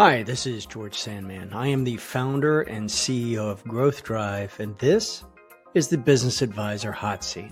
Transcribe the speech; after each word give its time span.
Hi, 0.00 0.22
this 0.22 0.46
is 0.46 0.64
George 0.64 0.96
Sandman. 0.96 1.52
I 1.52 1.66
am 1.66 1.82
the 1.82 1.96
founder 1.96 2.60
and 2.60 2.88
CEO 2.88 3.50
of 3.50 3.64
Growth 3.64 4.04
Drive, 4.04 4.54
and 4.60 4.78
this 4.78 5.24
is 5.74 5.88
the 5.88 5.98
Business 5.98 6.40
Advisor 6.40 6.92
Hot 6.92 7.24
Seat. 7.24 7.50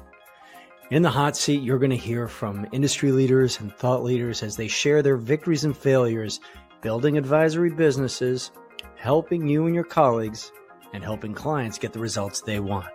In 0.92 1.02
the 1.02 1.10
hot 1.10 1.36
seat, 1.36 1.60
you're 1.64 1.80
going 1.80 1.90
to 1.90 1.96
hear 1.96 2.28
from 2.28 2.68
industry 2.70 3.10
leaders 3.10 3.58
and 3.58 3.74
thought 3.74 4.04
leaders 4.04 4.44
as 4.44 4.54
they 4.54 4.68
share 4.68 5.02
their 5.02 5.16
victories 5.16 5.64
and 5.64 5.76
failures 5.76 6.38
building 6.82 7.18
advisory 7.18 7.70
businesses, 7.70 8.52
helping 8.94 9.48
you 9.48 9.66
and 9.66 9.74
your 9.74 9.82
colleagues, 9.82 10.52
and 10.92 11.02
helping 11.02 11.34
clients 11.34 11.78
get 11.78 11.92
the 11.92 11.98
results 11.98 12.42
they 12.42 12.60
want. 12.60 12.86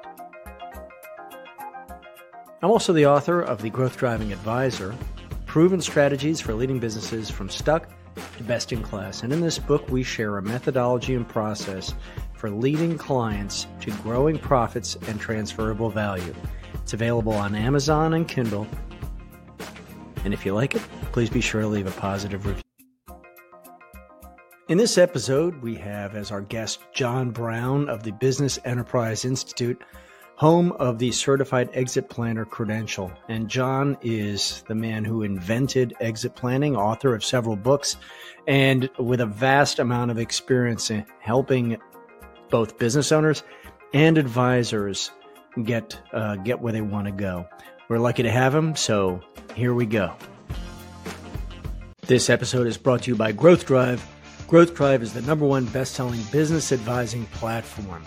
I'm 2.61 2.71
also 2.71 2.93
the 2.93 3.07
author 3.07 3.41
of 3.41 3.61
The 3.61 3.69
Growth 3.69 3.97
Driving 3.97 4.31
Advisor 4.31 4.95
Proven 5.45 5.81
Strategies 5.81 6.39
for 6.39 6.53
Leading 6.53 6.79
Businesses 6.79 7.29
from 7.29 7.49
Stuck 7.49 7.89
Best 8.41 8.71
in 8.71 8.81
Class. 8.81 9.23
And 9.23 9.31
in 9.31 9.41
this 9.41 9.59
book, 9.59 9.89
we 9.89 10.03
share 10.03 10.37
a 10.37 10.41
methodology 10.41 11.15
and 11.15 11.27
process 11.27 11.93
for 12.33 12.49
leading 12.49 12.97
clients 12.97 13.67
to 13.81 13.91
growing 14.03 14.39
profits 14.39 14.97
and 15.07 15.19
transferable 15.19 15.89
value. 15.89 16.33
It's 16.75 16.93
available 16.93 17.33
on 17.33 17.55
Amazon 17.55 18.13
and 18.13 18.27
Kindle. 18.27 18.67
And 20.23 20.33
if 20.33 20.45
you 20.45 20.53
like 20.53 20.75
it, 20.75 20.81
please 21.11 21.29
be 21.29 21.41
sure 21.41 21.61
to 21.61 21.67
leave 21.67 21.87
a 21.87 21.91
positive 21.91 22.45
review. 22.45 22.61
In 24.69 24.77
this 24.77 24.97
episode, 24.97 25.61
we 25.61 25.75
have 25.75 26.15
as 26.15 26.31
our 26.31 26.41
guest 26.41 26.79
John 26.93 27.31
Brown 27.31 27.89
of 27.89 28.03
the 28.03 28.11
Business 28.11 28.57
Enterprise 28.63 29.25
Institute, 29.25 29.83
home 30.41 30.71
of 30.79 30.97
the 30.97 31.11
Certified 31.11 31.69
Exit 31.75 32.09
Planner 32.09 32.45
credential. 32.45 33.11
And 33.29 33.47
John 33.47 33.95
is 34.01 34.63
the 34.67 34.73
man 34.73 35.05
who 35.05 35.21
invented 35.21 35.93
exit 36.01 36.33
planning, 36.33 36.75
author 36.75 37.13
of 37.13 37.23
several 37.23 37.55
books, 37.55 37.95
and 38.47 38.89
with 38.97 39.21
a 39.21 39.27
vast 39.27 39.77
amount 39.77 40.09
of 40.09 40.17
experience 40.17 40.89
in 40.89 41.05
helping 41.19 41.77
both 42.49 42.79
business 42.79 43.11
owners 43.11 43.43
and 43.93 44.17
advisors 44.17 45.11
get 45.63 46.01
uh, 46.11 46.37
get 46.37 46.59
where 46.59 46.73
they 46.73 46.81
want 46.81 47.05
to 47.05 47.11
go. 47.11 47.47
We're 47.87 47.99
lucky 47.99 48.23
to 48.23 48.31
have 48.31 48.55
him, 48.55 48.75
so 48.75 49.21
here 49.53 49.75
we 49.75 49.85
go. 49.85 50.11
This 52.07 52.31
episode 52.31 52.65
is 52.65 52.79
brought 52.79 53.03
to 53.03 53.11
you 53.11 53.15
by 53.15 53.31
Growth 53.31 53.67
Drive. 53.67 54.03
Growth 54.47 54.73
Drive 54.73 55.03
is 55.03 55.13
the 55.13 55.21
number 55.21 55.45
one 55.45 55.65
best-selling 55.65 56.23
business 56.31 56.71
advising 56.71 57.27
platform 57.27 58.03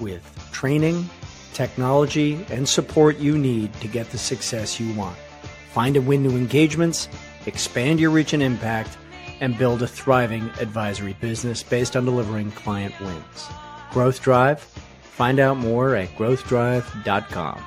with 0.00 0.22
training, 0.52 1.10
technology, 1.56 2.44
and 2.50 2.68
support 2.68 3.18
you 3.18 3.36
need 3.38 3.72
to 3.80 3.88
get 3.88 4.10
the 4.10 4.18
success 4.18 4.78
you 4.78 4.92
want. 4.94 5.16
Find 5.72 5.96
and 5.96 6.06
win 6.06 6.22
new 6.22 6.36
engagements, 6.36 7.08
expand 7.46 7.98
your 7.98 8.10
reach 8.10 8.32
and 8.32 8.42
impact, 8.42 8.96
and 9.40 9.58
build 9.58 9.82
a 9.82 9.86
thriving 9.86 10.50
advisory 10.60 11.14
business 11.14 11.62
based 11.62 11.96
on 11.96 12.04
delivering 12.04 12.50
client 12.52 12.98
wins. 13.00 13.48
Growth 13.90 14.22
Drive 14.22 14.66
Find 15.16 15.40
out 15.40 15.56
more 15.56 15.96
at 15.96 16.10
growthdrive.com. 16.10 17.64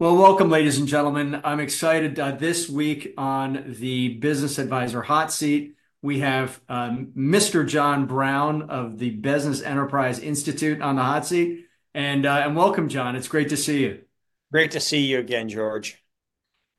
Well, 0.00 0.16
welcome, 0.16 0.50
ladies 0.50 0.78
and 0.78 0.88
gentlemen. 0.88 1.40
I'm 1.44 1.60
excited 1.60 2.18
uh, 2.18 2.32
this 2.32 2.68
week 2.68 3.14
on 3.16 3.76
the 3.78 4.08
Business 4.14 4.58
Advisor 4.58 5.02
Hot 5.02 5.32
Seat. 5.32 5.76
We 6.00 6.20
have 6.20 6.60
um, 6.68 7.12
Mr. 7.16 7.66
John 7.66 8.06
Brown 8.06 8.70
of 8.70 8.98
the 8.98 9.10
Business 9.10 9.62
Enterprise 9.62 10.20
Institute 10.20 10.80
on 10.80 10.96
the 10.96 11.02
hot 11.02 11.26
seat. 11.26 11.66
And, 11.92 12.24
uh, 12.24 12.42
and 12.44 12.54
welcome, 12.54 12.88
John. 12.88 13.16
It's 13.16 13.28
great 13.28 13.48
to 13.48 13.56
see 13.56 13.80
you. 13.80 14.02
Great 14.52 14.70
to 14.72 14.80
see 14.80 15.00
you 15.00 15.18
again, 15.18 15.48
George. 15.48 16.02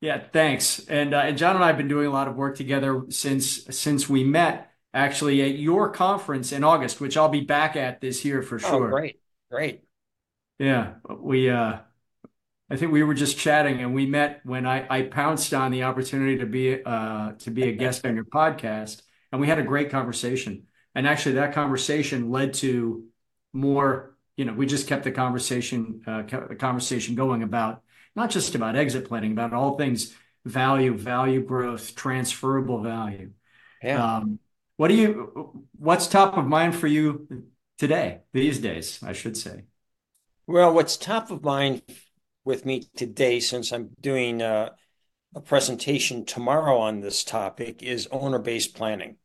Yeah, 0.00 0.22
thanks. 0.32 0.86
And, 0.88 1.12
uh, 1.12 1.18
and 1.18 1.36
John 1.36 1.56
and 1.56 1.64
I 1.64 1.68
have 1.68 1.76
been 1.76 1.88
doing 1.88 2.06
a 2.06 2.10
lot 2.10 2.28
of 2.28 2.36
work 2.36 2.56
together 2.56 3.04
since 3.10 3.64
since 3.66 4.08
we 4.08 4.24
met 4.24 4.72
actually 4.94 5.42
at 5.42 5.58
your 5.58 5.90
conference 5.90 6.52
in 6.52 6.64
August, 6.64 7.00
which 7.00 7.18
I'll 7.18 7.28
be 7.28 7.42
back 7.42 7.76
at 7.76 8.00
this 8.00 8.24
year 8.24 8.42
for 8.42 8.56
oh, 8.56 8.58
sure. 8.58 8.86
Oh, 8.86 8.90
great. 8.90 9.20
Great. 9.50 9.82
Yeah. 10.58 10.94
We, 11.08 11.50
uh, 11.50 11.78
I 12.70 12.76
think 12.76 12.92
we 12.92 13.02
were 13.02 13.14
just 13.14 13.36
chatting 13.36 13.80
and 13.80 13.94
we 13.94 14.06
met 14.06 14.40
when 14.44 14.66
I, 14.66 14.86
I 14.88 15.02
pounced 15.02 15.52
on 15.52 15.70
the 15.70 15.82
opportunity 15.82 16.38
to 16.38 16.46
be, 16.46 16.82
uh, 16.82 17.32
to 17.40 17.50
be 17.50 17.64
a 17.64 17.72
guest 17.72 18.06
on 18.06 18.14
your 18.14 18.24
podcast 18.24 19.02
and 19.32 19.40
we 19.40 19.46
had 19.46 19.58
a 19.58 19.64
great 19.64 19.90
conversation. 19.90 20.64
And 20.94 21.06
actually 21.06 21.36
that 21.36 21.54
conversation 21.54 22.30
led 22.30 22.54
to 22.54 23.04
more, 23.52 24.16
you 24.36 24.44
know, 24.44 24.52
we 24.52 24.66
just 24.66 24.88
kept 24.88 25.04
the 25.04 25.12
conversation, 25.12 26.02
uh, 26.06 26.22
the 26.22 26.56
conversation 26.56 27.14
going 27.14 27.42
about 27.42 27.82
not 28.16 28.30
just 28.30 28.54
about 28.54 28.76
exit 28.76 29.06
planning, 29.06 29.32
about 29.32 29.52
all 29.52 29.76
things 29.76 30.14
value, 30.44 30.96
value 30.96 31.42
growth, 31.42 31.94
transferable 31.94 32.82
value. 32.82 33.30
Yeah. 33.82 34.16
Um, 34.16 34.38
what 34.76 34.88
do 34.88 34.94
you? 34.94 35.66
What's 35.76 36.06
top 36.06 36.36
of 36.36 36.46
mind 36.46 36.74
for 36.74 36.86
you 36.86 37.46
today? 37.78 38.20
These 38.32 38.58
days, 38.58 38.98
I 39.02 39.12
should 39.12 39.36
say. 39.36 39.64
Well, 40.46 40.72
what's 40.72 40.96
top 40.96 41.30
of 41.30 41.44
mind 41.44 41.82
with 42.44 42.64
me 42.64 42.88
today, 42.96 43.40
since 43.40 43.72
I'm 43.72 43.90
doing 44.00 44.42
uh, 44.42 44.70
a 45.34 45.40
presentation 45.40 46.24
tomorrow 46.24 46.78
on 46.78 47.00
this 47.00 47.24
topic, 47.24 47.82
is 47.82 48.08
owner-based 48.10 48.74
planning. 48.74 49.16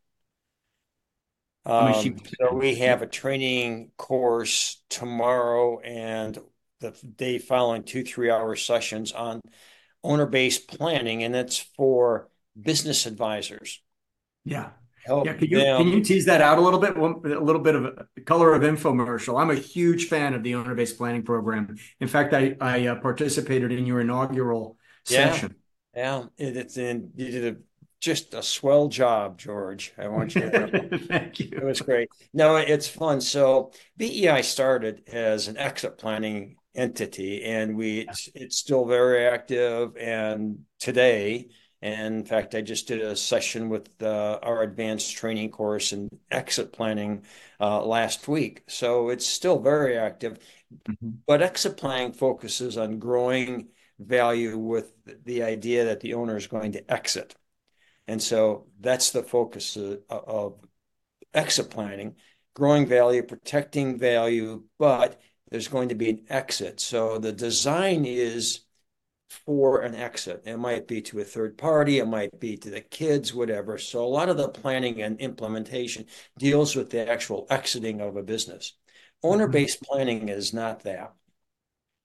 Um, 1.66 2.20
so 2.40 2.54
we 2.54 2.76
have 2.76 3.02
a 3.02 3.08
training 3.08 3.92
course 3.98 4.84
tomorrow 4.90 5.80
and 5.80 6.38
the 6.80 6.92
day 7.16 7.40
following 7.40 7.84
two 7.84 8.04
three-hour 8.04 8.56
sessions 8.56 9.12
on 9.12 9.42
owner-based 10.04 10.68
planning, 10.68 11.24
and 11.24 11.36
it's 11.36 11.58
for 11.58 12.30
business 12.60 13.08
advisors. 13.08 13.82
Yeah 14.44 14.70
help 15.06 15.26
yeah, 15.26 15.34
can 15.34 15.48
you, 15.50 15.58
them. 15.58 15.78
Can 15.78 15.88
you 15.88 16.04
tease 16.04 16.26
that 16.26 16.42
out 16.42 16.58
a 16.58 16.62
little 16.62 16.80
bit? 16.80 16.98
a 16.98 17.40
little 17.40 17.62
bit 17.62 17.76
of 17.76 17.86
a 17.86 18.22
color 18.22 18.54
of 18.54 18.64
infomercial. 18.64 19.40
I'm 19.40 19.52
a 19.52 19.56
huge 19.56 20.08
fan 20.08 20.34
of 20.34 20.44
the 20.44 20.56
owner-based 20.56 20.98
planning 20.98 21.24
program. 21.24 21.78
In 22.00 22.08
fact, 22.08 22.34
I, 22.34 22.56
I 22.60 22.88
uh, 22.88 22.96
participated 22.96 23.72
in 23.72 23.86
your 23.86 24.02
inaugural 24.02 24.78
yeah. 25.08 25.32
session. 25.32 25.56
Yeah, 25.96 26.26
it's 26.38 26.78
in 26.78 27.12
you 27.16 27.32
did 27.32 27.56
a, 27.56 27.58
just 28.02 28.34
a 28.34 28.44
swell 28.44 28.90
job, 28.90 29.38
George. 29.38 29.94
I 29.98 30.08
want 30.10 30.36
you 30.36 30.42
to. 30.42 30.98
Thank 31.08 31.40
you. 31.40 31.50
It 31.54 31.64
was 31.64 31.82
great. 31.82 32.10
No, 32.34 32.58
it's 32.58 32.88
fun. 32.88 33.22
So 33.22 33.72
BEI 33.98 34.42
started 34.42 35.04
as 35.08 35.48
an 35.48 35.58
exit 35.58 35.98
planning 35.98 36.58
entity, 36.76 37.44
and 37.44 37.78
we 37.78 38.00
it's, 38.02 38.30
it's 38.36 38.58
still 38.58 38.86
very 38.86 39.26
active. 39.26 39.96
And 39.96 40.66
today, 40.80 41.48
and 41.82 42.16
in 42.16 42.26
fact, 42.26 42.56
I 42.56 42.62
just 42.62 42.88
did 42.88 43.02
a 43.02 43.16
session 43.16 43.70
with 43.70 43.90
uh, 44.02 44.40
our 44.44 44.64
advanced 44.64 45.16
training 45.16 45.52
course 45.52 45.94
in 45.94 46.10
exit 46.30 46.74
planning 46.74 47.24
uh, 47.62 47.86
last 47.86 48.28
week. 48.28 48.64
So 48.68 49.10
it's 49.10 49.26
still 49.26 49.60
very 49.60 49.98
active. 49.98 50.40
Mm-hmm. 50.90 51.10
But 51.26 51.42
exit 51.42 51.78
planning 51.78 52.12
focuses 52.12 52.78
on 52.78 53.00
growing 53.00 53.70
value 54.00 54.58
with 54.58 54.94
the 55.24 55.44
idea 55.44 55.86
that 55.86 56.02
the 56.02 56.14
owner 56.14 56.38
is 56.38 56.48
going 56.48 56.74
to 56.74 56.92
exit. 56.92 57.36
And 58.08 58.22
so 58.22 58.68
that's 58.80 59.12
the 59.12 59.24
focus 59.24 59.76
of, 59.76 60.00
of 60.10 60.60
exit 61.34 61.70
planning 61.70 62.16
growing 62.56 62.88
value, 62.88 63.22
protecting 63.22 64.00
value, 64.00 64.64
but 64.80 65.22
there's 65.52 65.68
going 65.68 65.90
to 65.90 65.96
be 65.96 66.10
an 66.10 66.26
exit. 66.30 66.80
So 66.80 67.20
the 67.20 67.32
design 67.32 68.06
is 68.06 68.62
for 69.30 69.82
an 69.82 69.94
exit. 69.94 70.44
It 70.46 70.58
might 70.58 70.88
be 70.88 71.02
to 71.04 71.20
a 71.20 71.24
third 71.24 71.58
party, 71.58 72.00
it 72.00 72.08
might 72.08 72.40
be 72.40 72.58
to 72.58 72.70
the 72.70 72.82
kids, 72.82 73.34
whatever. 73.34 73.78
So 73.78 74.04
a 74.04 74.08
lot 74.08 74.30
of 74.30 74.38
the 74.38 74.50
planning 74.50 75.02
and 75.02 75.20
implementation 75.20 76.06
deals 76.38 76.76
with 76.76 76.90
the 76.90 77.10
actual 77.10 77.46
exiting 77.50 78.02
of 78.02 78.16
a 78.16 78.24
business. 78.24 78.74
Owner 79.22 79.48
based 79.48 79.82
mm-hmm. 79.82 79.94
planning 79.94 80.30
is 80.30 80.54
not 80.54 80.84
that. 80.84 81.14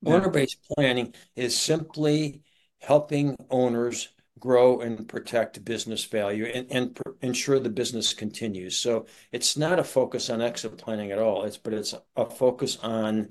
Yeah. 0.02 0.14
Owner 0.14 0.30
based 0.30 0.58
planning 0.74 1.14
is 1.36 1.58
simply 1.58 2.42
helping 2.78 3.36
owners 3.50 4.08
grow 4.38 4.80
and 4.80 5.06
protect 5.06 5.62
business 5.64 6.04
value 6.04 6.46
and, 6.46 6.66
and 6.70 6.94
pr- 6.96 7.10
ensure 7.20 7.58
the 7.58 7.68
business 7.68 8.14
continues. 8.14 8.76
So 8.76 9.06
it's 9.32 9.56
not 9.56 9.78
a 9.78 9.84
focus 9.84 10.30
on 10.30 10.40
exit 10.40 10.78
planning 10.78 11.12
at 11.12 11.18
all. 11.18 11.44
It's 11.44 11.58
but 11.58 11.74
it's 11.74 11.94
a 12.16 12.24
focus 12.24 12.78
on 12.82 13.28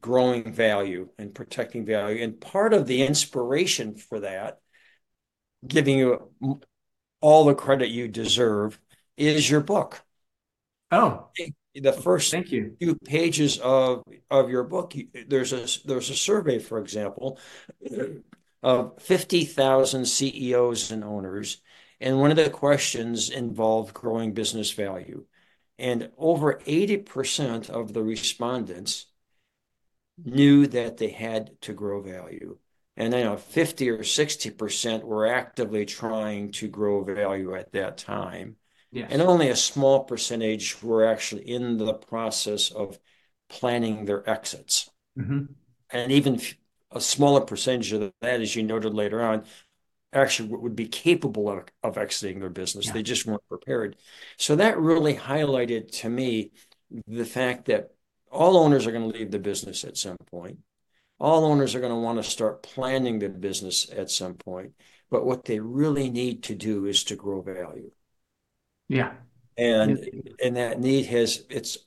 growing 0.00 0.52
value 0.52 1.08
and 1.18 1.34
protecting 1.34 1.86
value. 1.86 2.22
And 2.22 2.38
part 2.38 2.74
of 2.74 2.86
the 2.86 3.02
inspiration 3.02 3.96
for 3.96 4.20
that, 4.20 4.60
giving 5.66 5.98
you 5.98 6.30
all 7.22 7.46
the 7.46 7.54
credit 7.54 7.88
you 7.88 8.06
deserve, 8.08 8.78
is 9.16 9.48
your 9.48 9.60
book. 9.60 10.04
Oh, 10.90 11.30
the 11.74 11.92
first 11.92 12.30
thank 12.30 12.52
you 12.52 12.78
few 12.78 12.94
pages 13.04 13.58
of 13.58 14.04
of 14.30 14.50
your 14.50 14.64
book. 14.64 14.94
There's 15.28 15.52
a 15.52 15.66
there's 15.86 16.10
a 16.10 16.16
survey, 16.16 16.58
for 16.58 16.78
example, 16.78 17.38
of 18.62 19.00
fifty 19.00 19.44
thousand 19.44 20.06
CEOs 20.06 20.90
and 20.90 21.04
owners, 21.04 21.60
and 22.00 22.18
one 22.20 22.30
of 22.30 22.36
the 22.36 22.50
questions 22.50 23.30
involved 23.30 23.94
growing 23.94 24.32
business 24.34 24.70
value, 24.72 25.26
and 25.78 26.10
over 26.18 26.60
eighty 26.66 26.96
percent 26.96 27.70
of 27.70 27.92
the 27.92 28.02
respondents 28.02 29.06
knew 30.24 30.66
that 30.66 30.96
they 30.96 31.10
had 31.10 31.60
to 31.62 31.72
grow 31.72 32.00
value. 32.02 32.58
and 32.96 33.12
know 33.12 33.36
50 33.36 33.88
or 33.90 34.02
60% 34.04 35.04
were 35.04 35.26
actively 35.26 35.84
trying 35.86 36.50
to 36.52 36.66
grow 36.68 37.02
value 37.04 37.54
at 37.54 37.70
that 37.72 37.96
time. 37.98 38.56
Yes. 38.94 39.08
And 39.10 39.20
only 39.20 39.48
a 39.48 39.56
small 39.56 40.04
percentage 40.04 40.80
were 40.80 41.04
actually 41.04 41.50
in 41.50 41.78
the 41.78 41.94
process 41.94 42.70
of 42.70 42.96
planning 43.48 44.04
their 44.04 44.28
exits. 44.30 44.88
Mm-hmm. 45.18 45.46
And 45.90 46.12
even 46.12 46.40
a 46.92 47.00
smaller 47.00 47.40
percentage 47.40 47.92
of 47.92 48.12
that, 48.20 48.40
as 48.40 48.54
you 48.54 48.62
noted 48.62 48.94
later 48.94 49.20
on, 49.20 49.46
actually 50.12 50.50
would 50.50 50.76
be 50.76 50.86
capable 50.86 51.50
of, 51.50 51.64
of 51.82 51.98
exiting 51.98 52.38
their 52.38 52.50
business. 52.50 52.86
Yeah. 52.86 52.92
They 52.92 53.02
just 53.02 53.26
weren't 53.26 53.46
prepared. 53.48 53.96
So 54.36 54.54
that 54.54 54.78
really 54.78 55.14
highlighted 55.14 55.90
to 56.02 56.08
me 56.08 56.52
the 57.08 57.24
fact 57.24 57.64
that 57.64 57.90
all 58.30 58.56
owners 58.56 58.86
are 58.86 58.92
going 58.92 59.10
to 59.10 59.18
leave 59.18 59.32
the 59.32 59.40
business 59.40 59.82
at 59.82 59.96
some 59.96 60.18
point. 60.30 60.58
All 61.18 61.44
owners 61.44 61.74
are 61.74 61.80
going 61.80 61.92
to 61.92 61.98
want 61.98 62.22
to 62.22 62.30
start 62.30 62.62
planning 62.62 63.18
the 63.18 63.28
business 63.28 63.90
at 63.90 64.08
some 64.08 64.34
point. 64.34 64.74
But 65.10 65.26
what 65.26 65.46
they 65.46 65.58
really 65.58 66.10
need 66.10 66.44
to 66.44 66.54
do 66.54 66.86
is 66.86 67.02
to 67.04 67.16
grow 67.16 67.42
value. 67.42 67.90
Yeah. 68.88 69.12
And 69.56 69.98
and 70.42 70.56
that 70.56 70.80
need 70.80 71.06
has 71.06 71.44
it's 71.48 71.78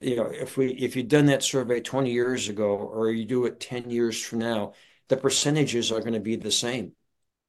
you 0.00 0.16
know, 0.16 0.26
if 0.26 0.56
we 0.56 0.72
if 0.72 0.96
you'd 0.96 1.08
done 1.08 1.26
that 1.26 1.42
survey 1.42 1.80
20 1.80 2.10
years 2.10 2.48
ago 2.48 2.76
or 2.76 3.10
you 3.10 3.24
do 3.24 3.46
it 3.46 3.60
10 3.60 3.90
years 3.90 4.20
from 4.20 4.40
now, 4.40 4.72
the 5.08 5.16
percentages 5.16 5.92
are 5.92 6.00
going 6.00 6.12
to 6.14 6.20
be 6.20 6.36
the 6.36 6.50
same. 6.50 6.92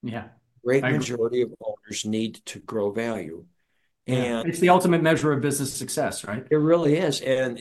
Yeah. 0.01 0.29
Great 0.63 0.83
majority 0.83 1.41
of 1.41 1.53
owners 1.61 2.05
need 2.05 2.35
to 2.45 2.59
grow 2.59 2.91
value. 2.91 3.45
Yeah. 4.05 4.39
And 4.39 4.49
it's 4.49 4.59
the 4.59 4.69
ultimate 4.69 5.01
measure 5.01 5.31
of 5.31 5.41
business 5.41 5.73
success, 5.73 6.23
right? 6.23 6.45
It 6.49 6.55
really 6.55 6.95
is. 6.95 7.21
And 7.21 7.59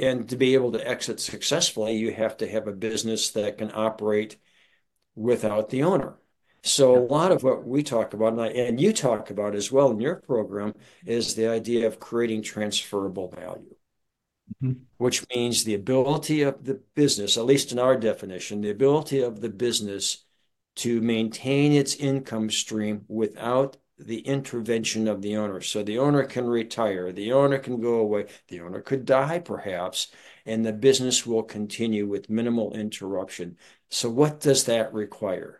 and 0.00 0.28
to 0.28 0.36
be 0.36 0.54
able 0.54 0.72
to 0.72 0.88
exit 0.88 1.20
successfully, 1.20 1.96
you 1.96 2.12
have 2.12 2.36
to 2.38 2.48
have 2.48 2.66
a 2.66 2.72
business 2.72 3.30
that 3.30 3.58
can 3.58 3.70
operate 3.74 4.36
without 5.14 5.70
the 5.70 5.82
owner. 5.82 6.16
So 6.62 6.96
a 6.96 7.06
lot 7.06 7.32
of 7.32 7.42
what 7.42 7.66
we 7.66 7.82
talk 7.82 8.12
about, 8.12 8.32
and, 8.32 8.42
I, 8.42 8.48
and 8.48 8.80
you 8.80 8.92
talk 8.92 9.30
about 9.30 9.54
as 9.54 9.72
well 9.72 9.90
in 9.90 10.00
your 10.00 10.16
program, 10.16 10.74
is 11.06 11.34
the 11.34 11.48
idea 11.48 11.86
of 11.86 12.00
creating 12.00 12.42
transferable 12.42 13.30
value, 13.30 13.74
mm-hmm. 14.62 14.82
which 14.98 15.26
means 15.34 15.64
the 15.64 15.74
ability 15.74 16.42
of 16.42 16.64
the 16.64 16.82
business, 16.94 17.38
at 17.38 17.46
least 17.46 17.72
in 17.72 17.78
our 17.78 17.96
definition, 17.96 18.60
the 18.60 18.70
ability 18.70 19.20
of 19.22 19.40
the 19.40 19.48
business 19.48 20.24
to 20.76 21.00
maintain 21.00 21.72
its 21.72 21.96
income 21.96 22.50
stream 22.50 23.04
without 23.08 23.76
the 23.98 24.20
intervention 24.20 25.08
of 25.08 25.22
the 25.22 25.36
owner. 25.36 25.60
So 25.60 25.82
the 25.82 25.98
owner 25.98 26.24
can 26.24 26.46
retire, 26.46 27.12
the 27.12 27.32
owner 27.32 27.58
can 27.58 27.80
go 27.80 27.94
away, 27.94 28.26
the 28.48 28.60
owner 28.60 28.80
could 28.80 29.04
die 29.04 29.38
perhaps, 29.38 30.08
and 30.46 30.64
the 30.64 30.72
business 30.72 31.26
will 31.26 31.42
continue 31.42 32.06
with 32.06 32.30
minimal 32.30 32.72
interruption. 32.74 33.56
So, 33.90 34.08
what 34.08 34.40
does 34.40 34.64
that 34.64 34.92
require? 34.94 35.59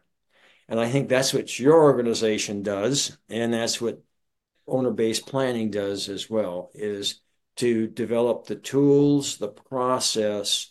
And 0.71 0.81
I 0.81 0.89
think 0.89 1.09
that's 1.09 1.35
what 1.35 1.59
your 1.59 1.83
organization 1.83 2.63
does, 2.63 3.19
and 3.29 3.53
that's 3.53 3.81
what 3.81 4.03
owner-based 4.69 5.27
planning 5.27 5.71
does 5.71 6.09
as 6.09 6.31
well, 6.31 6.71
is 6.75 7.21
to 7.57 7.89
develop 7.89 8.47
the 8.47 8.55
tools, 8.55 9.37
the 9.37 9.49
process 9.49 10.71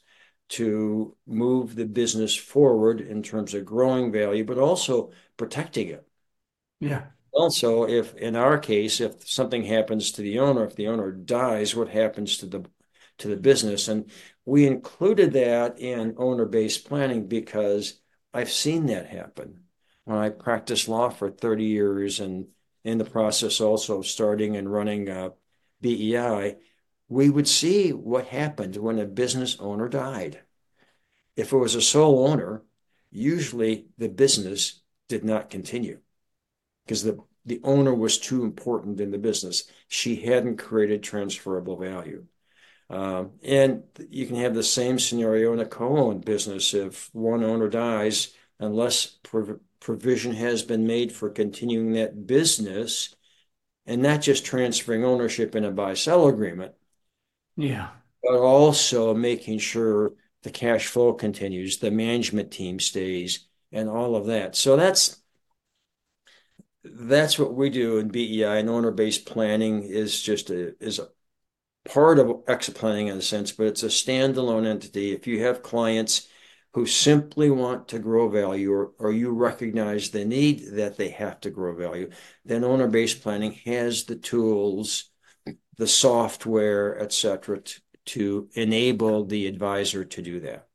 to 0.50 1.16
move 1.28 1.76
the 1.76 1.86
business 1.86 2.36
forward 2.36 3.02
in 3.02 3.22
terms 3.22 3.54
of 3.54 3.66
growing 3.66 4.12
value, 4.12 4.44
but 4.46 4.58
also 4.58 5.12
protecting 5.38 5.90
it. 5.90 6.08
Yeah. 6.80 7.08
Also 7.32 7.88
if 7.88 8.16
in 8.16 8.36
our 8.36 8.58
case 8.58 9.02
if 9.02 9.28
something 9.28 9.64
happens 9.64 10.12
to 10.14 10.22
the 10.22 10.40
owner 10.40 10.66
if 10.66 10.76
the 10.76 10.88
owner 10.88 11.12
dies 11.12 11.76
what 11.76 11.90
happens 11.90 12.38
to 12.38 12.48
the 12.48 12.66
to 13.20 13.28
the 13.28 13.38
business? 13.38 13.88
And 13.90 14.10
we 14.46 14.66
included 14.66 15.34
that 15.34 15.80
in 15.80 16.16
owner 16.18 16.46
based 16.46 16.88
planning 16.88 17.28
because 17.28 18.00
i've 18.34 18.52
seen 18.52 18.88
that 18.88 19.08
happen 19.08 19.60
i 20.18 20.30
practiced 20.30 20.88
law 20.88 21.10
for 21.10 21.30
30 21.30 21.66
years 21.66 22.20
and 22.20 22.48
in 22.84 22.98
the 22.98 23.06
process 23.06 23.62
also 23.62 24.02
starting 24.02 24.56
and 24.56 24.72
running 24.72 25.10
uh, 25.10 25.30
BEI 25.82 26.58
we 27.08 27.30
would 27.30 27.48
see 27.48 27.92
what 27.92 28.28
happened 28.28 28.76
when 28.78 29.00
a 29.00 29.06
business 29.06 29.58
owner 29.60 29.88
died 29.88 30.42
if 31.36 31.54
it 31.54 31.58
was 31.58 31.76
a 31.76 31.82
sole 31.82 32.28
owner 32.28 32.64
usually 33.12 33.88
the 33.98 34.10
business 34.10 34.82
did 35.08 35.24
not 35.24 35.50
continue 35.50 36.00
because 36.86 37.04
the 37.04 37.20
the 37.50 37.60
owner 37.64 37.94
was 37.94 38.18
too 38.20 38.44
important 38.44 39.02
in 39.02 39.12
the 39.12 39.18
business. 39.18 39.64
She 39.88 40.18
hadn't 40.18 40.58
created 40.58 41.02
transferable 41.02 41.78
value. 41.78 42.26
Um, 42.90 43.32
and 43.44 43.84
you 44.10 44.26
can 44.28 44.36
have 44.38 44.54
the 44.54 44.64
same 44.64 45.00
scenario 45.00 45.54
in 45.54 45.60
a 45.60 45.66
co-owned 45.66 46.26
business. 46.26 46.74
If 46.74 47.10
one 47.14 47.44
owner 47.44 47.68
dies, 47.68 48.34
unless 48.60 49.18
provision 49.80 50.34
has 50.34 50.64
been 50.64 50.86
made 50.86 51.12
for 51.12 51.30
continuing 51.30 51.94
that 51.94 52.28
business, 52.28 53.16
and 53.86 54.02
not 54.02 54.22
just 54.22 54.46
transferring 54.46 55.04
ownership 55.04 55.56
in 55.56 55.66
a 55.66 55.72
buy-sell 55.72 56.28
agreement. 56.28 56.74
Yeah. 57.56 57.90
But 58.22 58.38
also 58.38 59.14
making 59.14 59.60
sure 59.60 60.14
the 60.44 60.52
cash 60.52 60.88
flow 60.88 61.14
continues, 61.14 61.78
the 61.78 61.92
management 61.92 62.52
team 62.52 62.80
stays, 62.80 63.48
and 63.72 63.90
all 63.90 64.16
of 64.16 64.28
that. 64.28 64.56
So 64.56 64.76
that's 64.76 65.22
that's 66.84 67.38
what 67.38 67.54
we 67.54 67.70
do 67.70 67.98
in 67.98 68.08
BEI 68.08 68.60
and 68.60 68.70
owner-based 68.70 69.26
planning 69.26 69.84
is 69.84 70.22
just 70.22 70.50
a 70.50 70.76
is 70.84 71.00
a 71.00 71.10
part 71.86 72.20
of 72.20 72.44
exit 72.48 72.76
planning 72.76 73.08
in 73.08 73.18
a 73.18 73.22
sense, 73.22 73.52
but 73.52 73.68
it's 73.68 73.84
a 73.84 73.88
standalone 73.88 74.66
entity. 74.66 75.12
If 75.12 75.28
you 75.28 75.44
have 75.44 75.64
clients 75.64 76.28
who 76.74 76.86
simply 76.86 77.50
want 77.50 77.88
to 77.88 78.00
grow 78.00 78.30
value 78.30 78.72
or, 78.72 78.92
or 79.00 79.12
you 79.12 79.32
recognize 79.32 80.10
the 80.10 80.24
need 80.24 80.64
that 80.74 80.98
they 80.98 81.10
have 81.10 81.40
to 81.40 81.50
grow 81.50 81.76
value, 81.76 82.10
then 82.46 82.64
owner-based 82.64 83.22
planning 83.24 83.54
has 83.66 84.04
the 84.04 84.16
tools, 84.16 85.10
the 85.78 85.88
software, 85.88 87.02
et 87.02 87.12
cetera, 87.12 87.60
to, 87.60 87.82
to 88.06 88.50
enable 88.54 89.26
the 89.26 89.48
advisor 89.48 90.06
to 90.06 90.22
do 90.22 90.40
that. 90.40 90.68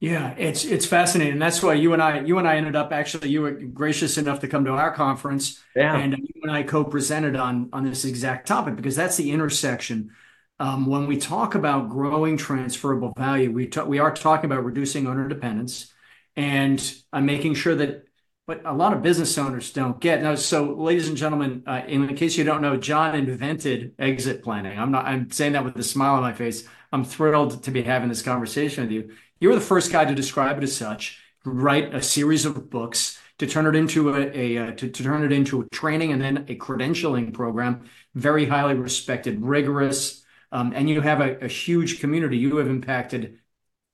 Yeah, 0.00 0.34
it's 0.36 0.66
it's 0.66 0.84
fascinating. 0.84 1.38
That's 1.38 1.62
why 1.62 1.74
you 1.74 1.94
and 1.94 2.02
I 2.02 2.20
you 2.20 2.38
and 2.38 2.46
I 2.46 2.56
ended 2.56 2.76
up 2.76 2.92
actually 2.92 3.30
you 3.30 3.40
were 3.40 3.52
gracious 3.52 4.18
enough 4.18 4.40
to 4.40 4.48
come 4.48 4.66
to 4.66 4.72
our 4.72 4.92
conference, 4.92 5.62
yeah. 5.74 5.96
and 5.96 6.12
uh, 6.12 6.16
you 6.20 6.42
and 6.42 6.52
I 6.52 6.62
co-presented 6.62 7.36
on 7.36 7.70
on 7.72 7.84
this 7.84 8.04
exact 8.04 8.46
topic 8.46 8.76
because 8.76 8.96
that's 8.96 9.16
the 9.16 9.30
intersection. 9.30 10.10
Um, 10.64 10.86
when 10.86 11.06
we 11.06 11.18
talk 11.18 11.54
about 11.54 11.90
growing 11.90 12.38
transferable 12.38 13.12
value, 13.18 13.52
we 13.52 13.66
talk, 13.66 13.86
we 13.86 13.98
are 13.98 14.14
talking 14.14 14.50
about 14.50 14.64
reducing 14.64 15.06
owner 15.06 15.28
dependence, 15.28 15.92
and 16.36 16.80
I'm 17.12 17.26
making 17.26 17.54
sure 17.54 17.74
that. 17.74 18.06
But 18.46 18.60
a 18.66 18.74
lot 18.74 18.92
of 18.92 19.00
business 19.00 19.38
owners 19.38 19.72
don't 19.72 19.98
get 20.00 20.22
now. 20.22 20.34
So, 20.34 20.74
ladies 20.74 21.08
and 21.08 21.16
gentlemen, 21.16 21.62
uh, 21.66 21.80
in 21.86 22.14
case 22.14 22.36
you 22.36 22.44
don't 22.44 22.60
know, 22.60 22.76
John 22.76 23.14
invented 23.14 23.94
exit 23.98 24.42
planning. 24.42 24.78
I'm 24.78 24.90
not. 24.90 25.06
I'm 25.06 25.30
saying 25.30 25.52
that 25.52 25.64
with 25.64 25.76
a 25.76 25.82
smile 25.82 26.16
on 26.16 26.22
my 26.22 26.34
face. 26.34 26.66
I'm 26.92 27.04
thrilled 27.04 27.62
to 27.62 27.70
be 27.70 27.82
having 27.82 28.08
this 28.08 28.22
conversation 28.22 28.84
with 28.84 28.92
you 28.92 29.10
you 29.40 29.50
were 29.50 29.54
the 29.54 29.60
first 29.60 29.92
guy 29.92 30.06
to 30.06 30.14
describe 30.14 30.56
it 30.56 30.64
as 30.64 30.74
such, 30.74 31.20
write 31.44 31.94
a 31.94 32.02
series 32.02 32.46
of 32.46 32.70
books, 32.70 33.18
to 33.36 33.46
turn 33.46 33.66
it 33.66 33.76
into 33.76 34.14
a, 34.14 34.30
a 34.32 34.58
uh, 34.58 34.70
to, 34.72 34.88
to 34.88 35.02
turn 35.02 35.22
it 35.24 35.32
into 35.32 35.60
a 35.60 35.68
training 35.68 36.12
and 36.12 36.22
then 36.22 36.46
a 36.48 36.56
credentialing 36.56 37.34
program, 37.34 37.84
very 38.14 38.46
highly 38.46 38.74
respected, 38.74 39.42
rigorous, 39.42 40.23
and 40.54 40.88
you 40.88 41.00
have 41.00 41.20
a, 41.20 41.44
a 41.44 41.48
huge 41.48 42.00
community. 42.00 42.38
You 42.38 42.56
have 42.58 42.68
impacted 42.68 43.38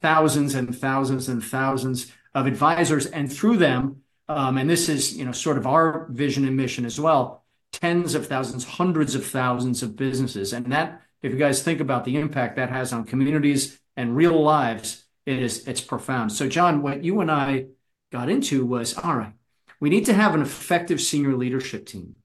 thousands 0.02 0.54
and 0.54 0.76
thousands 0.76 1.28
and 1.28 1.42
thousands 1.42 2.12
of 2.34 2.46
advisors, 2.46 3.06
and 3.06 3.32
through 3.32 3.56
them, 3.56 4.02
um, 4.28 4.58
and 4.58 4.68
this 4.68 4.88
is 4.88 5.16
you 5.16 5.24
know 5.24 5.32
sort 5.32 5.56
of 5.56 5.66
our 5.66 6.06
vision 6.10 6.46
and 6.46 6.56
mission 6.56 6.84
as 6.84 7.00
well. 7.00 7.44
Tens 7.72 8.14
of 8.14 8.26
thousands, 8.26 8.64
hundreds 8.64 9.14
of 9.14 9.24
thousands 9.24 9.82
of 9.82 9.96
businesses, 9.96 10.52
and 10.52 10.70
that 10.70 11.00
if 11.22 11.32
you 11.32 11.38
guys 11.38 11.62
think 11.62 11.80
about 11.80 12.04
the 12.04 12.16
impact 12.16 12.56
that 12.56 12.68
has 12.68 12.92
on 12.92 13.04
communities 13.04 13.80
and 13.96 14.14
real 14.14 14.40
lives, 14.40 15.04
it 15.24 15.40
is 15.40 15.66
it's 15.66 15.80
profound. 15.80 16.30
So, 16.32 16.46
John, 16.46 16.82
what 16.82 17.02
you 17.02 17.20
and 17.20 17.30
I 17.30 17.66
got 18.12 18.28
into 18.28 18.66
was 18.66 18.96
all 18.98 19.16
right, 19.16 19.32
we 19.80 19.88
need 19.88 20.06
to 20.06 20.14
have 20.14 20.34
an 20.34 20.42
effective 20.42 21.00
senior 21.00 21.36
leadership 21.36 21.86
team. 21.86 22.16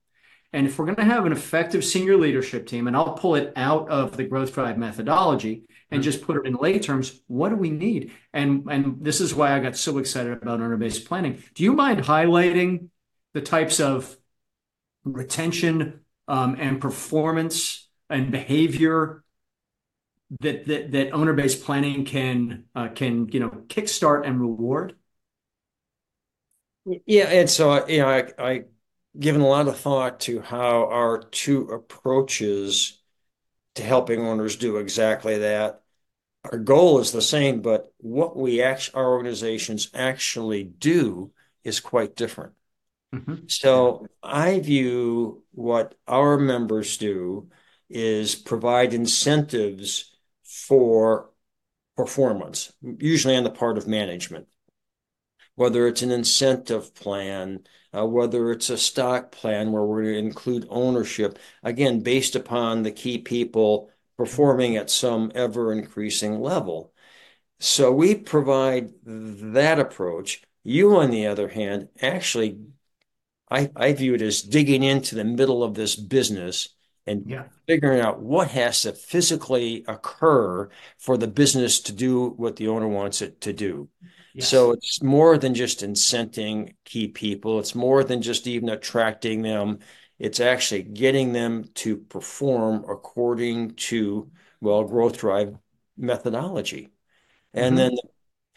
And 0.53 0.67
if 0.67 0.79
we're 0.79 0.85
going 0.85 0.95
to 0.97 1.03
have 1.03 1.25
an 1.25 1.31
effective 1.33 1.83
senior 1.83 2.15
leadership 2.17 2.65
team, 2.65 2.87
and 2.87 2.95
I'll 2.95 3.13
pull 3.13 3.35
it 3.35 3.51
out 3.55 3.89
of 3.89 4.15
the 4.15 4.23
growth 4.23 4.53
drive 4.53 4.77
methodology 4.77 5.63
and 5.91 6.01
just 6.01 6.21
put 6.21 6.37
it 6.37 6.45
in 6.45 6.53
lay 6.55 6.79
terms, 6.79 7.21
what 7.27 7.49
do 7.49 7.55
we 7.55 7.69
need? 7.69 8.11
And 8.33 8.65
and 8.69 9.03
this 9.03 9.21
is 9.21 9.35
why 9.35 9.55
I 9.55 9.59
got 9.59 9.75
so 9.75 9.97
excited 9.97 10.31
about 10.31 10.61
owner-based 10.61 11.05
planning. 11.05 11.43
Do 11.53 11.63
you 11.63 11.73
mind 11.73 12.03
highlighting 12.03 12.89
the 13.33 13.41
types 13.41 13.79
of 13.79 14.15
retention 15.03 16.01
um, 16.27 16.55
and 16.59 16.81
performance 16.81 17.87
and 18.09 18.31
behavior 18.31 19.23
that 20.41 20.65
that, 20.65 20.91
that 20.91 21.11
owner 21.11 21.33
based 21.33 21.63
planning 21.63 22.05
can 22.05 22.65
uh, 22.75 22.87
can 22.89 23.27
you 23.29 23.39
know 23.39 23.49
kickstart 23.67 24.25
and 24.25 24.39
reward? 24.39 24.95
Yeah, 27.05 27.25
and 27.25 27.49
so 27.49 27.87
you 27.87 27.99
know, 27.99 28.07
I, 28.07 28.31
I 28.37 28.63
given 29.19 29.41
a 29.41 29.47
lot 29.47 29.67
of 29.67 29.77
thought 29.77 30.19
to 30.21 30.41
how 30.41 30.87
our 30.89 31.19
two 31.21 31.63
approaches 31.69 32.99
to 33.75 33.83
helping 33.83 34.21
owners 34.21 34.55
do 34.55 34.77
exactly 34.77 35.39
that. 35.39 35.81
our 36.51 36.57
goal 36.57 36.99
is 36.99 37.11
the 37.11 37.21
same, 37.21 37.61
but 37.61 37.93
what 37.97 38.37
we 38.37 38.61
actually, 38.61 38.95
our 38.95 39.11
organizations 39.11 39.89
actually 39.93 40.63
do 40.63 41.31
is 41.63 41.79
quite 41.79 42.15
different. 42.15 42.53
Mm-hmm. 43.13 43.47
So 43.47 44.05
I 44.21 44.59
view 44.59 45.43
what 45.51 45.95
our 46.07 46.37
members 46.37 46.97
do 46.97 47.49
is 47.89 48.35
provide 48.35 48.93
incentives 48.93 50.13
for 50.43 51.29
performance, 51.95 52.73
usually 52.81 53.35
on 53.35 53.43
the 53.43 53.49
part 53.49 53.77
of 53.77 53.87
management. 53.87 54.47
Whether 55.55 55.87
it's 55.87 56.01
an 56.01 56.11
incentive 56.11 56.93
plan, 56.93 57.65
uh, 57.95 58.05
whether 58.05 58.51
it's 58.51 58.69
a 58.69 58.77
stock 58.77 59.31
plan 59.31 59.71
where 59.71 59.83
we're 59.83 60.03
going 60.03 60.15
to 60.15 60.19
include 60.19 60.67
ownership, 60.69 61.39
again, 61.63 62.01
based 62.01 62.35
upon 62.35 62.83
the 62.83 62.91
key 62.91 63.17
people 63.17 63.89
performing 64.17 64.75
at 64.75 64.89
some 64.89 65.31
ever 65.35 65.71
increasing 65.71 66.39
level. 66.39 66.93
So 67.59 67.91
we 67.91 68.15
provide 68.15 68.91
that 69.05 69.79
approach. 69.79 70.41
You, 70.63 70.97
on 70.97 71.11
the 71.11 71.27
other 71.27 71.47
hand, 71.47 71.89
actually, 72.01 72.59
I, 73.49 73.71
I 73.75 73.93
view 73.93 74.15
it 74.15 74.21
as 74.21 74.41
digging 74.41 74.83
into 74.83 75.15
the 75.15 75.23
middle 75.23 75.63
of 75.63 75.75
this 75.75 75.95
business 75.95 76.69
and 77.07 77.23
yeah. 77.27 77.43
figuring 77.67 78.01
out 78.01 78.19
what 78.19 78.49
has 78.49 78.81
to 78.81 78.91
physically 78.91 79.85
occur 79.87 80.69
for 80.97 81.17
the 81.17 81.27
business 81.27 81.79
to 81.81 81.91
do 81.91 82.29
what 82.29 82.55
the 82.55 82.67
owner 82.67 82.87
wants 82.87 83.21
it 83.21 83.41
to 83.41 83.53
do. 83.53 83.89
Yes. 84.35 84.49
So 84.49 84.71
it's 84.71 85.01
more 85.01 85.37
than 85.37 85.53
just 85.53 85.79
incenting 85.79 86.75
key 86.83 87.07
people. 87.07 87.59
It's 87.59 87.73
more 87.73 88.03
than 88.03 88.21
just 88.21 88.47
even 88.47 88.67
attracting 88.67 89.43
them. 89.43 89.79
It's 90.19 90.41
actually 90.41 90.83
getting 90.83 91.31
them 91.31 91.69
to 91.75 91.95
perform 91.95 92.83
according 92.89 93.75
to, 93.75 94.29
well, 94.59 94.83
growth 94.83 95.19
drive 95.19 95.57
methodology. 95.95 96.89
And 97.53 97.77
mm-hmm. 97.77 97.95
then 97.95 97.97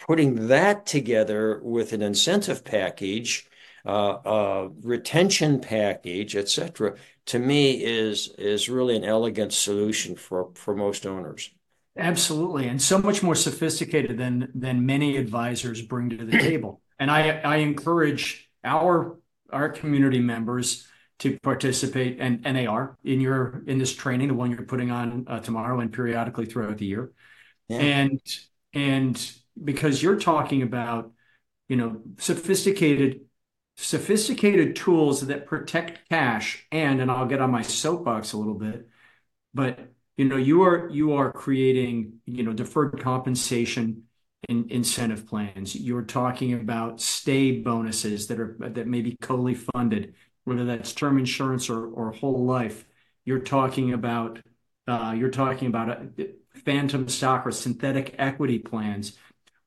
putting 0.05 0.49
that 0.49 0.85
together 0.85 1.61
with 1.63 1.93
an 1.93 2.03
incentive 2.03 2.65
package, 2.65 3.49
uh, 3.87 4.19
a 4.25 4.69
retention 4.83 5.61
package, 5.61 6.35
et 6.35 6.49
cetera, 6.49 6.97
to 7.27 7.39
me 7.39 7.85
is 7.85 8.35
is 8.37 8.69
really 8.69 8.97
an 8.97 9.05
elegant 9.05 9.53
solution 9.53 10.17
for 10.17 10.51
for 10.55 10.75
most 10.75 11.07
owners. 11.07 11.51
Absolutely, 11.99 12.69
and 12.69 12.81
so 12.81 12.99
much 12.99 13.23
more 13.25 13.35
sophisticated 13.35 14.17
than 14.19 14.53
than 14.55 14.87
many 14.87 15.17
advisors 15.17 15.83
bring 15.83 16.11
to 16.11 16.25
the 16.25 16.39
table. 16.39 16.81
And 17.01 17.13
I 17.13 17.31
I 17.41 17.57
encourage 17.59 18.51
our 18.65 19.21
our 19.51 19.69
community 19.69 20.19
members 20.19 20.89
to 21.21 21.39
participate, 21.41 22.19
and, 22.21 22.45
and 22.45 22.57
they 22.57 22.67
are 22.67 22.99
in 23.05 23.21
your 23.21 23.63
in 23.69 23.79
this 23.79 23.95
training, 23.95 24.29
the 24.29 24.35
one 24.35 24.51
you're 24.51 24.63
putting 24.63 24.91
on 24.91 25.25
uh, 25.29 25.39
tomorrow 25.39 25.79
and 25.79 25.93
periodically 25.93 26.47
throughout 26.47 26.79
the 26.79 26.87
year. 26.87 27.13
Yeah. 27.69 27.79
And 27.79 28.21
and 28.73 29.33
because 29.63 30.03
you're 30.03 30.19
talking 30.19 30.63
about, 30.63 31.13
you 31.69 31.77
know, 31.77 32.03
sophisticated 32.19 33.21
sophisticated 33.77 34.75
tools 34.75 35.27
that 35.29 35.47
protect 35.47 36.09
cash 36.09 36.67
and 36.73 37.01
and 37.01 37.11
I'll 37.13 37.27
get 37.27 37.41
on 37.41 37.53
my 37.53 37.63
soapbox 37.63 38.33
a 38.33 38.39
little 38.39 38.55
bit, 38.55 38.89
but 39.55 39.79
you 40.19 40.27
know, 40.27 40.37
you 40.37 40.63
are 40.63 40.89
you 40.91 41.15
are 41.15 41.33
creating, 41.33 42.21
you 42.27 42.43
know, 42.43 42.53
deferred 42.53 43.01
compensation 43.01 44.05
in 44.49 44.67
incentive 44.69 45.27
plans. 45.27 45.75
You're 45.75 46.03
talking 46.03 46.53
about 46.53 47.01
stay 47.01 47.61
bonuses 47.61 48.27
that 48.27 48.39
are 48.39 48.57
that 48.61 48.87
may 48.87 49.01
be 49.01 49.17
co 49.21 49.55
funded 49.55 50.15
whether 50.49 50.65
that's 50.65 50.95
term 50.95 51.19
insurance 51.19 51.69
or, 51.69 51.87
or 51.87 52.11
whole 52.11 52.45
life, 52.47 52.87
you're 53.27 53.39
talking 53.39 53.93
about 53.93 54.41
uh, 54.87 55.15
you're 55.15 55.29
talking 55.29 55.69
about 55.69 55.91
a, 55.91 56.01
uh, 56.19 56.27
phantom 56.65 57.07
stock 57.09 57.47
or 57.47 57.53
synthetic 57.53 58.15
equity 58.19 58.59
plans, 58.59 59.19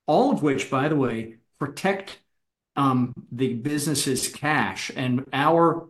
all 0.07 0.31
of 0.31 0.41
which, 0.41 0.71
by 0.71 0.89
the 0.89 0.95
way, 0.95 1.35
protect 1.59 2.19
um, 2.75 3.13
the 3.31 3.53
business's 3.53 4.27
cash. 4.27 4.89
And 4.95 5.25
our 5.31 5.87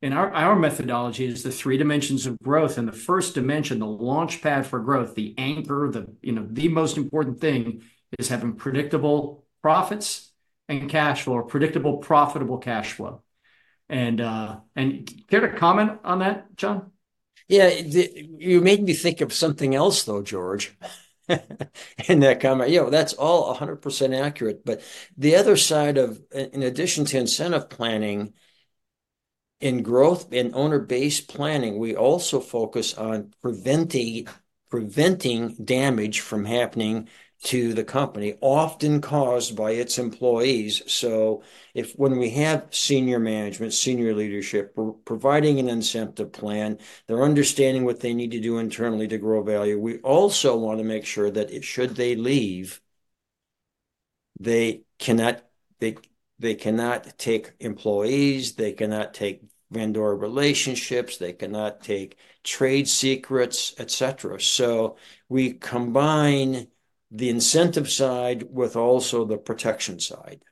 in 0.00 0.12
our, 0.12 0.32
our 0.32 0.56
methodology 0.56 1.26
is 1.26 1.42
the 1.42 1.50
three 1.50 1.76
dimensions 1.76 2.26
of 2.26 2.38
growth. 2.40 2.78
And 2.78 2.86
the 2.86 2.92
first 2.92 3.34
dimension, 3.34 3.78
the 3.78 3.86
launch 3.86 4.42
pad 4.42 4.66
for 4.66 4.78
growth, 4.80 5.14
the 5.14 5.34
anchor, 5.38 5.90
the 5.90 6.14
you 6.22 6.32
know 6.32 6.46
the 6.48 6.68
most 6.68 6.96
important 6.96 7.40
thing 7.40 7.82
is 8.18 8.28
having 8.28 8.54
predictable 8.54 9.44
profits 9.60 10.32
and 10.68 10.88
cash 10.88 11.22
flow, 11.22 11.34
or 11.34 11.42
predictable 11.44 11.98
profitable 11.98 12.58
cash 12.58 12.92
flow. 12.92 13.22
And 13.88 14.20
uh, 14.20 14.60
and 14.76 15.10
care 15.28 15.40
to 15.40 15.56
comment 15.56 15.98
on 16.04 16.20
that, 16.20 16.54
John? 16.56 16.92
Yeah, 17.48 17.68
the, 17.68 18.28
you 18.38 18.60
made 18.60 18.82
me 18.82 18.92
think 18.92 19.22
of 19.22 19.32
something 19.32 19.74
else, 19.74 20.02
though, 20.02 20.22
George. 20.22 20.76
in 22.08 22.20
that 22.20 22.40
comment, 22.40 22.70
you 22.70 22.82
know, 22.82 22.90
that's 22.90 23.12
all 23.14 23.54
100% 23.54 24.18
accurate. 24.18 24.64
But 24.64 24.82
the 25.16 25.36
other 25.36 25.56
side 25.56 25.98
of, 25.98 26.20
in 26.32 26.62
addition 26.62 27.04
to 27.06 27.18
incentive 27.18 27.68
planning, 27.68 28.34
in 29.60 29.82
growth 29.82 30.32
and 30.32 30.54
owner-based 30.54 31.28
planning, 31.28 31.78
we 31.78 31.96
also 31.96 32.40
focus 32.40 32.94
on 32.94 33.34
preventing 33.42 34.28
preventing 34.70 35.54
damage 35.64 36.20
from 36.20 36.44
happening 36.44 37.08
to 37.42 37.72
the 37.72 37.84
company, 37.84 38.36
often 38.40 39.00
caused 39.00 39.56
by 39.56 39.70
its 39.70 39.98
employees. 39.98 40.82
So 40.92 41.42
if 41.72 41.92
when 41.92 42.18
we 42.18 42.30
have 42.30 42.66
senior 42.70 43.18
management, 43.18 43.72
senior 43.72 44.14
leadership, 44.14 44.72
we're 44.76 44.92
providing 44.92 45.58
an 45.58 45.68
incentive 45.68 46.32
plan, 46.32 46.78
they're 47.06 47.22
understanding 47.22 47.84
what 47.84 48.00
they 48.00 48.12
need 48.12 48.32
to 48.32 48.40
do 48.40 48.58
internally 48.58 49.08
to 49.08 49.18
grow 49.18 49.42
value. 49.42 49.78
We 49.78 49.98
also 49.98 50.56
want 50.58 50.78
to 50.78 50.84
make 50.84 51.06
sure 51.06 51.30
that 51.30 51.50
if, 51.50 51.64
should 51.64 51.94
they 51.96 52.16
leave, 52.16 52.80
they 54.40 54.82
cannot 54.98 55.42
they 55.80 55.96
they 56.38 56.54
cannot 56.54 57.18
take 57.18 57.52
employees, 57.60 58.54
they 58.54 58.72
cannot 58.72 59.14
take 59.14 59.42
vendor 59.70 60.16
relationships, 60.16 61.18
they 61.18 61.32
cannot 61.32 61.82
take 61.82 62.16
trade 62.44 62.88
secrets, 62.88 63.74
etc. 63.78 64.40
So 64.40 64.96
we 65.28 65.52
combine 65.54 66.68
the 67.10 67.28
incentive 67.28 67.90
side 67.90 68.44
with 68.50 68.76
also 68.76 69.24
the 69.24 69.38
protection 69.38 70.00
side. 70.00 70.42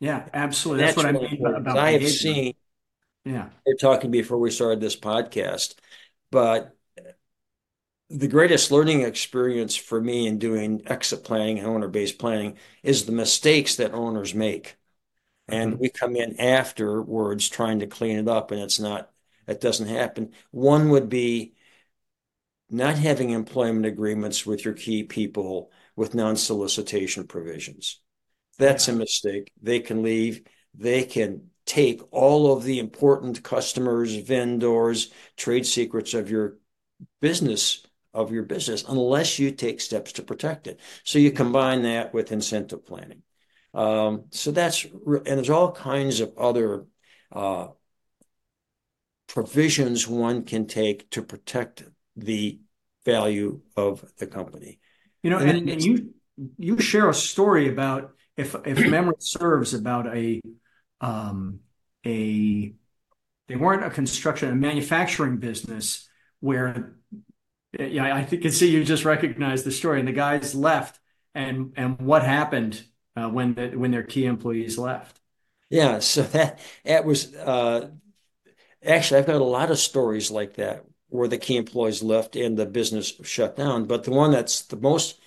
Yeah, 0.00 0.28
absolutely. 0.32 0.84
That's, 0.84 0.96
That's 0.96 1.14
what 1.14 1.22
I 1.22 1.30
mean 1.30 1.46
about 1.46 1.78
I 1.78 1.92
have 1.92 2.08
seen. 2.08 2.54
Yeah, 3.24 3.48
we 3.64 3.72
are 3.72 3.76
talking 3.76 4.10
before 4.10 4.38
we 4.38 4.50
started 4.50 4.80
this 4.80 4.96
podcast, 4.96 5.76
but 6.30 6.74
the 8.10 8.28
greatest 8.28 8.70
learning 8.70 9.00
experience 9.00 9.74
for 9.74 10.00
me 10.00 10.26
in 10.26 10.38
doing 10.38 10.82
exit 10.86 11.24
planning 11.24 11.58
and 11.58 11.66
owner-based 11.66 12.18
planning 12.18 12.56
is 12.82 13.06
the 13.06 13.12
mistakes 13.12 13.76
that 13.76 13.92
owners 13.92 14.34
make, 14.34 14.76
and 15.48 15.72
mm-hmm. 15.72 15.80
we 15.80 15.90
come 15.90 16.16
in 16.16 16.40
afterwards 16.40 17.48
trying 17.48 17.80
to 17.80 17.86
clean 17.86 18.18
it 18.18 18.28
up, 18.28 18.50
and 18.50 18.60
it's 18.60 18.80
not. 18.80 19.10
It 19.46 19.60
doesn't 19.60 19.88
happen. 19.88 20.32
One 20.52 20.88
would 20.88 21.08
be 21.10 21.54
not 22.70 22.96
having 22.96 23.30
employment 23.30 23.84
agreements 23.84 24.46
with 24.46 24.64
your 24.64 24.74
key 24.74 25.02
people 25.02 25.70
with 25.96 26.14
non-solicitation 26.14 27.26
provisions. 27.26 28.00
That's 28.58 28.88
a 28.88 28.94
mistake. 28.94 29.52
They 29.60 29.80
can 29.80 30.02
leave. 30.02 30.46
They 30.74 31.04
can 31.04 31.50
take 31.66 32.00
all 32.10 32.52
of 32.52 32.64
the 32.64 32.78
important 32.78 33.42
customers, 33.42 34.14
vendors, 34.16 35.10
trade 35.36 35.66
secrets 35.66 36.14
of 36.14 36.30
your 36.30 36.58
business 37.20 37.84
of 38.14 38.30
your 38.30 38.44
business 38.44 38.84
unless 38.88 39.38
you 39.38 39.50
take 39.50 39.80
steps 39.80 40.12
to 40.12 40.22
protect 40.22 40.68
it. 40.68 40.78
So 41.02 41.18
you 41.18 41.32
combine 41.32 41.82
that 41.82 42.14
with 42.14 42.32
incentive 42.32 42.86
planning. 42.86 43.22
Um, 43.74 44.26
so 44.30 44.52
that's 44.52 44.84
and 44.84 45.24
there's 45.24 45.50
all 45.50 45.72
kinds 45.72 46.20
of 46.20 46.32
other 46.38 46.86
uh, 47.32 47.68
provisions 49.26 50.06
one 50.06 50.44
can 50.44 50.66
take 50.66 51.10
to 51.10 51.22
protect 51.22 51.82
the 52.16 52.60
value 53.04 53.60
of 53.76 54.04
the 54.18 54.26
company. 54.26 54.78
You 55.22 55.30
know, 55.30 55.38
and, 55.38 55.68
and 55.68 55.82
you 55.82 56.14
you 56.56 56.78
share 56.80 57.08
a 57.08 57.14
story 57.14 57.68
about 57.68 58.14
if 58.36 58.54
if 58.64 58.78
memory 58.88 59.16
serves 59.18 59.74
about 59.74 60.14
a 60.14 60.40
um 61.00 61.60
a 62.06 62.74
they 63.48 63.56
weren't 63.56 63.84
a 63.84 63.90
construction 63.90 64.50
a 64.50 64.54
manufacturing 64.54 65.38
business 65.38 66.08
where 66.40 66.96
yeah 67.78 68.14
I 68.14 68.24
think 68.24 68.42
can 68.42 68.52
see 68.52 68.70
you 68.70 68.84
just 68.84 69.04
recognize 69.04 69.64
the 69.64 69.72
story 69.72 69.98
and 69.98 70.08
the 70.08 70.12
guys 70.12 70.54
left 70.54 71.00
and 71.34 71.72
and 71.76 71.98
what 72.00 72.22
happened 72.22 72.84
uh, 73.16 73.28
when 73.28 73.54
the, 73.54 73.68
when 73.70 73.90
their 73.90 74.02
key 74.02 74.26
employees 74.26 74.78
left. 74.78 75.20
Yeah, 75.70 75.98
so 76.00 76.22
that 76.34 76.60
that 76.84 77.04
was 77.04 77.34
uh, 77.34 77.90
actually 78.84 79.20
I've 79.20 79.26
got 79.26 79.40
a 79.40 79.44
lot 79.44 79.70
of 79.70 79.78
stories 79.78 80.30
like 80.30 80.54
that 80.54 80.84
where 81.08 81.28
the 81.28 81.38
key 81.38 81.56
employees 81.56 82.02
left 82.02 82.36
and 82.36 82.56
the 82.58 82.66
business 82.66 83.14
shut 83.24 83.56
down. 83.56 83.86
But 83.86 84.04
the 84.04 84.10
one 84.10 84.32
that's 84.32 84.62
the 84.62 84.76
most 84.76 85.20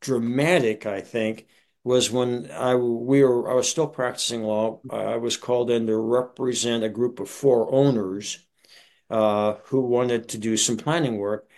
dramatic, 0.00 0.86
I 0.86 1.00
think, 1.00 1.46
was 1.84 2.10
when 2.10 2.50
I 2.52 2.74
we 2.76 3.22
were 3.24 3.50
I 3.50 3.54
was 3.54 3.68
still 3.70 3.88
practicing 3.88 4.42
law. 4.44 4.80
I 4.90 5.16
was 5.16 5.36
called 5.36 5.70
in 5.70 5.86
to 5.88 5.96
represent 5.96 6.84
a 6.84 6.88
group 6.88 7.20
of 7.20 7.30
four 7.30 7.72
owners 7.72 8.40
uh, 9.10 9.54
who 9.64 9.80
wanted 9.82 10.28
to 10.30 10.38
do 10.38 10.56
some 10.56 10.76
planning 10.76 11.18
work, 11.18 11.48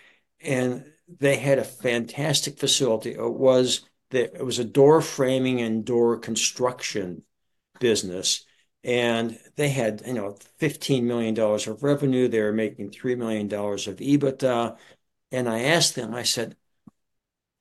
and 0.41 0.85
they 1.21 1.37
had 1.37 1.59
a 1.59 1.65
fantastic 1.65 2.59
facility. 2.59 3.13
It 3.13 3.33
was 3.35 3.83
the, 4.15 4.35
it 4.35 4.45
was 4.45 4.59
a 4.59 4.65
door 4.65 5.01
framing 5.03 5.61
and 5.61 5.85
door 5.85 6.19
construction 6.19 7.23
business. 7.81 8.45
And 8.85 9.39
they 9.57 9.71
had, 9.71 10.03
you 10.07 10.15
know, 10.15 10.37
$15 10.59 11.05
million 11.05 11.39
of 11.39 11.83
revenue. 11.83 12.29
They 12.29 12.43
were 12.43 12.53
making 12.53 12.91
$3 12.91 13.17
million 13.19 13.47
of 13.53 14.01
EBITDA. 14.01 14.77
And 15.33 15.49
I 15.49 15.61
asked 15.63 15.97
them, 15.97 16.15
I 16.15 16.25
said, 16.25 16.57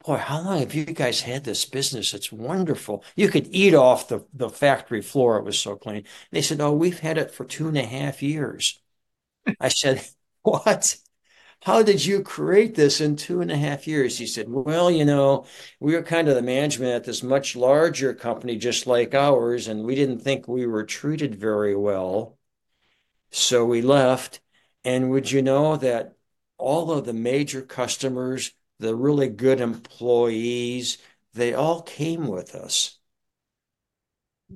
boy, 0.06 0.18
how 0.18 0.42
long 0.42 0.60
have 0.60 0.74
you 0.74 0.86
guys 0.86 1.22
had 1.22 1.44
this 1.44 1.66
business? 1.66 2.14
It's 2.14 2.32
wonderful. 2.32 3.04
You 3.16 3.30
could 3.30 3.48
eat 3.52 3.74
off 3.74 4.08
the, 4.08 4.26
the 4.34 4.50
factory 4.50 5.02
floor. 5.02 5.38
It 5.38 5.46
was 5.46 5.58
so 5.60 5.76
clean. 5.76 6.04
They 6.32 6.42
said, 6.42 6.62
oh, 6.62 6.74
we've 6.74 7.00
had 7.00 7.18
it 7.18 7.32
for 7.32 7.46
two 7.46 7.68
and 7.68 7.78
a 7.78 7.84
half 7.86 8.22
years. 8.22 8.82
I 9.60 9.70
said, 9.70 10.06
what? 10.44 10.98
How 11.64 11.82
did 11.82 12.06
you 12.06 12.22
create 12.22 12.76
this 12.76 13.00
in 13.00 13.16
two 13.16 13.40
and 13.40 13.50
a 13.50 13.56
half 13.56 13.88
years? 13.88 14.18
He 14.18 14.28
said, 14.28 14.50
Well, 14.50 14.92
you 14.92 15.06
know, 15.06 15.46
we 15.80 15.94
were 15.96 16.04
kind 16.04 16.28
of 16.28 16.36
the 16.36 16.42
management 16.42 16.92
at 16.92 17.06
this 17.06 17.24
much 17.24 17.56
larger 17.56 18.14
company, 18.14 18.58
just 18.58 18.86
like 18.86 19.14
ours, 19.14 19.70
and 19.70 19.86
we 19.86 19.96
didn't 19.96 20.20
think 20.20 20.46
we 20.46 20.66
were 20.68 20.84
treated 20.84 21.36
very 21.36 21.74
well. 21.74 22.38
So 23.32 23.64
we 23.66 23.82
left. 23.82 24.42
And 24.84 25.10
would 25.12 25.32
you 25.32 25.42
know 25.42 25.78
that 25.78 26.18
all 26.58 26.92
of 26.92 27.06
the 27.06 27.14
major 27.14 27.62
customers, 27.62 28.52
the 28.80 28.94
really 28.94 29.30
good 29.30 29.62
employees, 29.62 30.98
they 31.34 31.54
all 31.54 31.82
came 31.82 32.28
with 32.28 32.56
us 32.56 33.00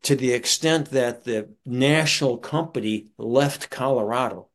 to 0.03 0.15
the 0.17 0.33
extent 0.33 0.91
that 0.91 1.23
the 1.23 1.55
national 1.65 2.37
company 2.37 3.07
left 3.17 3.69
Colorado 3.69 4.49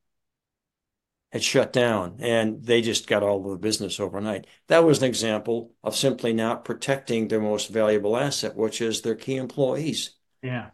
had 1.33 1.43
shut 1.43 1.73
down 1.73 2.17
and 2.21 2.63
they 2.63 2.83
just 2.83 3.07
got 3.07 3.23
all 3.23 3.39
of 3.39 3.51
the 3.51 3.57
business 3.57 3.99
overnight. 3.99 4.47
That 4.69 4.85
was 4.85 4.99
an 4.99 5.09
example 5.09 5.73
of 5.83 5.97
simply 5.97 6.35
not 6.35 6.65
protecting 6.65 7.29
their 7.29 7.41
most 7.41 7.71
valuable 7.71 8.19
asset, 8.19 8.55
which 8.55 8.83
is 8.83 9.01
their 9.01 9.15
key 9.15 9.37
employees. 9.37 10.11
Yeah. 10.43 10.69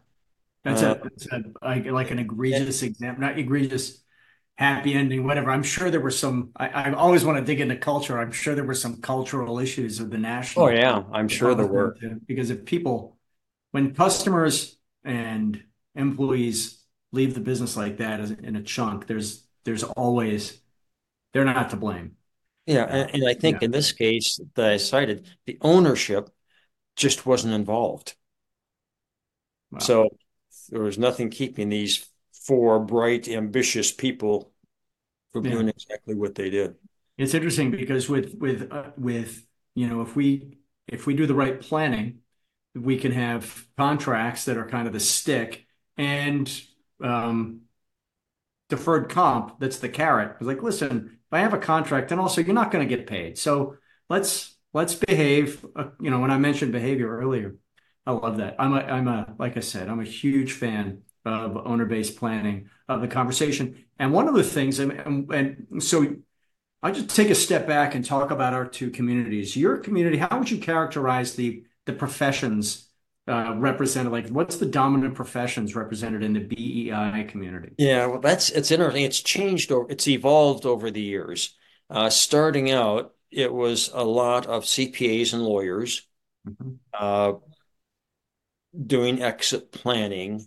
That's, 0.65 0.83
uh, 0.83 0.99
a, 0.99 1.03
that's 1.03 1.27
a, 1.31 1.43
like, 1.61 1.85
like 1.85 2.11
an 2.11 2.19
egregious 2.19 2.81
and, 2.81 2.91
example, 2.91 3.21
not 3.21 3.39
egregious, 3.39 4.03
happy 4.55 4.93
ending, 4.93 5.25
whatever. 5.25 5.49
I'm 5.49 5.63
sure 5.63 5.89
there 5.89 6.01
were 6.01 6.11
some, 6.11 6.49
I, 6.57 6.67
I, 6.67 6.91
always 6.91 7.23
want 7.23 7.37
to 7.37 7.45
dig 7.45 7.61
into 7.61 7.77
culture. 7.77 8.19
I'm 8.19 8.33
sure 8.33 8.53
there 8.53 8.65
were 8.65 8.73
some 8.73 8.97
cultural 8.97 9.59
issues 9.59 10.01
of 10.01 10.09
the 10.09 10.17
national. 10.17 10.65
Oh, 10.65 10.69
yeah. 10.69 11.03
I'm 11.13 11.29
sure 11.29 11.55
there 11.55 11.65
were. 11.65 11.95
Because 12.25 12.49
if 12.49 12.65
people, 12.65 13.17
when 13.71 13.93
customers 13.93 14.77
and 15.05 15.63
employees 15.95 16.83
leave 17.13 17.33
the 17.33 17.39
business 17.39 17.77
like 17.77 17.99
that 17.99 18.19
in 18.19 18.57
a 18.57 18.61
chunk, 18.61 19.07
there's, 19.07 19.45
there's 19.69 19.83
always 19.83 20.59
they're 21.31 21.45
not 21.45 21.69
to 21.69 21.75
blame. 21.75 22.13
Yeah, 22.65 22.85
and, 22.85 23.13
and 23.13 23.29
I 23.29 23.35
think 23.35 23.61
yeah. 23.61 23.65
in 23.65 23.71
this 23.71 23.91
case 23.91 24.39
that 24.55 24.65
I 24.65 24.77
cited, 24.77 25.27
the 25.45 25.59
ownership 25.61 26.31
just 26.95 27.27
wasn't 27.27 27.53
involved. 27.53 28.15
Wow. 29.71 29.79
So 29.79 30.09
there 30.69 30.81
was 30.81 30.97
nothing 30.97 31.29
keeping 31.29 31.69
these 31.69 32.03
four 32.33 32.79
bright, 32.79 33.27
ambitious 33.27 33.91
people 33.91 34.51
from 35.33 35.45
yeah. 35.45 35.51
doing 35.51 35.69
exactly 35.69 36.15
what 36.15 36.33
they 36.33 36.49
did. 36.49 36.73
It's 37.19 37.35
interesting 37.35 37.69
because 37.69 38.09
with 38.09 38.33
with 38.39 38.71
uh, 38.71 38.89
with 38.97 39.45
you 39.75 39.87
know 39.87 40.01
if 40.01 40.15
we 40.15 40.57
if 40.87 41.05
we 41.05 41.13
do 41.13 41.27
the 41.27 41.35
right 41.35 41.61
planning, 41.61 42.21
we 42.73 42.97
can 42.97 43.11
have 43.11 43.67
contracts 43.77 44.45
that 44.45 44.57
are 44.57 44.67
kind 44.67 44.87
of 44.87 44.93
the 44.93 44.99
stick 44.99 45.67
and 45.95 46.51
um, 47.03 47.61
deferred 48.69 49.09
comp 49.09 49.59
that's 49.59 49.79
the 49.79 49.89
carrot. 49.89 50.35
It's 50.39 50.47
like, 50.47 50.63
listen, 50.63 51.11
if 51.13 51.33
I 51.33 51.39
have 51.39 51.53
a 51.53 51.59
contract, 51.59 52.11
and 52.11 52.21
also 52.21 52.41
you're 52.41 52.53
not 52.53 52.71
going 52.71 52.87
to 52.87 52.95
get 52.95 53.07
paid. 53.07 53.37
So 53.37 53.75
let's 54.09 54.55
let's 54.73 54.95
behave. 54.95 55.65
Uh, 55.75 55.89
you 55.99 56.09
know, 56.09 56.19
when 56.19 56.31
I 56.31 56.37
mentioned 56.37 56.71
behavior 56.71 57.17
earlier, 57.17 57.55
I 58.05 58.11
love 58.11 58.37
that. 58.37 58.55
I'm 58.59 58.73
a 58.73 58.79
I'm 58.79 59.07
a 59.07 59.35
like 59.37 59.57
I 59.57 59.61
said, 59.61 59.89
I'm 59.89 59.99
a 59.99 60.05
huge 60.05 60.53
fan 60.53 61.01
of 61.25 61.57
owner 61.57 61.85
based 61.85 62.17
planning 62.17 62.69
of 62.87 63.01
the 63.01 63.07
conversation. 63.07 63.85
And 63.99 64.13
one 64.13 64.27
of 64.27 64.33
the 64.33 64.43
things, 64.43 64.79
and, 64.79 64.93
and, 64.93 65.31
and 65.31 65.83
so 65.83 66.15
I'll 66.81 66.93
just 66.93 67.13
take 67.15 67.29
a 67.29 67.35
step 67.35 67.67
back 67.67 67.93
and 67.93 68.05
talk 68.05 68.31
about 68.31 68.53
our 68.53 68.65
two 68.65 68.89
communities. 68.89 69.55
Your 69.55 69.77
community, 69.77 70.17
how 70.17 70.39
would 70.39 70.49
you 70.49 70.59
characterize 70.59 71.35
the 71.35 71.63
the 71.85 71.93
professions 71.93 72.88
uh, 73.29 73.55
represented? 73.55 74.11
Like, 74.11 74.29
what's 74.29 74.57
the 74.57 74.65
dominant 74.65 75.15
professions 75.15 75.75
represented 75.75 76.23
in 76.23 76.33
the 76.33 76.39
BEI 76.39 77.25
community? 77.29 77.73
Yeah, 77.77 78.07
well, 78.07 78.19
that's 78.19 78.49
it's 78.49 78.71
interesting. 78.71 79.03
It's 79.03 79.21
changed 79.21 79.71
or 79.71 79.85
it's 79.89 80.07
evolved 80.07 80.65
over 80.65 80.89
the 80.89 81.01
years. 81.01 81.55
Uh, 81.89 82.09
starting 82.09 82.71
out, 82.71 83.13
it 83.31 83.53
was 83.53 83.91
a 83.93 84.03
lot 84.03 84.47
of 84.47 84.63
CPAs 84.63 85.33
and 85.33 85.43
lawyers 85.43 86.07
mm-hmm. 86.47 86.75
uh, 86.93 87.33
doing 88.85 89.21
exit 89.21 89.71
planning, 89.71 90.45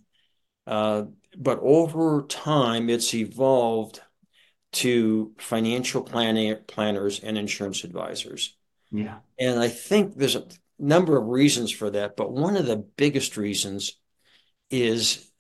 uh, 0.67 1.05
but 1.37 1.61
over 1.63 2.23
time, 2.29 2.91
it's 2.91 3.15
evolved 3.15 4.01
to 4.73 5.33
financial 5.39 6.03
planning 6.03 6.57
planners 6.67 7.21
and 7.21 7.39
insurance 7.39 7.85
advisors. 7.85 8.57
Yeah, 8.91 9.19
and 9.39 9.59
I 9.59 9.69
think 9.69 10.17
there's 10.17 10.37
a 10.37 10.45
number 10.83 11.17
of 11.17 11.29
reasons 11.29 11.71
for 11.71 11.91
that, 11.91 12.17
but 12.17 12.33
one 12.33 12.57
of 12.57 12.67
the 12.67 12.77
biggest 12.77 13.37
reasons 13.37 13.99
is, 14.71 15.31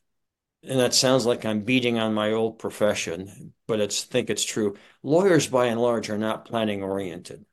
and 0.63 0.79
that 0.79 0.95
sounds 0.95 1.27
like 1.27 1.45
I'm 1.45 1.63
beating 1.63 1.99
on 1.99 2.15
my 2.15 2.33
old 2.33 2.59
profession, 2.59 3.53
but 3.67 3.81
it's 3.81 4.05
think 4.05 4.31
it's 4.31 4.45
true. 4.45 4.77
Lawyers, 5.03 5.49
by 5.49 5.67
and 5.67 5.81
large, 5.81 6.09
are 6.09 6.19
not 6.19 6.45
planning 6.45 6.83
oriented. 6.83 7.45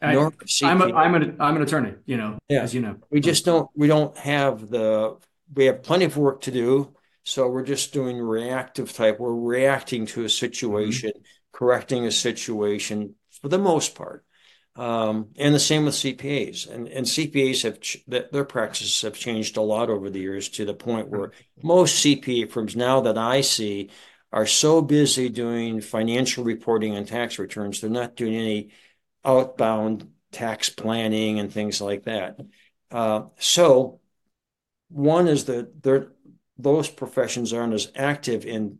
I, 0.00 0.14
am 0.14 0.32
a, 0.80 0.94
I'm 0.94 1.14
an 1.14 1.36
I'm 1.40 1.56
an 1.56 1.62
attorney, 1.62 1.94
you 2.06 2.16
know, 2.16 2.38
yeah. 2.48 2.62
as 2.62 2.74
you 2.74 2.80
know. 2.80 2.96
We 3.10 3.20
just 3.20 3.44
don't 3.44 3.68
we 3.74 3.88
don't 3.88 4.16
have 4.16 4.68
the 4.68 5.16
we 5.52 5.66
have 5.66 5.82
plenty 5.82 6.04
of 6.04 6.16
work 6.16 6.42
to 6.42 6.52
do, 6.52 6.94
so 7.24 7.48
we're 7.48 7.64
just 7.64 7.92
doing 7.92 8.18
reactive 8.18 8.92
type. 8.92 9.18
We're 9.18 9.34
reacting 9.34 10.06
to 10.06 10.24
a 10.24 10.28
situation, 10.28 11.10
mm-hmm. 11.10 11.22
correcting 11.52 12.06
a 12.06 12.12
situation 12.12 13.16
for 13.40 13.48
the 13.48 13.58
most 13.58 13.96
part. 13.96 14.24
Um, 14.78 15.30
and 15.36 15.52
the 15.52 15.58
same 15.58 15.86
with 15.86 15.96
CPAs. 15.96 16.70
And, 16.72 16.86
and 16.86 17.04
CPAs 17.04 17.64
have 17.64 17.80
ch- 17.80 18.04
their 18.06 18.44
practices 18.44 19.02
have 19.02 19.14
changed 19.14 19.56
a 19.56 19.60
lot 19.60 19.90
over 19.90 20.08
the 20.08 20.20
years 20.20 20.48
to 20.50 20.64
the 20.64 20.72
point 20.72 21.08
where 21.08 21.32
most 21.60 22.04
CPA 22.04 22.48
firms 22.48 22.76
now 22.76 23.00
that 23.00 23.18
I 23.18 23.40
see 23.40 23.90
are 24.32 24.46
so 24.46 24.80
busy 24.80 25.30
doing 25.30 25.80
financial 25.80 26.44
reporting 26.44 26.94
and 26.94 27.08
tax 27.08 27.40
returns, 27.40 27.80
they're 27.80 27.90
not 27.90 28.14
doing 28.14 28.36
any 28.36 28.68
outbound 29.24 30.12
tax 30.30 30.68
planning 30.68 31.40
and 31.40 31.52
things 31.52 31.80
like 31.80 32.04
that. 32.04 32.38
Uh, 32.92 33.22
so, 33.36 33.98
one 34.90 35.26
is 35.26 35.46
that 35.46 35.82
those 36.56 36.88
professions 36.88 37.52
aren't 37.52 37.74
as 37.74 37.90
active 37.96 38.46
in 38.46 38.78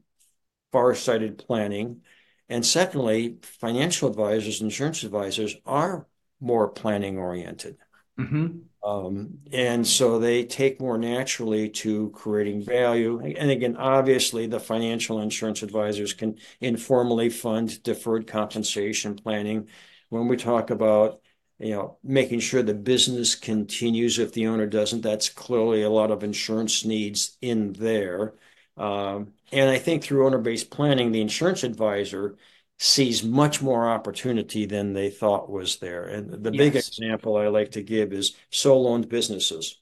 far-sighted 0.70 1.38
planning 1.38 2.02
and 2.48 2.64
secondly, 2.64 3.38
financial 3.42 4.08
advisors, 4.08 4.61
insurance 4.61 5.02
advisors 5.02 5.56
are 5.66 6.06
more 6.40 6.68
planning 6.68 7.18
oriented. 7.18 7.76
Mm-hmm. 8.18 8.58
Um, 8.88 9.38
and 9.52 9.87
so 9.87 10.18
they 10.18 10.44
take 10.44 10.80
more 10.80 10.98
naturally 10.98 11.68
to 11.68 12.11
creating 12.11 12.62
value. 12.62 13.20
And 13.20 13.50
again, 13.50 13.76
obviously, 13.76 14.46
the 14.46 14.61
financial 14.61 15.20
insurance 15.20 15.62
advisors 15.62 16.12
can 16.12 16.38
informally 16.61 17.28
fund 17.28 17.82
deferred 17.82 18.26
compensation 18.26 19.16
planning. 19.16 19.68
When 20.08 20.26
we 20.26 20.37
talk 20.37 20.70
about 20.70 21.20
you 21.58 21.70
know, 21.70 21.98
making 22.04 22.40
sure 22.40 22.62
the 22.62 22.74
business 22.74 23.34
continues 23.34 24.18
if 24.18 24.32
the 24.32 24.46
owner 24.46 24.66
doesn't, 24.66 25.00
that's 25.00 25.28
clearly 25.28 25.82
a 25.82 25.90
lot 25.90 26.11
of 26.11 26.22
insurance 26.22 26.84
needs 26.84 27.37
in 27.40 27.72
there. 27.72 28.34
Um, 28.76 29.32
and 29.52 29.70
I 29.70 29.78
think 29.78 30.02
through 30.02 30.26
owner-based 30.26 30.70
planning, 30.70 31.12
the 31.12 31.20
insurance 31.20 31.62
advisor 31.62 32.37
sees 32.78 33.24
much 33.24 33.61
more 33.61 33.88
opportunity 33.88 34.64
than 34.64 34.92
they 34.92 35.11
thought 35.11 35.50
was 35.50 35.78
there. 35.78 36.04
And 36.04 36.44
the 36.44 36.52
yes. 36.52 36.58
big 36.58 36.76
example 36.76 37.37
I 37.37 37.48
like 37.48 37.72
to 37.72 37.82
give 37.82 38.12
is 38.12 38.37
sole-owned 38.50 39.08
businesses, 39.08 39.80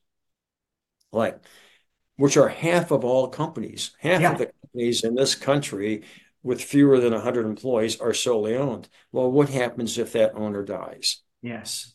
like 1.12 1.38
which 2.16 2.36
are 2.36 2.48
half 2.48 2.90
of 2.90 3.04
all 3.04 3.28
companies. 3.28 3.90
Half 3.98 4.20
yeah. 4.20 4.32
of 4.32 4.38
the 4.38 4.52
companies 4.62 5.04
in 5.04 5.14
this 5.14 5.34
country 5.34 6.04
with 6.42 6.62
fewer 6.62 7.00
than 7.00 7.12
100 7.12 7.44
employees 7.44 8.00
are 8.00 8.14
solely 8.14 8.56
owned. 8.56 8.88
Well, 9.12 9.30
what 9.30 9.50
happens 9.50 9.98
if 9.98 10.12
that 10.12 10.34
owner 10.34 10.64
dies? 10.64 11.22
Yes. 11.42 11.92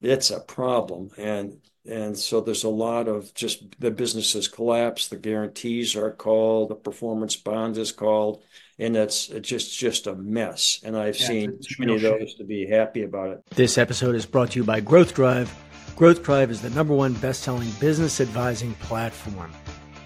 It's 0.00 0.30
a 0.30 0.40
problem. 0.40 1.10
And 1.16 1.58
and 1.88 2.18
so 2.18 2.40
there's 2.40 2.64
a 2.64 2.68
lot 2.68 3.08
of 3.08 3.32
just 3.34 3.80
the 3.80 3.90
businesses 3.90 4.48
collapse, 4.48 5.08
the 5.08 5.16
guarantees 5.16 5.96
are 5.96 6.10
called, 6.10 6.70
the 6.70 6.74
performance 6.74 7.36
bond 7.36 7.76
is 7.78 7.92
called, 7.92 8.42
and 8.78 8.96
it's, 8.96 9.28
it's 9.28 9.48
just 9.48 9.78
just 9.78 10.06
a 10.06 10.14
mess. 10.14 10.80
And 10.84 10.96
I've 10.96 11.18
yeah, 11.18 11.26
seen 11.26 11.60
too 11.62 11.74
many 11.78 11.96
of 11.96 12.02
those 12.02 12.34
to 12.34 12.44
be 12.44 12.66
happy 12.66 13.02
about 13.02 13.30
it. 13.30 13.46
This 13.50 13.78
episode 13.78 14.14
is 14.14 14.26
brought 14.26 14.52
to 14.52 14.60
you 14.60 14.64
by 14.64 14.80
Growth 14.80 15.14
Drive. 15.14 15.54
Growth 15.96 16.22
Drive 16.22 16.50
is 16.50 16.60
the 16.60 16.70
number 16.70 16.94
one 16.94 17.14
best-selling 17.14 17.70
business 17.80 18.20
advising 18.20 18.74
platform 18.74 19.52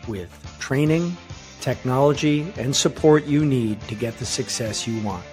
with 0.06 0.30
training, 0.60 1.16
technology, 1.60 2.52
and 2.56 2.74
support 2.74 3.24
you 3.24 3.44
need 3.44 3.80
to 3.82 3.94
get 3.94 4.16
the 4.18 4.26
success 4.26 4.86
you 4.86 5.00
want. 5.02 5.24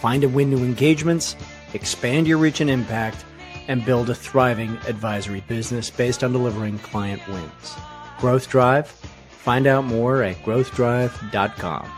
Find 0.00 0.24
and 0.24 0.34
win 0.34 0.50
new 0.50 0.64
engagements 0.64 1.36
expand 1.74 2.26
your 2.26 2.38
reach 2.38 2.60
and 2.60 2.70
impact, 2.70 3.24
and 3.70 3.86
build 3.86 4.10
a 4.10 4.14
thriving 4.14 4.76
advisory 4.88 5.42
business 5.46 5.88
based 5.90 6.24
on 6.24 6.32
delivering 6.32 6.76
client 6.80 7.24
wins. 7.28 7.76
Growth 8.18 8.50
Drive? 8.50 8.88
Find 8.88 9.68
out 9.68 9.84
more 9.84 10.24
at 10.24 10.36
growthdrive.com. 10.42 11.88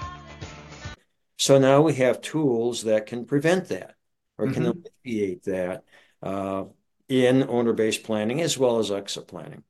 So 1.38 1.58
now 1.58 1.80
we 1.80 1.94
have 1.94 2.20
tools 2.20 2.84
that 2.84 3.06
can 3.06 3.24
prevent 3.24 3.68
that 3.68 3.94
or 4.36 4.52
can 4.52 4.64
mm-hmm. 4.64 4.80
alleviate 5.04 5.44
that 5.44 5.84
uh, 6.22 6.64
in 7.08 7.48
owner 7.48 7.72
based 7.72 8.04
planning 8.04 8.42
as 8.42 8.58
well 8.58 8.78
as 8.78 8.92
exit 8.92 9.26
planning. 9.26 9.64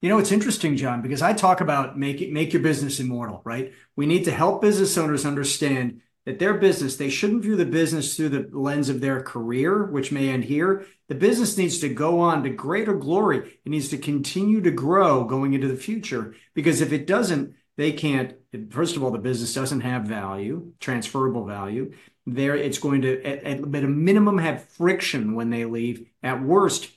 You 0.00 0.08
know, 0.08 0.18
it's 0.18 0.32
interesting, 0.32 0.76
John, 0.76 1.02
because 1.02 1.20
I 1.20 1.34
talk 1.34 1.60
about 1.60 1.98
make 1.98 2.22
it, 2.22 2.32
make 2.32 2.54
your 2.54 2.62
business 2.62 2.98
immortal, 2.98 3.42
right? 3.44 3.72
We 3.94 4.06
need 4.06 4.24
to 4.24 4.32
help 4.32 4.62
business 4.62 4.96
owners 4.96 5.26
understand 5.26 6.00
that 6.24 6.38
their 6.38 6.54
business, 6.54 6.96
they 6.96 7.08
shouldn't 7.08 7.42
view 7.42 7.56
the 7.56 7.64
business 7.64 8.16
through 8.16 8.28
the 8.28 8.48
lens 8.52 8.88
of 8.88 9.00
their 9.00 9.22
career, 9.22 9.84
which 9.86 10.12
may 10.12 10.28
end 10.28 10.44
here. 10.44 10.86
The 11.08 11.14
business 11.16 11.58
needs 11.58 11.80
to 11.80 11.88
go 11.88 12.20
on 12.20 12.44
to 12.44 12.50
greater 12.50 12.94
glory. 12.94 13.38
It 13.38 13.68
needs 13.68 13.88
to 13.88 13.98
continue 13.98 14.60
to 14.60 14.70
grow 14.70 15.24
going 15.24 15.52
into 15.52 15.68
the 15.68 15.76
future. 15.76 16.34
Because 16.54 16.80
if 16.80 16.92
it 16.92 17.06
doesn't, 17.06 17.54
they 17.76 17.92
can't, 17.92 18.34
first 18.70 18.96
of 18.96 19.02
all, 19.02 19.10
the 19.10 19.18
business 19.18 19.52
doesn't 19.52 19.80
have 19.80 20.04
value, 20.04 20.72
transferable 20.78 21.44
value. 21.44 21.92
There, 22.24 22.54
it's 22.54 22.78
going 22.78 23.02
to, 23.02 23.20
at, 23.24 23.42
at, 23.42 23.58
a 23.58 23.88
minimum, 23.88 24.38
have 24.38 24.64
friction 24.64 25.34
when 25.34 25.50
they 25.50 25.64
leave. 25.64 26.06
At 26.22 26.40
worst, 26.40 26.88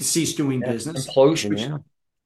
cease 0.00 0.34
doing 0.34 0.60
business. 0.60 1.08
Implosion, 1.08 1.58
yeah. 1.58 1.78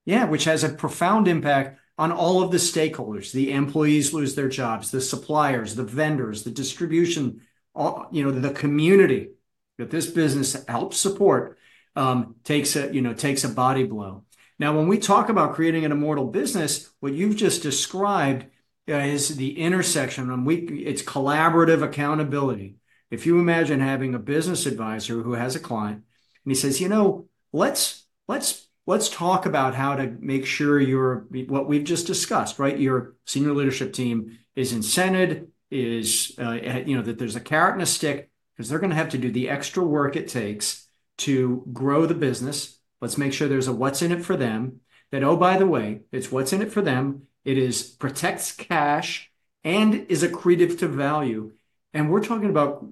Yeah, 0.07 0.24
which 0.26 0.44
has 0.44 0.64
a 0.64 0.70
profound 0.70 1.29
impact 1.29 1.81
on 1.98 2.12
all 2.12 2.42
of 2.42 2.50
the 2.50 2.59
stakeholders. 2.59 3.32
The 3.32 3.52
employees 3.52 4.12
lose 4.12 4.35
their 4.35 4.48
jobs, 4.48 4.90
the 4.90 5.00
suppliers, 5.00 5.74
the 5.74 5.85
vendors, 5.85 6.42
the 6.42 6.50
distribution, 6.50 7.40
all, 7.74 8.09
you 8.12 8.24
know, 8.24 8.30
the 8.30 8.50
community 8.50 9.30
that 9.78 9.90
this 9.90 10.06
business 10.06 10.64
helps 10.66 10.96
support 10.98 11.59
um, 11.94 12.37
takes 12.44 12.76
a, 12.76 12.92
you 12.92 13.00
know, 13.02 13.14
takes 13.14 13.44
a 13.44 13.48
body 13.48 13.85
blow. 13.85 14.24
Now, 14.59 14.76
when 14.76 14.88
we 14.88 14.98
talk 14.98 15.28
about 15.28 15.54
creating 15.54 15.85
an 15.85 15.92
immortal 15.92 16.26
business, 16.26 16.90
what 17.00 17.12
you've 17.12 17.37
just 17.37 17.62
described 17.62 18.46
uh, 18.88 18.94
is 18.94 19.37
the 19.37 19.59
intersection. 19.59 20.30
And 20.30 20.46
we, 20.46 20.56
it's 20.56 21.02
collaborative 21.02 21.82
accountability. 21.82 22.76
If 23.11 23.26
you 23.26 23.38
imagine 23.38 23.80
having 23.80 24.14
a 24.14 24.18
business 24.18 24.66
advisor 24.66 25.22
who 25.22 25.35
has 25.35 25.56
a 25.56 25.61
client 25.61 25.96
and 26.44 26.50
he 26.50 26.54
says, 26.54 26.80
you 26.80 26.88
know, 26.88 27.28
let's 27.52 28.06
let's 28.28 28.65
let's 28.87 29.09
talk 29.09 29.46
about 29.46 29.75
how 29.75 29.96
to 29.96 30.16
make 30.20 30.46
sure 30.46 30.81
your 30.81 31.27
what 31.49 31.68
we've 31.68 31.85
just 31.85 32.07
discussed, 32.07 32.59
right? 32.59 32.79
Your 32.79 33.14
senior 33.27 33.53
leadership 33.53 33.92
team 33.92 34.38
is 34.55 34.72
incented, 34.72 35.49
is 35.70 36.35
uh, 36.38 36.53
you 36.87 36.96
know 36.96 37.03
that 37.03 37.18
there's 37.18 37.37
a 37.37 37.40
carrot 37.40 37.75
and 37.75 37.83
a 37.83 37.87
stick 37.87 38.31
because 38.55 38.70
they're 38.70 38.79
going 38.79 38.90
to 38.90 38.96
have 38.96 39.11
to 39.11 39.18
do 39.18 39.31
the 39.31 39.49
extra 39.49 39.83
work 39.83 40.16
it 40.16 40.29
takes 40.29 40.87
to 41.18 41.64
grow 41.72 42.07
the 42.07 42.14
business. 42.14 42.79
Let's 43.01 43.18
make 43.18 43.33
sure 43.33 43.49
there's 43.49 43.68
a 43.68 43.72
what's 43.72 44.03
in 44.03 44.12
it 44.12 44.25
for 44.25 44.37
them. 44.37 44.81
That 45.11 45.22
oh 45.22 45.37
by 45.37 45.57
the 45.57 45.66
way, 45.66 46.01
it's 46.12 46.33
what's 46.33 46.53
in 46.53 46.62
it 46.62 46.72
for 46.72 46.83
them. 46.83 47.22
It 47.44 47.59
is 47.59 47.83
protects 47.83 48.53
cash 48.53 49.31
and 49.62 50.07
is 50.09 50.22
accretive 50.22 50.79
to 50.79 50.88
value. 50.88 51.53
And 51.92 52.11
we're 52.11 52.25
talking 52.25 52.51
about 52.51 52.87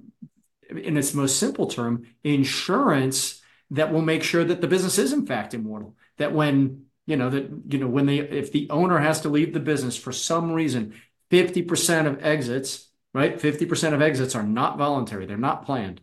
in 0.70 0.96
its 0.96 1.14
most 1.14 1.38
simple 1.38 1.66
term, 1.66 2.06
insurance 2.22 3.42
that 3.70 3.92
will 3.92 4.02
make 4.02 4.22
sure 4.22 4.44
that 4.44 4.60
the 4.60 4.68
business 4.68 4.98
is 4.98 5.12
in 5.12 5.26
fact 5.26 5.54
immortal. 5.54 5.96
That 6.18 6.32
when 6.32 6.86
you 7.06 7.16
know 7.16 7.30
that 7.30 7.50
you 7.68 7.78
know 7.78 7.88
when 7.88 8.06
they 8.06 8.18
if 8.18 8.52
the 8.52 8.68
owner 8.70 8.98
has 8.98 9.20
to 9.22 9.28
leave 9.28 9.52
the 9.52 9.60
business 9.60 9.96
for 9.96 10.12
some 10.12 10.52
reason, 10.52 10.94
fifty 11.30 11.62
percent 11.62 12.06
of 12.06 12.24
exits, 12.24 12.88
right? 13.12 13.40
Fifty 13.40 13.66
percent 13.66 13.94
of 13.94 14.02
exits 14.02 14.34
are 14.34 14.42
not 14.42 14.78
voluntary; 14.78 15.26
they're 15.26 15.36
not 15.36 15.64
planned. 15.64 16.00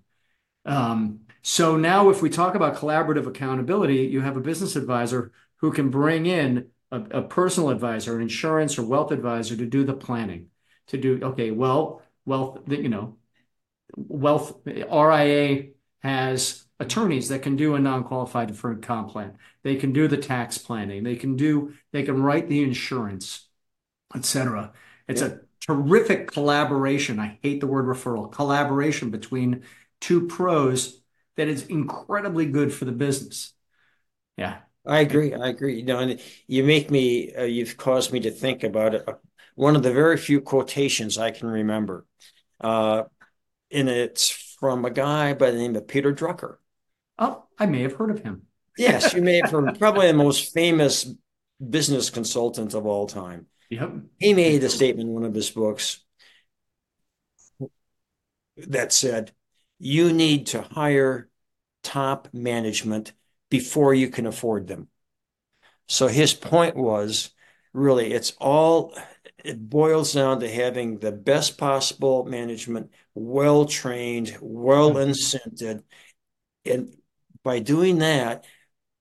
Um, 0.66 1.22
so 1.42 1.76
now, 1.76 2.10
if 2.10 2.22
we 2.22 2.30
talk 2.30 2.56
about 2.56 2.76
collaborative 2.76 3.26
accountability, 3.28 4.04
you 4.04 4.22
have 4.22 4.38
a 4.38 4.42
business 4.42 4.76
advisor 4.76 5.32
who 5.58 5.72
can 5.72 5.90
bring 5.90 6.26
in 6.26 6.68
a, 6.92 7.02
a 7.12 7.22
personal 7.22 7.70
advisor, 7.70 8.16
an 8.16 8.22
insurance 8.22 8.78
or 8.78 8.84
wealth 8.84 9.12
advisor 9.12 9.56
to 9.56 9.66
do 9.66 9.84
the 9.84 9.94
planning. 9.94 10.48
To 10.88 10.98
do 10.98 11.20
okay, 11.24 11.52
well, 11.52 12.02
wealth, 12.26 12.60
you 12.68 12.90
know, 12.90 13.18
wealth 13.96 14.60
RIA 14.66 15.70
has 16.00 16.66
attorneys 16.82 17.30
that 17.30 17.44
can 17.44 17.56
do 17.56 17.76
a 17.76 17.80
non-qualified 17.80 18.48
deferred 18.48 18.82
comp 18.82 19.12
plan. 19.12 19.38
They 19.62 19.76
can 19.76 19.94
do 19.94 20.08
the 20.08 20.18
tax 20.18 20.58
planning. 20.58 21.04
They 21.04 21.16
can 21.16 21.36
do, 21.36 21.76
they 21.92 22.02
can 22.02 22.24
write 22.24 22.50
the 22.50 22.64
insurance, 22.64 23.48
etc. 24.16 24.74
It's 25.08 25.22
yeah. 25.22 25.28
a 25.28 25.38
terrific 25.66 26.32
collaboration. 26.32 27.20
I 27.20 27.38
hate 27.44 27.60
the 27.60 27.68
word 27.68 27.86
referral, 27.86 28.32
collaboration 28.32 29.12
between 29.12 29.62
two 30.00 30.26
pros 30.26 31.00
that 31.38 31.48
is 31.48 31.68
incredibly 31.68 32.48
good 32.48 32.74
for 32.74 32.86
the 32.86 32.92
business. 32.92 33.54
Yeah. 34.36 34.58
I 34.84 35.02
agree. 35.02 35.36
I 35.36 35.50
agree. 35.50 35.78
You 35.78 35.86
know, 35.86 36.00
and 36.00 36.20
you 36.48 36.64
make 36.64 36.90
me, 36.90 37.32
uh, 37.36 37.44
you've 37.44 37.78
caused 37.78 38.12
me 38.12 38.22
to 38.22 38.32
think 38.32 38.64
about 38.64 38.96
it. 38.96 39.08
One 39.54 39.76
of 39.76 39.84
the 39.84 39.94
very 39.94 40.18
few 40.18 40.42
quotations 40.42 41.20
I 41.20 41.30
can 41.30 41.48
remember. 41.48 42.08
Uh, 42.60 43.04
and 43.72 43.88
it's 43.88 44.30
from 44.60 44.84
a 44.84 44.90
guy 44.90 45.36
by 45.36 45.52
the 45.52 45.60
name 45.60 45.76
of 45.76 45.88
Peter 45.88 46.12
Drucker. 46.12 46.56
Oh, 47.22 47.44
I 47.60 47.68
may 47.68 47.84
have 47.84 47.94
heard 47.94 48.10
of 48.10 48.24
him. 48.24 48.42
yes, 48.78 49.14
you 49.14 49.22
may 49.22 49.40
have 49.42 49.52
heard. 49.52 49.78
Probably 49.80 50.08
the 50.08 50.14
most 50.14 50.54
famous 50.54 51.08
business 51.70 52.10
consultant 52.10 52.74
of 52.74 52.88
all 52.88 53.06
time. 53.06 53.46
Yep. 53.70 53.94
He 54.18 54.34
made 54.34 54.64
a 54.64 54.70
statement 54.70 55.08
in 55.08 55.14
one 55.14 55.24
of 55.24 55.36
his 55.36 55.52
books 55.52 56.04
that 58.58 58.92
said, 58.92 59.32
"You 59.78 60.12
need 60.12 60.48
to 60.48 60.64
hire 60.64 61.30
top 61.84 62.28
management 62.34 63.14
before 63.52 63.94
you 63.94 64.10
can 64.10 64.26
afford 64.26 64.66
them." 64.66 64.88
So 65.88 66.08
his 66.08 66.34
point 66.34 66.76
was 66.76 67.30
really 67.72 68.14
it's 68.14 68.34
all 68.40 68.96
it 69.44 69.70
boils 69.70 70.14
down 70.14 70.40
to 70.40 70.50
having 70.50 70.98
the 70.98 71.12
best 71.12 71.60
possible 71.60 72.26
management, 72.26 72.92
well 73.14 73.66
trained, 73.66 74.36
well 74.42 74.96
incented, 74.96 75.84
and 76.66 76.96
by 77.44 77.60
doing 77.60 78.00
that, 78.00 78.46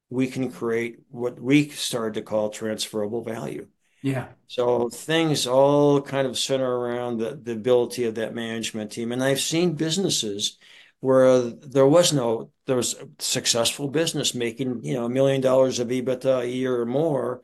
we 0.08 0.26
can 0.26 0.50
create 0.50 1.00
what 1.08 1.40
we 1.40 1.68
started 1.68 2.14
to 2.14 2.22
call 2.22 2.50
transferable 2.50 3.22
value. 3.22 3.68
Yeah. 4.02 4.28
So 4.46 4.88
things 4.88 5.46
all 5.46 6.00
kind 6.00 6.26
of 6.26 6.38
center 6.38 6.68
around 6.68 7.18
the, 7.18 7.38
the 7.40 7.52
ability 7.52 8.04
of 8.04 8.16
that 8.16 8.34
management 8.34 8.90
team. 8.92 9.12
And 9.12 9.22
I've 9.22 9.40
seen 9.40 9.74
businesses 9.74 10.58
where 11.00 11.40
there 11.40 11.86
was 11.86 12.12
no, 12.12 12.50
there 12.66 12.76
was 12.76 12.94
a 12.94 13.08
successful 13.18 13.88
business 13.88 14.34
making, 14.34 14.84
you 14.84 14.94
know, 14.94 15.04
a 15.04 15.10
million 15.10 15.40
dollars 15.40 15.78
of 15.78 15.88
EBITDA 15.88 16.40
a 16.40 16.48
year 16.48 16.80
or 16.80 16.86
more, 16.86 17.42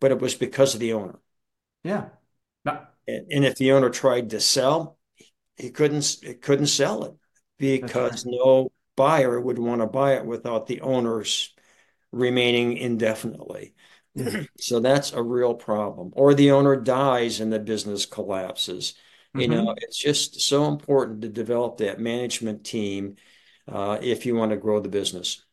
but 0.00 0.10
it 0.10 0.20
was 0.20 0.34
because 0.34 0.74
of 0.74 0.80
the 0.80 0.94
owner. 0.94 1.18
Yeah. 1.84 2.06
And, 3.06 3.26
and 3.30 3.44
if 3.44 3.56
the 3.56 3.72
owner 3.72 3.90
tried 3.90 4.30
to 4.30 4.40
sell, 4.40 4.98
he 5.56 5.70
couldn't, 5.70 6.18
he 6.22 6.34
couldn't 6.34 6.66
sell 6.66 7.04
it 7.04 7.14
because 7.58 8.24
right. 8.24 8.34
no 8.36 8.72
buyer 8.98 9.40
would 9.40 9.58
want 9.60 9.80
to 9.80 9.86
buy 9.86 10.14
it 10.16 10.26
without 10.26 10.66
the 10.66 10.80
owners 10.80 11.54
remaining 12.12 12.76
indefinitely. 12.76 13.74
so 14.58 14.80
that's 14.80 15.12
a 15.12 15.22
real 15.22 15.54
problem. 15.54 16.10
Or 16.14 16.34
the 16.34 16.50
owner 16.50 16.76
dies 16.76 17.40
and 17.40 17.52
the 17.52 17.60
business 17.60 18.06
collapses. 18.06 18.94
Mm-hmm. 19.36 19.40
You 19.40 19.48
know, 19.48 19.74
it's 19.78 19.96
just 19.96 20.40
so 20.40 20.66
important 20.66 21.22
to 21.22 21.28
develop 21.28 21.78
that 21.78 22.00
management 22.00 22.64
team 22.64 23.16
uh, 23.70 23.98
if 24.02 24.26
you 24.26 24.34
want 24.34 24.50
to 24.50 24.56
grow 24.56 24.80
the 24.80 24.88
business. 24.88 25.44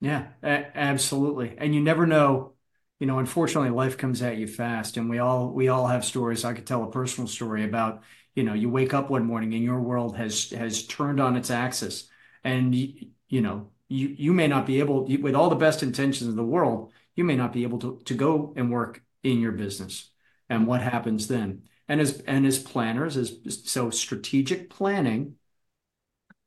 Yeah, 0.00 0.28
a- 0.42 0.76
absolutely. 0.76 1.54
And 1.56 1.74
you 1.74 1.80
never 1.80 2.06
know. 2.06 2.52
You 3.00 3.06
know, 3.06 3.18
unfortunately, 3.18 3.70
life 3.70 3.98
comes 3.98 4.22
at 4.22 4.36
you 4.36 4.46
fast, 4.46 4.96
and 4.96 5.10
we 5.10 5.18
all 5.18 5.50
we 5.50 5.68
all 5.68 5.86
have 5.86 6.04
stories. 6.04 6.44
I 6.44 6.52
could 6.52 6.66
tell 6.66 6.84
a 6.84 6.90
personal 6.90 7.26
story 7.28 7.64
about 7.64 8.02
you 8.34 8.44
know 8.44 8.54
you 8.54 8.70
wake 8.70 8.94
up 8.94 9.10
one 9.10 9.24
morning 9.24 9.54
and 9.54 9.64
your 9.64 9.80
world 9.80 10.16
has 10.16 10.50
has 10.50 10.86
turned 10.86 11.20
on 11.20 11.36
its 11.36 11.50
axis 11.50 12.08
and 12.44 12.74
you 12.74 13.40
know 13.40 13.70
you 13.88 14.14
you 14.16 14.32
may 14.32 14.46
not 14.46 14.66
be 14.66 14.78
able 14.78 15.04
with 15.04 15.34
all 15.34 15.50
the 15.50 15.56
best 15.56 15.82
intentions 15.82 16.28
in 16.28 16.36
the 16.36 16.44
world 16.44 16.92
you 17.14 17.24
may 17.24 17.36
not 17.36 17.52
be 17.52 17.62
able 17.62 17.78
to, 17.78 18.00
to 18.04 18.14
go 18.14 18.52
and 18.56 18.70
work 18.70 19.02
in 19.22 19.40
your 19.40 19.52
business. 19.52 20.10
And 20.48 20.66
what 20.66 20.82
happens 20.82 21.28
then? 21.28 21.62
And 21.88 22.00
as 22.00 22.20
and 22.26 22.46
as 22.46 22.58
planners 22.58 23.16
as 23.16 23.38
so 23.64 23.90
strategic 23.90 24.70
planning 24.70 25.34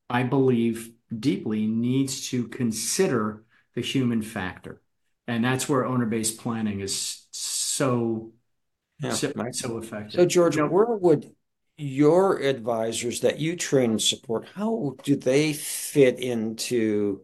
i 0.10 0.24
believe 0.24 0.92
deeply 1.18 1.68
needs 1.68 2.30
to 2.30 2.48
consider 2.48 3.44
the 3.76 3.82
human 3.82 4.22
factor. 4.22 4.82
And 5.28 5.44
that's 5.44 5.70
where 5.70 5.86
owner-based 5.86 6.40
planning 6.40 6.80
is 6.80 7.28
so 7.32 8.32
yeah. 9.00 9.12
so, 9.12 9.32
so 9.52 9.78
effective. 9.78 10.14
So 10.14 10.26
george 10.26 10.56
you 10.56 10.64
know, 10.64 10.70
where 10.70 10.86
would 10.86 11.36
your 11.78 12.40
advisors 12.40 13.22
that 13.22 13.40
you 13.40 13.56
train 13.56 13.92
and 13.92 14.02
support, 14.02 14.48
how 14.56 14.96
do 15.04 15.16
they 15.16 15.54
fit 15.54 16.20
into 16.20 17.22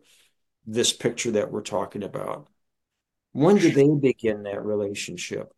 this 0.65 0.93
picture 0.93 1.31
that 1.31 1.51
we're 1.51 1.61
talking 1.61 2.03
about? 2.03 2.47
When 3.31 3.57
do 3.57 3.71
they 3.71 3.89
begin 3.89 4.43
that 4.43 4.63
relationship? 4.63 5.51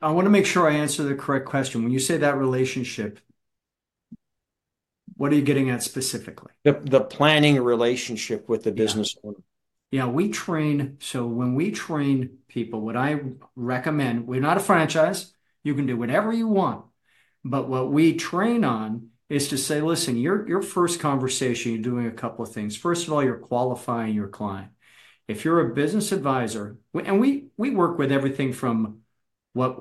I 0.00 0.10
want 0.10 0.26
to 0.26 0.30
make 0.30 0.46
sure 0.46 0.68
I 0.68 0.74
answer 0.74 1.02
the 1.02 1.14
correct 1.14 1.46
question. 1.46 1.82
When 1.82 1.92
you 1.92 1.98
say 1.98 2.16
that 2.16 2.38
relationship, 2.38 3.20
what 5.16 5.30
are 5.30 5.36
you 5.36 5.42
getting 5.42 5.68
at 5.70 5.82
specifically? 5.82 6.52
The, 6.64 6.72
the 6.72 7.02
planning 7.02 7.60
relationship 7.60 8.48
with 8.48 8.64
the 8.64 8.72
business 8.72 9.14
yeah. 9.16 9.28
owner. 9.28 9.38
Yeah, 9.90 10.06
we 10.06 10.30
train. 10.30 10.96
So 11.00 11.26
when 11.26 11.54
we 11.54 11.70
train 11.70 12.38
people, 12.48 12.80
what 12.80 12.96
I 12.96 13.20
recommend, 13.56 14.26
we're 14.26 14.40
not 14.40 14.56
a 14.56 14.60
franchise. 14.60 15.32
You 15.64 15.74
can 15.74 15.86
do 15.86 15.96
whatever 15.96 16.32
you 16.32 16.48
want. 16.48 16.84
But 17.44 17.68
what 17.68 17.90
we 17.90 18.14
train 18.14 18.64
on 18.64 19.10
is 19.28 19.48
to 19.48 19.58
say, 19.58 19.80
listen, 19.80 20.16
your, 20.16 20.48
your 20.48 20.62
first 20.62 21.00
conversation, 21.00 21.72
you're 21.72 21.82
doing 21.82 22.06
a 22.06 22.12
couple 22.12 22.44
of 22.44 22.52
things. 22.52 22.76
First 22.76 23.06
of 23.06 23.12
all, 23.12 23.22
you're 23.22 23.36
qualifying 23.36 24.14
your 24.14 24.28
client. 24.28 24.70
If 25.26 25.44
you're 25.44 25.70
a 25.70 25.74
business 25.74 26.12
advisor, 26.12 26.78
and 26.94 27.20
we, 27.20 27.48
we 27.56 27.70
work 27.70 27.98
with 27.98 28.10
everything 28.10 28.52
from 28.52 29.00
what 29.52 29.78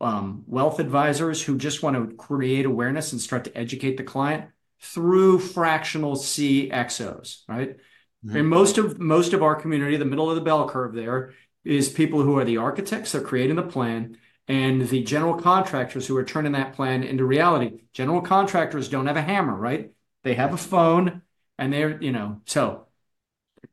um, 0.00 0.44
wealth 0.46 0.78
advisors 0.78 1.42
who 1.42 1.58
just 1.58 1.82
want 1.82 1.96
to 1.96 2.14
create 2.16 2.66
awareness 2.66 3.12
and 3.12 3.20
start 3.20 3.44
to 3.44 3.58
educate 3.58 3.96
the 3.96 4.04
client 4.04 4.50
through 4.80 5.40
fractional 5.40 6.14
CXOs, 6.14 7.42
right? 7.48 7.76
Mm-hmm. 8.24 8.36
And 8.36 8.48
most 8.48 8.78
of 8.78 8.98
most 8.98 9.32
of 9.32 9.42
our 9.42 9.56
community, 9.56 9.96
the 9.96 10.04
middle 10.04 10.28
of 10.28 10.36
the 10.36 10.42
bell 10.42 10.68
curve 10.68 10.94
there, 10.94 11.32
is 11.64 11.88
people 11.88 12.22
who 12.22 12.38
are 12.38 12.44
the 12.44 12.58
architects, 12.58 13.12
they're 13.12 13.20
creating 13.20 13.56
the 13.56 13.62
plan, 13.62 14.18
and 14.48 14.88
the 14.88 15.02
general 15.02 15.34
contractors 15.34 16.06
who 16.06 16.16
are 16.16 16.24
turning 16.24 16.52
that 16.52 16.72
plan 16.72 17.04
into 17.04 17.24
reality. 17.24 17.82
General 17.92 18.22
contractors 18.22 18.88
don't 18.88 19.06
have 19.06 19.16
a 19.16 19.22
hammer, 19.22 19.54
right? 19.54 19.92
They 20.24 20.34
have 20.34 20.54
a 20.54 20.58
phone, 20.58 21.22
and 21.58 21.72
they're, 21.72 22.02
you 22.02 22.12
know, 22.12 22.40
so 22.46 22.86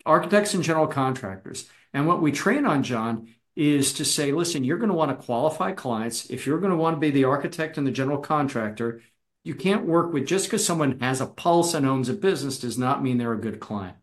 architects 0.06 0.54
and 0.54 0.64
general 0.64 0.88
contractors. 0.88 1.70
And 1.94 2.08
what 2.08 2.22
we 2.22 2.32
train 2.32 2.66
on, 2.66 2.84
John, 2.84 3.34
is 3.56 3.94
to 3.94 4.06
say, 4.06 4.34
listen, 4.34 4.66
you're 4.66 4.78
going 4.78 4.90
to 4.90 4.96
want 4.96 5.18
to 5.18 5.26
qualify 5.26 5.72
clients. 5.72 6.30
If 6.30 6.46
you're 6.46 6.60
going 6.60 6.72
to 6.72 6.78
want 6.78 6.98
to 6.98 7.00
be 7.00 7.12
the 7.12 7.24
architect 7.24 7.78
and 7.78 7.88
the 7.88 7.92
general 7.92 8.18
contractor, 8.18 9.02
you 9.46 9.56
can't 9.56 9.86
work 9.86 10.12
with 10.12 10.28
just 10.28 10.48
because 10.48 10.66
someone 10.66 11.00
has 11.00 11.22
a 11.22 11.26
pulse 11.26 11.74
and 11.74 11.86
owns 11.86 12.10
a 12.10 12.14
business 12.14 12.60
does 12.60 12.78
not 12.78 13.02
mean 13.02 13.18
they're 13.18 13.32
a 13.32 13.40
good 13.40 13.60
client. 13.60 13.96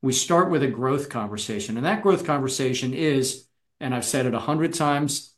We 0.00 0.12
start 0.12 0.50
with 0.50 0.62
a 0.62 0.68
growth 0.68 1.08
conversation. 1.08 1.76
And 1.76 1.86
that 1.86 2.02
growth 2.02 2.24
conversation 2.24 2.94
is, 2.94 3.46
and 3.80 3.94
I've 3.94 4.04
said 4.04 4.26
it 4.26 4.34
a 4.34 4.38
hundred 4.38 4.74
times, 4.74 5.29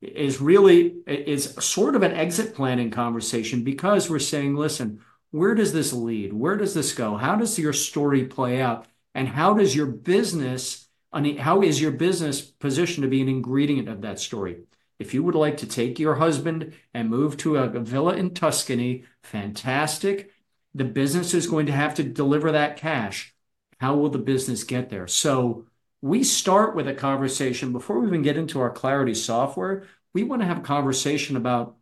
is 0.00 0.40
really 0.40 0.96
is 1.06 1.54
sort 1.60 1.94
of 1.94 2.02
an 2.02 2.12
exit 2.12 2.54
planning 2.54 2.90
conversation 2.90 3.64
because 3.64 4.08
we're 4.08 4.18
saying, 4.18 4.56
listen, 4.56 5.00
where 5.30 5.54
does 5.54 5.72
this 5.72 5.92
lead? 5.92 6.32
Where 6.32 6.56
does 6.56 6.74
this 6.74 6.94
go? 6.94 7.16
How 7.16 7.36
does 7.36 7.58
your 7.58 7.72
story 7.72 8.24
play 8.24 8.60
out? 8.60 8.86
And 9.14 9.28
how 9.28 9.54
does 9.54 9.74
your 9.74 9.86
business 9.86 10.86
how 11.12 11.60
is 11.60 11.80
your 11.80 11.90
business 11.90 12.40
positioned 12.40 13.02
to 13.02 13.08
be 13.08 13.20
an 13.20 13.28
ingredient 13.28 13.88
of 13.88 14.00
that 14.02 14.20
story? 14.20 14.60
If 15.00 15.12
you 15.12 15.24
would 15.24 15.34
like 15.34 15.56
to 15.58 15.66
take 15.66 15.98
your 15.98 16.16
husband 16.16 16.74
and 16.94 17.08
move 17.08 17.36
to 17.38 17.56
a, 17.56 17.68
villa 17.68 18.14
in 18.14 18.32
Tuscany, 18.32 19.04
fantastic. 19.22 20.30
The 20.74 20.84
business 20.84 21.34
is 21.34 21.48
going 21.48 21.66
to 21.66 21.72
have 21.72 21.94
to 21.96 22.04
deliver 22.04 22.52
that 22.52 22.76
cash. 22.76 23.34
How 23.80 23.96
will 23.96 24.10
the 24.10 24.18
business 24.18 24.62
get 24.62 24.90
there? 24.90 25.08
So 25.08 25.66
we 26.02 26.24
start 26.24 26.74
with 26.74 26.88
a 26.88 26.94
conversation 26.94 27.72
before 27.72 27.98
we 27.98 28.06
even 28.06 28.22
get 28.22 28.36
into 28.36 28.60
our 28.60 28.70
Clarity 28.70 29.14
software. 29.14 29.86
We 30.14 30.22
want 30.22 30.42
to 30.42 30.46
have 30.46 30.58
a 30.58 30.62
conversation 30.62 31.36
about 31.36 31.76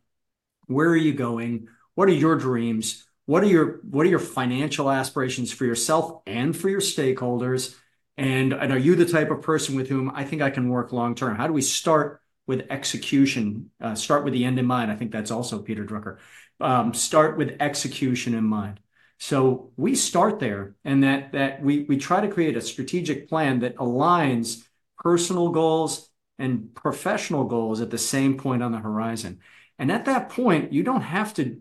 where 0.67 0.89
are 0.89 0.97
you 0.97 1.13
going? 1.13 1.67
What 1.95 2.09
are 2.09 2.13
your 2.13 2.35
dreams? 2.35 3.05
What 3.25 3.43
are 3.43 3.47
your 3.47 3.79
what 3.83 4.05
are 4.05 4.09
your 4.09 4.19
financial 4.19 4.89
aspirations 4.89 5.51
for 5.51 5.65
yourself 5.65 6.21
and 6.25 6.55
for 6.55 6.69
your 6.69 6.81
stakeholders? 6.81 7.75
And, 8.17 8.51
and 8.51 8.73
are 8.73 8.77
you 8.77 8.95
the 8.95 9.05
type 9.05 9.31
of 9.31 9.41
person 9.41 9.75
with 9.75 9.87
whom 9.87 10.11
I 10.13 10.25
think 10.25 10.41
I 10.41 10.49
can 10.49 10.67
work 10.67 10.91
long 10.91 11.15
term? 11.15 11.37
How 11.37 11.47
do 11.47 11.53
we 11.53 11.61
start 11.61 12.21
with 12.47 12.67
execution? 12.69 13.71
Uh, 13.79 13.95
start 13.95 14.25
with 14.25 14.33
the 14.33 14.43
end 14.43 14.59
in 14.59 14.65
mind. 14.65 14.91
I 14.91 14.95
think 14.95 15.11
that's 15.11 15.31
also 15.31 15.61
Peter 15.61 15.85
Drucker. 15.85 16.17
Um, 16.59 16.93
start 16.93 17.37
with 17.37 17.55
execution 17.61 18.33
in 18.33 18.43
mind. 18.43 18.81
So 19.19 19.71
we 19.75 19.95
start 19.95 20.39
there, 20.39 20.75
and 20.83 21.03
that 21.03 21.33
that 21.33 21.61
we 21.61 21.83
we 21.83 21.97
try 21.97 22.21
to 22.21 22.29
create 22.29 22.57
a 22.57 22.61
strategic 22.61 23.29
plan 23.29 23.59
that 23.59 23.75
aligns 23.75 24.63
personal 24.97 25.49
goals 25.49 26.09
and 26.37 26.73
professional 26.73 27.43
goals 27.43 27.81
at 27.81 27.91
the 27.91 27.97
same 27.97 28.37
point 28.37 28.63
on 28.63 28.71
the 28.71 28.79
horizon. 28.79 29.39
And 29.77 29.91
at 29.91 30.05
that 30.05 30.29
point, 30.29 30.71
you 30.73 30.83
don't 30.83 31.01
have 31.01 31.33
to 31.35 31.59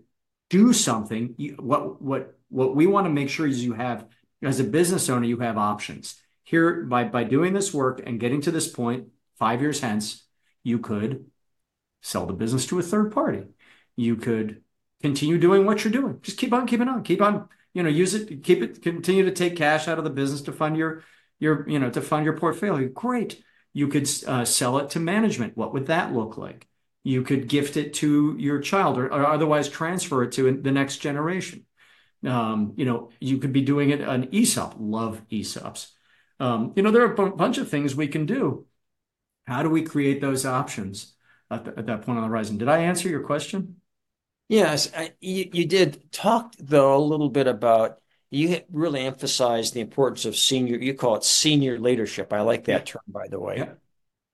do 0.50 0.72
something. 0.72 1.34
You, 1.36 1.56
what 1.58 2.00
what 2.00 2.38
what 2.48 2.76
we 2.76 2.86
want 2.86 3.06
to 3.06 3.12
make 3.12 3.28
sure 3.28 3.46
is 3.46 3.64
you 3.64 3.74
have 3.74 4.06
as 4.40 4.60
a 4.60 4.64
business 4.64 5.08
owner, 5.08 5.26
you 5.26 5.38
have 5.38 5.58
options 5.58 6.14
here 6.44 6.84
by 6.84 7.04
by 7.04 7.24
doing 7.24 7.52
this 7.52 7.74
work 7.74 8.00
and 8.06 8.20
getting 8.20 8.40
to 8.40 8.50
this 8.50 8.68
point 8.68 9.08
five 9.36 9.60
years 9.60 9.80
hence 9.80 10.24
you 10.62 10.78
could 10.78 11.26
sell 12.02 12.24
the 12.24 12.32
business 12.32 12.66
to 12.66 12.78
a 12.78 12.82
third 12.82 13.12
party 13.12 13.42
you 13.96 14.16
could 14.16 14.62
continue 15.02 15.38
doing 15.38 15.64
what 15.64 15.84
you're 15.84 15.92
doing. 15.92 16.18
Just 16.22 16.38
keep 16.38 16.52
on 16.52 16.66
keeping 16.66 16.88
on. 16.88 17.02
Keep 17.02 17.22
on 17.22 17.48
you 17.74 17.82
know 17.82 17.88
use 17.88 18.14
it 18.14 18.42
keep 18.42 18.62
it 18.62 18.82
continue 18.82 19.24
to 19.24 19.30
take 19.30 19.56
cash 19.56 19.88
out 19.88 19.98
of 19.98 20.04
the 20.04 20.10
business 20.10 20.42
to 20.42 20.52
fund 20.52 20.76
your 20.76 21.02
your 21.38 21.68
you 21.68 21.78
know 21.78 21.90
to 21.90 22.00
fund 22.00 22.24
your 22.24 22.36
portfolio. 22.36 22.88
Great. 22.88 23.42
You 23.72 23.88
could 23.88 24.08
uh, 24.26 24.44
sell 24.44 24.78
it 24.78 24.90
to 24.90 25.00
management. 25.00 25.56
What 25.56 25.72
would 25.72 25.86
that 25.86 26.12
look 26.12 26.36
like? 26.36 26.66
You 27.04 27.22
could 27.22 27.48
gift 27.48 27.76
it 27.76 27.94
to 27.94 28.34
your 28.38 28.60
child 28.60 28.98
or, 28.98 29.06
or 29.06 29.26
otherwise 29.26 29.68
transfer 29.68 30.24
it 30.24 30.32
to 30.32 30.60
the 30.60 30.72
next 30.72 30.98
generation. 30.98 31.64
Um, 32.26 32.72
you 32.76 32.84
know 32.84 33.10
you 33.20 33.38
could 33.38 33.52
be 33.52 33.62
doing 33.62 33.90
it 33.90 34.00
an 34.00 34.28
ESOP 34.32 34.74
love 34.78 35.22
ESOPs 35.30 35.92
um, 36.40 36.72
you 36.76 36.82
know, 36.82 36.90
there 36.90 37.02
are 37.02 37.12
a 37.12 37.30
bunch 37.30 37.58
of 37.58 37.68
things 37.68 37.96
we 37.96 38.08
can 38.08 38.26
do. 38.26 38.66
How 39.46 39.62
do 39.62 39.70
we 39.70 39.82
create 39.82 40.20
those 40.20 40.46
options 40.46 41.14
at, 41.50 41.64
the, 41.64 41.78
at 41.78 41.86
that 41.86 42.02
point 42.02 42.18
on 42.18 42.22
the 42.22 42.28
horizon? 42.28 42.58
Did 42.58 42.68
I 42.68 42.78
answer 42.78 43.08
your 43.08 43.22
question? 43.22 43.77
Yes, 44.48 44.90
I, 44.96 45.12
you, 45.20 45.50
you 45.52 45.66
did 45.66 46.10
talk 46.12 46.54
though 46.58 46.96
a 46.96 47.04
little 47.04 47.28
bit 47.28 47.46
about 47.46 48.00
you 48.30 48.60
really 48.70 49.00
emphasized 49.00 49.74
the 49.74 49.80
importance 49.80 50.24
of 50.24 50.36
senior. 50.36 50.76
You 50.76 50.94
call 50.94 51.16
it 51.16 51.24
senior 51.24 51.78
leadership. 51.78 52.32
I 52.32 52.42
like 52.42 52.64
that 52.64 52.80
yeah. 52.80 52.92
term, 52.92 53.02
by 53.08 53.28
the 53.28 53.40
way. 53.40 53.64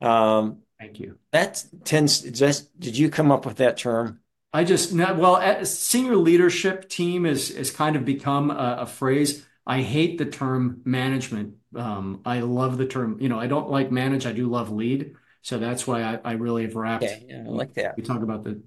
Yeah. 0.01 0.37
Um, 0.37 0.59
Thank 0.79 1.01
you. 1.01 1.19
That 1.33 1.65
tends. 1.85 2.21
Did 2.21 2.99
you 2.99 3.09
come 3.09 3.31
up 3.31 3.47
with 3.47 3.57
that 3.57 3.77
term? 3.77 4.21
I 4.53 4.65
just 4.65 4.93
well, 4.93 5.65
senior 5.65 6.17
leadership 6.17 6.89
team 6.89 7.27
is 7.27 7.51
is 7.51 7.71
kind 7.71 7.97
of 7.97 8.05
become 8.05 8.51
a, 8.51 8.79
a 8.81 8.87
phrase. 8.87 9.47
I 9.67 9.83
hate 9.83 10.19
the 10.19 10.27
term 10.27 10.83
management 10.85 11.55
um, 11.77 12.21
I 12.25 12.41
love 12.41 12.79
the 12.79 12.87
term. 12.87 13.19
You 13.21 13.29
know, 13.29 13.39
I 13.39 13.47
don't 13.47 13.71
like 13.71 13.91
manage. 13.91 14.27
I 14.27 14.33
do 14.33 14.49
love 14.49 14.71
lead. 14.71 15.15
So 15.43 15.59
that's 15.59 15.87
why 15.87 16.03
I, 16.03 16.19
I 16.25 16.33
really 16.33 16.63
have 16.63 16.75
wrapped. 16.75 17.05
Okay, 17.05 17.27
yeah, 17.29 17.45
I 17.47 17.51
like 17.51 17.75
that. 17.75 17.97
We 17.97 18.03
talk 18.03 18.23
about 18.23 18.45
the. 18.45 18.63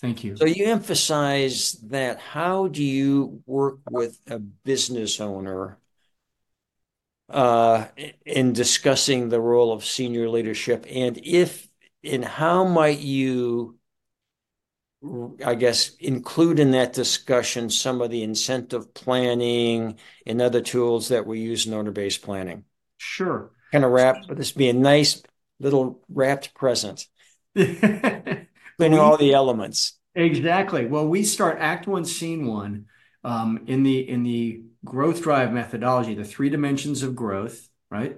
Thank 0.00 0.24
you. 0.24 0.36
So 0.36 0.44
you 0.44 0.66
emphasize 0.66 1.72
that. 1.84 2.18
How 2.18 2.68
do 2.68 2.84
you 2.84 3.42
work 3.46 3.78
with 3.90 4.18
a 4.26 4.38
business 4.38 5.20
owner 5.20 5.78
uh, 7.30 7.86
in 8.24 8.52
discussing 8.52 9.28
the 9.28 9.40
role 9.40 9.72
of 9.72 9.84
senior 9.84 10.28
leadership, 10.28 10.86
and 10.90 11.18
if 11.22 11.68
and 12.04 12.24
how 12.24 12.64
might 12.64 13.00
you 13.00 13.78
I 15.44 15.54
guess, 15.54 15.94
include 15.96 16.58
in 16.58 16.72
that 16.72 16.92
discussion 16.92 17.70
some 17.70 18.00
of 18.00 18.10
the 18.10 18.22
incentive 18.22 18.94
planning 18.94 19.98
and 20.26 20.40
other 20.40 20.60
tools 20.60 21.08
that 21.08 21.26
we 21.26 21.40
use 21.40 21.66
in 21.66 21.74
owner-based 21.74 22.22
planning. 22.22 22.64
Sure. 22.96 23.50
Kind 23.72 23.84
of 23.84 23.90
wrap 23.90 24.16
this 24.30 24.54
would 24.54 24.58
be 24.58 24.68
a 24.68 24.72
nice 24.72 25.22
little 25.60 26.02
wrapped 26.08 26.54
present. 26.54 27.06
Including 28.78 28.98
all 28.98 29.16
the 29.16 29.32
elements. 29.32 29.98
Exactly. 30.14 30.86
Well, 30.86 31.06
we 31.06 31.22
start 31.24 31.58
Act 31.60 31.86
One, 31.86 32.04
Scene 32.04 32.46
One 32.46 32.86
um, 33.24 33.64
in 33.66 33.82
the 33.82 34.08
in 34.08 34.22
the 34.22 34.62
growth 34.84 35.22
drive 35.22 35.52
methodology. 35.52 36.14
The 36.14 36.24
three 36.24 36.48
dimensions 36.48 37.02
of 37.02 37.16
growth, 37.16 37.68
right? 37.90 38.16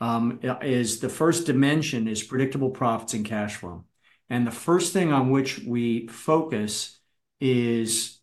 Um, 0.00 0.40
is 0.62 1.00
the 1.00 1.08
first 1.08 1.46
dimension 1.46 2.08
is 2.08 2.22
predictable 2.22 2.70
profits 2.70 3.14
and 3.14 3.24
cash 3.24 3.56
flow. 3.56 3.84
And 4.30 4.46
the 4.46 4.52
first 4.52 4.92
thing 4.92 5.12
on 5.12 5.30
which 5.30 5.58
we 5.58 6.06
focus 6.06 6.98
is 7.40 8.20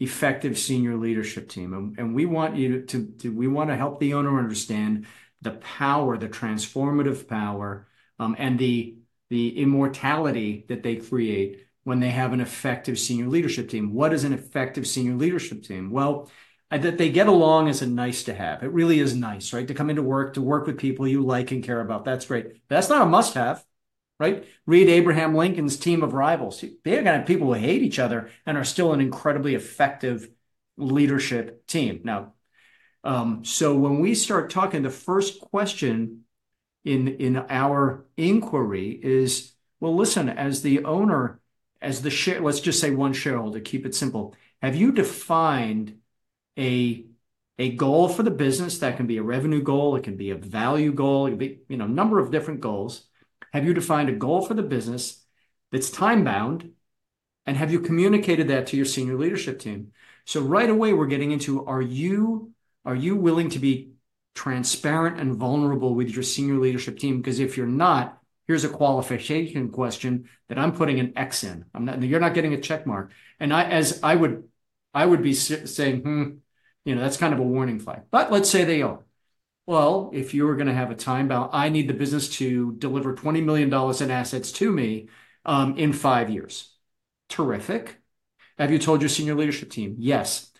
effective 0.00 0.58
senior 0.58 0.96
leadership 0.96 1.48
team. 1.48 1.72
And, 1.72 1.98
and 1.98 2.14
we 2.14 2.26
want 2.26 2.56
you 2.56 2.82
to, 2.82 3.06
to, 3.20 3.32
we 3.32 3.48
want 3.48 3.70
to 3.70 3.76
help 3.76 4.00
the 4.00 4.14
owner 4.14 4.38
understand 4.38 5.06
the 5.40 5.52
power, 5.52 6.18
the 6.18 6.28
transformative 6.28 7.28
power, 7.28 7.86
um, 8.18 8.36
and 8.38 8.58
the, 8.58 8.96
the 9.30 9.58
immortality 9.58 10.64
that 10.68 10.82
they 10.82 10.96
create 10.96 11.66
when 11.84 12.00
they 12.00 12.10
have 12.10 12.32
an 12.32 12.40
effective 12.40 12.98
senior 12.98 13.28
leadership 13.28 13.68
team. 13.68 13.94
What 13.94 14.12
is 14.12 14.24
an 14.24 14.32
effective 14.32 14.86
senior 14.86 15.14
leadership 15.14 15.62
team? 15.62 15.90
Well, 15.90 16.30
that 16.70 16.98
they 16.98 17.10
get 17.10 17.28
along 17.28 17.68
is 17.68 17.80
a 17.80 17.86
nice 17.86 18.24
to 18.24 18.34
have. 18.34 18.62
It 18.62 18.72
really 18.72 19.00
is 19.00 19.14
nice, 19.14 19.52
right? 19.52 19.66
To 19.66 19.74
come 19.74 19.88
into 19.88 20.02
work, 20.02 20.34
to 20.34 20.42
work 20.42 20.66
with 20.66 20.78
people 20.78 21.08
you 21.08 21.22
like 21.22 21.50
and 21.50 21.64
care 21.64 21.80
about. 21.80 22.04
That's 22.04 22.26
great. 22.26 22.48
But 22.68 22.74
that's 22.76 22.90
not 22.90 23.02
a 23.02 23.06
must 23.06 23.34
have 23.34 23.64
right? 24.18 24.46
Read 24.66 24.88
Abraham 24.88 25.34
Lincoln's 25.34 25.76
team 25.76 26.02
of 26.02 26.12
rivals. 26.12 26.60
They're 26.60 27.02
going 27.02 27.04
to 27.04 27.12
have 27.12 27.26
people 27.26 27.48
who 27.48 27.60
hate 27.60 27.82
each 27.82 27.98
other 27.98 28.30
and 28.46 28.58
are 28.58 28.64
still 28.64 28.92
an 28.92 29.00
incredibly 29.00 29.54
effective 29.54 30.28
leadership 30.76 31.66
team. 31.66 32.00
Now, 32.04 32.34
um, 33.04 33.44
so 33.44 33.76
when 33.76 34.00
we 34.00 34.14
start 34.14 34.50
talking, 34.50 34.82
the 34.82 34.90
first 34.90 35.40
question 35.40 36.24
in 36.88 37.08
in 37.08 37.36
our 37.36 38.06
inquiry 38.16 38.90
is, 39.02 39.52
well, 39.80 39.94
listen, 39.96 40.28
as 40.28 40.62
the 40.62 40.84
owner, 40.84 41.40
as 41.82 42.02
the 42.02 42.10
share, 42.10 42.40
let's 42.40 42.60
just 42.60 42.80
say 42.80 42.90
one 42.90 43.12
shareholder, 43.12 43.60
keep 43.60 43.86
it 43.86 43.94
simple. 43.94 44.34
have 44.62 44.76
you 44.76 44.92
defined 44.92 46.00
a 47.58 47.70
goal 47.70 48.08
for 48.08 48.22
the 48.22 48.30
business 48.30 48.78
that 48.78 48.96
can 48.96 49.06
be 49.06 49.18
a 49.18 49.22
revenue 49.22 49.62
goal, 49.62 49.96
it 49.96 50.04
can 50.04 50.16
be 50.16 50.30
a 50.30 50.36
value 50.36 50.92
goal, 50.92 51.26
it 51.26 51.30
can 51.30 51.38
be, 51.38 51.60
you 51.68 51.76
know, 51.76 51.86
a 51.86 51.88
number 51.88 52.18
of 52.18 52.30
different 52.30 52.60
goals. 52.60 53.06
Have 53.52 53.64
you 53.64 53.74
defined 53.74 54.08
a 54.08 54.12
goal 54.12 54.42
for 54.46 54.54
the 54.54 54.62
business 54.62 55.24
that's 55.72 55.90
time 55.90 56.24
bound? 56.24 56.72
And 57.46 57.56
have 57.56 57.72
you 57.72 57.80
communicated 57.80 58.48
that 58.48 58.68
to 58.68 58.76
your 58.76 58.86
senior 58.86 59.16
leadership 59.16 59.58
team? 59.58 59.92
So 60.24 60.40
right 60.40 60.68
away, 60.68 60.92
we're 60.92 61.06
getting 61.06 61.32
into 61.32 61.64
are 61.66 61.82
you 61.82 62.52
are 62.84 62.94
you 62.94 63.16
willing 63.16 63.50
to 63.50 63.58
be 63.58 63.92
transparent 64.38 65.18
and 65.18 65.34
vulnerable 65.34 65.94
with 65.96 66.10
your 66.10 66.22
senior 66.22 66.58
leadership 66.58 66.96
team? 66.96 67.18
Because 67.18 67.40
if 67.40 67.56
you're 67.56 67.66
not, 67.66 68.22
here's 68.46 68.62
a 68.62 68.68
qualification 68.68 69.68
question 69.70 70.28
that 70.48 70.58
I'm 70.58 70.72
putting 70.72 71.00
an 71.00 71.12
X 71.16 71.42
in. 71.42 71.64
I'm 71.74 71.84
not. 71.84 72.00
You're 72.02 72.20
not 72.20 72.34
getting 72.34 72.54
a 72.54 72.60
check 72.60 72.86
mark. 72.86 73.10
And 73.40 73.52
I, 73.52 73.64
as 73.64 73.98
I 74.02 74.14
would, 74.14 74.44
I 74.94 75.04
would 75.04 75.22
be 75.22 75.34
saying, 75.34 76.02
hmm, 76.02 76.24
you 76.84 76.94
know, 76.94 77.00
that's 77.02 77.16
kind 77.16 77.34
of 77.34 77.40
a 77.40 77.42
warning 77.42 77.80
flag. 77.80 78.02
But 78.12 78.30
let's 78.30 78.48
say 78.48 78.64
they 78.64 78.80
are. 78.80 79.04
Well, 79.66 80.10
if 80.14 80.34
you 80.34 80.46
were 80.46 80.54
going 80.54 80.68
to 80.68 80.72
have 80.72 80.92
a 80.92 80.94
time 80.94 81.26
bound, 81.28 81.50
I 81.52 81.68
need 81.68 81.88
the 81.88 81.94
business 81.94 82.28
to 82.36 82.72
deliver 82.78 83.14
$20 83.14 83.44
million 83.44 83.68
in 83.68 84.10
assets 84.10 84.52
to 84.52 84.72
me 84.72 85.08
um, 85.44 85.76
in 85.76 85.92
five 85.92 86.30
years. 86.30 86.72
Terrific. 87.28 88.00
Have 88.56 88.70
you 88.70 88.78
told 88.78 89.02
your 89.02 89.10
senior 89.10 89.34
leadership 89.34 89.70
team? 89.70 89.96
Yes. 89.98 90.50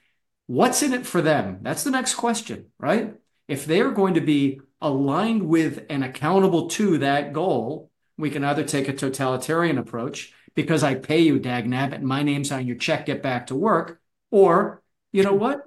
What's 0.47 0.83
in 0.83 0.93
it 0.93 1.07
for 1.07 1.23
them? 1.23 1.61
That's 1.63 1.85
the 1.85 1.91
next 1.91 2.17
question, 2.17 2.67
right? 2.79 3.15
If 3.49 3.65
they're 3.65 3.91
going 3.91 4.15
to 4.15 4.21
be 4.21 4.61
aligned 4.81 5.49
with 5.49 5.85
and 5.91 6.05
accountable 6.05 6.69
to 6.69 6.99
that 6.99 7.33
goal, 7.33 7.91
we 8.17 8.31
can 8.31 8.45
either 8.45 8.65
take 8.65 8.89
a 8.89 8.93
totalitarian 8.93 9.79
approach 9.79 10.33
because 10.55 10.83
I 10.83 10.95
pay 10.95 11.21
you, 11.21 11.39
dag 11.39 11.67
nabbit, 11.67 12.03
my 12.03 12.23
name's 12.23 12.53
on 12.53 12.67
your 12.67 12.77
check, 12.77 13.07
get 13.07 13.23
back 13.23 13.47
to 13.47 13.55
work. 13.55 14.01
Or, 14.31 14.83
you 15.13 15.23
know 15.23 15.35
what, 15.35 15.63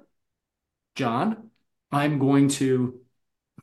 John, 0.94 1.50
I'm 1.90 2.18
going 2.18 2.48
to 2.50 3.00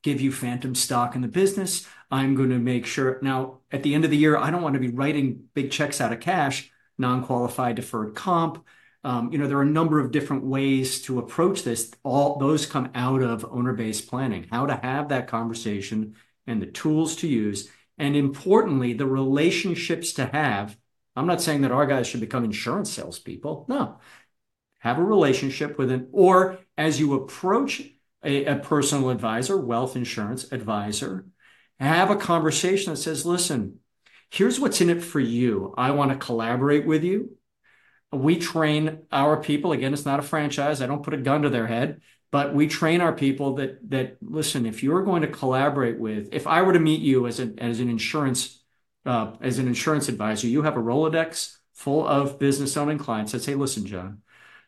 give 0.01 0.21
you 0.21 0.31
phantom 0.31 0.75
stock 0.75 1.15
in 1.15 1.21
the 1.21 1.27
business. 1.27 1.87
I'm 2.11 2.35
going 2.35 2.49
to 2.49 2.59
make 2.59 2.85
sure. 2.85 3.19
Now, 3.21 3.59
at 3.71 3.83
the 3.83 3.93
end 3.93 4.05
of 4.05 4.11
the 4.11 4.17
year, 4.17 4.37
I 4.37 4.49
don't 4.49 4.61
want 4.61 4.73
to 4.73 4.79
be 4.79 4.89
writing 4.89 5.43
big 5.53 5.71
checks 5.71 6.01
out 6.01 6.13
of 6.13 6.19
cash, 6.19 6.71
non 6.97 7.23
qualified 7.23 7.75
deferred 7.75 8.15
comp. 8.15 8.65
Um, 9.03 9.31
you 9.31 9.37
know, 9.37 9.47
there 9.47 9.57
are 9.57 9.63
a 9.63 9.65
number 9.65 9.99
of 9.99 10.11
different 10.11 10.43
ways 10.43 11.01
to 11.03 11.19
approach 11.19 11.63
this. 11.63 11.91
All 12.03 12.37
those 12.37 12.65
come 12.65 12.89
out 12.95 13.21
of 13.21 13.45
owner 13.49 13.73
based 13.73 14.07
planning, 14.07 14.47
how 14.51 14.65
to 14.65 14.75
have 14.75 15.09
that 15.09 15.27
conversation 15.27 16.15
and 16.45 16.61
the 16.61 16.67
tools 16.67 17.15
to 17.17 17.27
use. 17.27 17.69
And 17.97 18.15
importantly, 18.15 18.93
the 18.93 19.05
relationships 19.05 20.13
to 20.13 20.25
have. 20.25 20.77
I'm 21.15 21.27
not 21.27 21.41
saying 21.41 21.61
that 21.61 21.71
our 21.71 21.85
guys 21.85 22.07
should 22.07 22.21
become 22.21 22.43
insurance 22.43 22.91
salespeople. 22.91 23.65
No, 23.67 23.99
have 24.79 24.97
a 24.97 25.03
relationship 25.03 25.77
with 25.77 25.91
an, 25.91 26.07
or 26.11 26.59
as 26.77 26.99
you 26.99 27.13
approach 27.13 27.81
a 28.23 28.55
personal 28.55 29.09
advisor, 29.09 29.57
wealth 29.57 29.95
insurance 29.95 30.51
advisor, 30.51 31.25
have 31.79 32.11
a 32.11 32.15
conversation 32.15 32.93
that 32.93 32.99
says, 32.99 33.25
listen, 33.25 33.79
here's 34.29 34.59
what's 34.59 34.81
in 34.81 34.89
it 34.89 35.01
for 35.01 35.19
you. 35.19 35.73
I 35.77 35.91
want 35.91 36.11
to 36.11 36.17
collaborate 36.17 36.85
with 36.85 37.03
you. 37.03 37.37
We 38.11 38.39
train 38.39 38.99
our 39.11 39.37
people. 39.41 39.71
Again, 39.71 39.93
it's 39.93 40.05
not 40.05 40.19
a 40.19 40.23
franchise. 40.23 40.81
I 40.81 40.87
don't 40.87 41.03
put 41.03 41.13
a 41.13 41.17
gun 41.17 41.43
to 41.43 41.49
their 41.49 41.67
head, 41.67 42.01
but 42.31 42.55
we 42.55 42.67
train 42.67 43.01
our 43.01 43.13
people 43.13 43.55
that 43.55 43.89
that 43.91 44.17
listen. 44.21 44.65
If 44.65 44.81
you're 44.83 45.03
going 45.03 45.21
to 45.21 45.27
collaborate 45.27 45.99
with, 45.99 46.29
if 46.31 46.47
I 46.47 46.61
were 46.63 46.73
to 46.73 46.79
meet 46.79 47.01
you 47.01 47.27
as 47.27 47.39
an 47.39 47.59
as 47.59 47.79
an 47.79 47.89
insurance 47.89 48.63
uh, 49.05 49.33
as 49.41 49.59
an 49.59 49.67
insurance 49.67 50.09
advisor, 50.09 50.47
you 50.47 50.63
have 50.63 50.75
a 50.77 50.81
Rolodex 50.81 51.57
full 51.73 52.05
of 52.07 52.39
business 52.39 52.75
owning 52.77 52.97
clients 52.97 53.31
that 53.31 53.41
say, 53.41 53.55
listen, 53.55 53.85
John, 53.85 54.21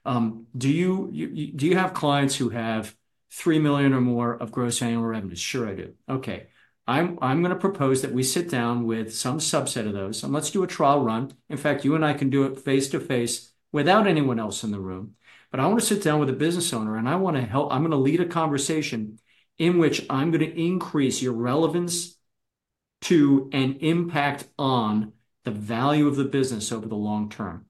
um, 0.06 0.48
do 0.58 0.70
you, 0.70 1.10
you 1.12 1.52
do 1.54 1.66
you 1.66 1.78
have 1.78 1.94
clients 1.94 2.36
who 2.36 2.50
have 2.50 2.96
three 3.32 3.60
million 3.60 3.94
or 3.94 4.02
more 4.02 4.34
of 4.36 4.52
gross 4.52 4.82
annual 4.82 5.04
revenues? 5.04 5.40
Sure, 5.40 5.68
I 5.68 5.76
do. 5.76 5.94
Okay. 6.10 6.48
I'm 6.88 7.18
I'm 7.22 7.42
going 7.42 7.54
to 7.54 7.60
propose 7.60 8.02
that 8.02 8.14
we 8.14 8.24
sit 8.24 8.50
down 8.50 8.86
with 8.86 9.16
some 9.16 9.40
subset 9.40 9.88
of 9.88 9.94
those 9.94 10.24
and 10.24 10.34
let's 10.34 10.52
do 10.52 10.64
a 10.64 10.68
trial 10.68 11.02
run. 11.02 11.34
In 11.50 11.58
fact, 11.58 11.86
you 11.86 11.96
and 11.96 12.06
I 12.06 12.14
can 12.14 12.30
do 12.30 12.46
it 12.46 12.60
face 12.60 12.90
to 12.90 13.00
face 13.00 13.52
without 13.72 14.08
anyone 14.08 14.40
else 14.40 14.64
in 14.64 14.72
the 14.72 14.80
room. 14.80 15.16
But 15.52 15.60
I 15.60 15.68
want 15.68 15.80
to 15.80 15.86
sit 15.86 16.04
down 16.04 16.20
with 16.20 16.30
a 16.30 16.34
business 16.34 16.74
owner 16.74 16.98
and 16.98 17.08
I 17.08 17.16
want 17.16 17.38
to 17.38 17.44
help. 17.44 17.72
I'm 17.72 17.82
going 17.82 17.92
to 17.92 17.98
lead 17.98 18.22
a 18.22 18.26
conversation 18.26 19.20
in 19.58 19.78
which 19.78 20.06
I'm 20.10 20.32
going 20.32 20.50
to 20.50 20.60
increase 20.60 21.22
your 21.22 21.34
relevance 21.34 22.18
to 23.02 23.50
and 23.52 23.78
impact 23.82 24.46
on 24.58 25.14
the 25.44 25.52
value 25.52 26.08
of 26.08 26.16
the 26.16 26.26
business 26.26 26.72
over 26.72 26.88
the 26.88 26.96
long 26.96 27.30
term. 27.30 27.66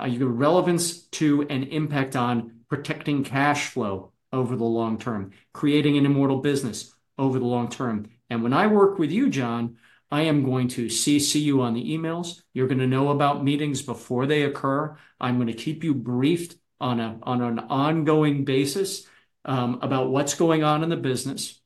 Uh, 0.00 0.06
you 0.06 0.26
relevance 0.26 1.02
to 1.06 1.46
and 1.48 1.64
impact 1.64 2.16
on 2.16 2.60
protecting 2.68 3.24
cash 3.24 3.68
flow 3.68 4.12
over 4.32 4.56
the 4.56 4.64
long 4.64 4.98
term, 4.98 5.30
creating 5.52 5.96
an 5.96 6.06
immortal 6.06 6.38
business 6.38 6.92
over 7.18 7.38
the 7.38 7.44
long 7.44 7.68
term. 7.68 8.08
And 8.30 8.42
when 8.42 8.52
I 8.52 8.66
work 8.66 8.98
with 8.98 9.10
you, 9.10 9.30
John, 9.30 9.76
I 10.10 10.22
am 10.22 10.44
going 10.44 10.68
to 10.68 10.86
CC 10.86 11.40
you 11.40 11.62
on 11.62 11.74
the 11.74 11.96
emails. 11.96 12.42
You're 12.52 12.68
going 12.68 12.78
to 12.78 12.86
know 12.86 13.08
about 13.08 13.44
meetings 13.44 13.82
before 13.82 14.26
they 14.26 14.42
occur. 14.42 14.96
I'm 15.20 15.36
going 15.36 15.48
to 15.48 15.54
keep 15.54 15.82
you 15.82 15.94
briefed 15.94 16.56
on 16.80 17.00
a 17.00 17.18
on 17.22 17.42
an 17.42 17.58
ongoing 17.58 18.44
basis 18.44 19.06
um, 19.44 19.78
about 19.82 20.10
what's 20.10 20.34
going 20.34 20.62
on 20.62 20.82
in 20.82 20.88
the 20.88 20.96
business, 20.96 21.60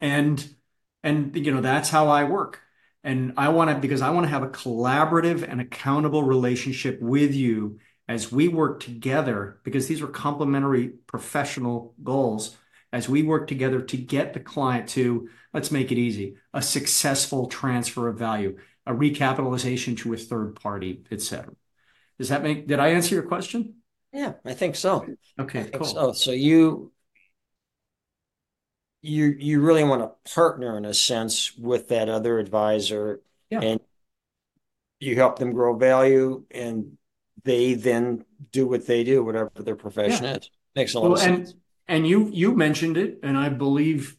and 0.00 0.54
and 1.02 1.34
you 1.36 1.52
know 1.52 1.60
that's 1.60 1.90
how 1.90 2.08
I 2.08 2.24
work. 2.24 2.60
And 3.02 3.34
I 3.36 3.50
want 3.50 3.70
to, 3.70 3.76
because 3.76 4.00
I 4.00 4.10
want 4.10 4.24
to 4.24 4.30
have 4.30 4.42
a 4.42 4.48
collaborative 4.48 5.46
and 5.46 5.60
accountable 5.60 6.22
relationship 6.22 7.02
with 7.02 7.34
you 7.34 7.78
as 8.08 8.32
we 8.32 8.48
work 8.48 8.80
together, 8.80 9.60
because 9.62 9.86
these 9.88 10.00
are 10.00 10.06
complementary 10.06 10.88
professional 10.88 11.94
goals, 12.02 12.56
as 12.94 13.08
we 13.08 13.24
work 13.24 13.48
together 13.48 13.80
to 13.82 13.96
get 13.96 14.34
the 14.34 14.40
client 14.40 14.88
to, 14.90 15.28
let's 15.52 15.72
make 15.72 15.90
it 15.90 15.98
easy, 15.98 16.36
a 16.54 16.62
successful 16.62 17.48
transfer 17.48 18.06
of 18.06 18.16
value, 18.16 18.56
a 18.86 18.92
recapitalization 18.92 19.96
to 19.98 20.14
a 20.14 20.16
third 20.16 20.54
party, 20.54 21.02
et 21.10 21.20
cetera. 21.20 21.52
Does 22.18 22.28
that 22.28 22.44
make, 22.44 22.68
did 22.68 22.78
I 22.78 22.90
answer 22.90 23.16
your 23.16 23.24
question? 23.24 23.74
Yeah, 24.12 24.34
I 24.44 24.54
think 24.54 24.76
so. 24.76 25.04
Okay, 25.40 25.64
think 25.64 25.74
cool. 25.74 25.86
So, 25.86 26.12
so 26.12 26.30
you 26.30 26.92
you 29.02 29.34
you 29.38 29.60
really 29.60 29.84
want 29.84 30.02
to 30.02 30.32
partner 30.32 30.78
in 30.78 30.84
a 30.84 30.94
sense 30.94 31.56
with 31.58 31.88
that 31.88 32.08
other 32.08 32.38
advisor 32.38 33.20
Yeah. 33.50 33.60
and 33.60 33.80
you 35.00 35.16
help 35.16 35.38
them 35.38 35.52
grow 35.52 35.76
value 35.76 36.44
and 36.50 36.96
they 37.42 37.74
then 37.74 38.24
do 38.52 38.66
what 38.66 38.86
they 38.86 39.04
do, 39.04 39.24
whatever 39.24 39.50
their 39.56 39.76
profession 39.76 40.24
is. 40.24 40.48
Makes 40.74 40.94
a 40.94 41.00
lot 41.00 41.04
Well, 41.04 41.14
of 41.14 41.18
sense. 41.20 41.50
and 41.50 41.60
you 41.88 42.30
you 42.32 42.54
mentioned 42.54 42.96
it, 42.96 43.20
and 43.22 43.36
I 43.36 43.48
believe, 43.48 44.16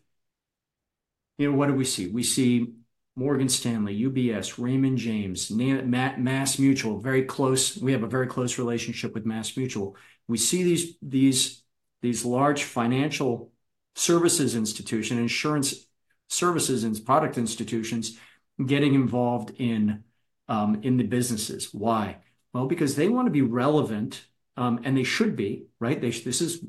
you 1.37 1.51
know, 1.51 1.57
what 1.57 1.67
do 1.67 1.73
we 1.73 1.85
see? 1.85 2.07
We 2.07 2.23
see 2.23 2.73
Morgan 3.15 3.49
Stanley, 3.49 3.99
UBS, 4.01 4.61
Raymond 4.61 4.97
James, 4.97 5.49
Mass 5.49 6.59
Mutual, 6.59 6.99
very 6.99 7.23
close. 7.23 7.77
We 7.77 7.93
have 7.93 8.03
a 8.03 8.07
very 8.07 8.27
close 8.27 8.57
relationship 8.57 9.13
with 9.13 9.25
Mass 9.25 9.55
Mutual. 9.55 9.95
We 10.27 10.37
see 10.37 10.63
these 10.63 10.97
these 11.01 11.63
these 12.01 12.25
large 12.25 12.63
financial 12.63 13.51
services 13.95 14.55
institution, 14.55 15.17
insurance 15.17 15.87
services 16.27 16.83
and 16.83 17.03
product 17.05 17.37
institutions 17.37 18.17
getting 18.63 18.93
involved 18.93 19.51
in 19.57 20.03
um, 20.47 20.81
in 20.83 20.97
the 20.97 21.03
businesses. 21.03 21.73
Why? 21.73 22.17
Well, 22.53 22.67
because 22.67 22.95
they 22.95 23.09
want 23.09 23.27
to 23.27 23.31
be 23.31 23.41
relevant, 23.41 24.25
um, 24.57 24.81
and 24.83 24.97
they 24.97 25.03
should 25.03 25.35
be, 25.35 25.65
right? 25.79 25.99
They, 25.99 26.11
this 26.11 26.41
is 26.41 26.63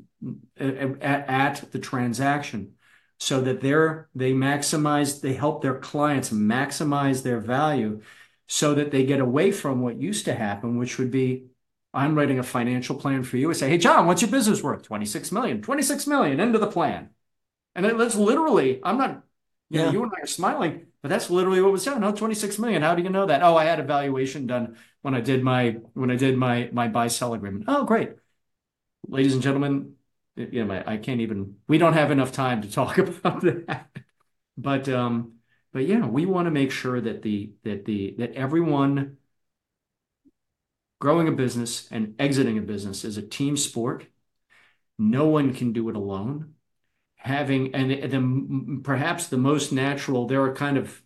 at, 0.59 1.01
at 1.01 1.71
the 1.71 1.79
transaction 1.79 2.73
so 3.19 3.41
that 3.41 3.61
they're 3.61 4.09
they 4.13 4.33
maximize, 4.33 5.21
they 5.21 5.33
help 5.33 5.61
their 5.61 5.79
clients 5.79 6.29
maximize 6.29 7.23
their 7.23 7.39
value 7.39 8.01
so 8.47 8.75
that 8.75 8.91
they 8.91 9.05
get 9.05 9.19
away 9.19 9.51
from 9.51 9.81
what 9.81 9.99
used 9.99 10.25
to 10.25 10.35
happen, 10.35 10.77
which 10.77 10.97
would 10.97 11.11
be 11.11 11.45
I'm 11.93 12.15
writing 12.15 12.37
a 12.39 12.43
financial 12.43 12.95
plan 12.95 13.23
for 13.23 13.37
you. 13.37 13.49
I 13.49 13.53
say, 13.53 13.69
hey, 13.69 13.77
John, 13.77 14.05
what's 14.05 14.21
your 14.21 14.29
business 14.31 14.61
worth? 14.61 14.83
26 14.83 15.31
million, 15.31 15.61
26 15.61 16.05
million, 16.05 16.39
end 16.39 16.53
of 16.53 16.61
the 16.61 16.67
plan. 16.67 17.09
And 17.75 17.99
that's 17.99 18.15
literally, 18.15 18.79
I'm 18.83 18.97
not, 18.97 19.23
you 19.69 19.79
know, 19.79 19.85
Yeah. 19.85 19.91
you 19.91 20.03
and 20.03 20.11
I 20.15 20.21
are 20.23 20.27
smiling, 20.27 20.87
but 21.01 21.09
that's 21.09 21.29
literally 21.29 21.61
what 21.61 21.71
was 21.71 21.85
done. 21.85 22.01
No, 22.01 22.11
26 22.11 22.59
million. 22.59 22.81
How 22.81 22.95
do 22.95 23.03
you 23.03 23.09
know 23.09 23.25
that? 23.25 23.41
Oh, 23.43 23.55
I 23.55 23.65
had 23.65 23.79
a 23.79 23.83
valuation 23.83 24.47
done 24.47 24.77
when 25.07 25.15
I 25.15 25.21
did 25.21 25.41
my 25.41 25.77
when 25.93 26.11
I 26.11 26.17
did 26.17 26.35
my 26.37 26.69
my 26.73 26.89
buy 26.89 27.07
sell 27.07 27.33
agreement. 27.33 27.63
Oh, 27.69 27.85
great. 27.85 28.09
Ladies 29.07 29.33
and 29.35 29.41
gentlemen, 29.41 29.93
you 30.35 30.65
know, 30.65 30.73
I, 30.73 30.95
I 30.95 30.97
can't 30.97 31.21
even 31.21 31.55
we 31.69 31.77
don't 31.77 31.93
have 31.93 32.11
enough 32.11 32.33
time 32.33 32.61
to 32.61 32.69
talk 32.69 32.97
about 32.99 33.39
that. 33.39 33.87
But 34.57 34.89
um, 34.89 35.35
but 35.71 35.87
yeah, 35.87 36.05
we 36.05 36.25
want 36.25 36.47
to 36.47 36.51
make 36.51 36.71
sure 36.71 36.99
that 36.99 37.21
the 37.21 37.53
that 37.63 37.85
the 37.85 38.15
that 38.17 38.33
everyone 38.33 39.15
growing 40.99 41.29
a 41.29 41.31
business 41.31 41.87
and 41.89 42.13
exiting 42.19 42.57
a 42.57 42.61
business 42.61 43.05
is 43.05 43.15
a 43.15 43.21
team 43.21 43.55
sport. 43.55 44.07
No 44.99 45.27
one 45.27 45.53
can 45.53 45.71
do 45.71 45.87
it 45.87 45.95
alone. 45.95 46.55
Having 47.15 47.73
and 47.73 47.91
the 47.91 48.81
perhaps 48.83 49.27
the 49.27 49.37
most 49.37 49.71
natural, 49.71 50.27
there 50.27 50.43
are 50.43 50.53
kind 50.53 50.77
of 50.77 51.01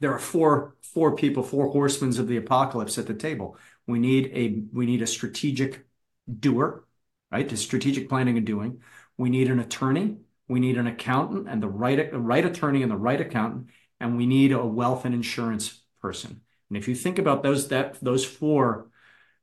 there 0.00 0.12
are 0.12 0.18
four 0.18 0.76
four 0.82 1.16
people, 1.16 1.42
four 1.42 1.70
horsemen 1.70 2.10
of 2.18 2.28
the 2.28 2.36
apocalypse 2.36 2.98
at 2.98 3.06
the 3.06 3.14
table. 3.14 3.56
We 3.86 3.98
need 3.98 4.30
a 4.34 4.62
we 4.72 4.86
need 4.86 5.02
a 5.02 5.06
strategic 5.06 5.86
doer, 6.40 6.84
right? 7.30 7.48
To 7.48 7.56
strategic 7.56 8.08
planning 8.08 8.36
and 8.36 8.46
doing. 8.46 8.82
We 9.16 9.30
need 9.30 9.50
an 9.50 9.60
attorney. 9.60 10.18
We 10.48 10.60
need 10.60 10.78
an 10.78 10.86
accountant 10.86 11.48
and 11.48 11.62
the 11.62 11.68
right, 11.68 12.10
the 12.10 12.18
right 12.18 12.44
attorney 12.44 12.82
and 12.82 12.90
the 12.90 12.96
right 12.96 13.20
accountant. 13.20 13.68
And 13.98 14.16
we 14.16 14.26
need 14.26 14.52
a 14.52 14.64
wealth 14.64 15.04
and 15.04 15.14
insurance 15.14 15.82
person. 16.00 16.42
And 16.68 16.76
if 16.76 16.88
you 16.88 16.94
think 16.94 17.18
about 17.18 17.42
those, 17.42 17.68
that 17.68 17.98
those 18.00 18.24
four, 18.24 18.90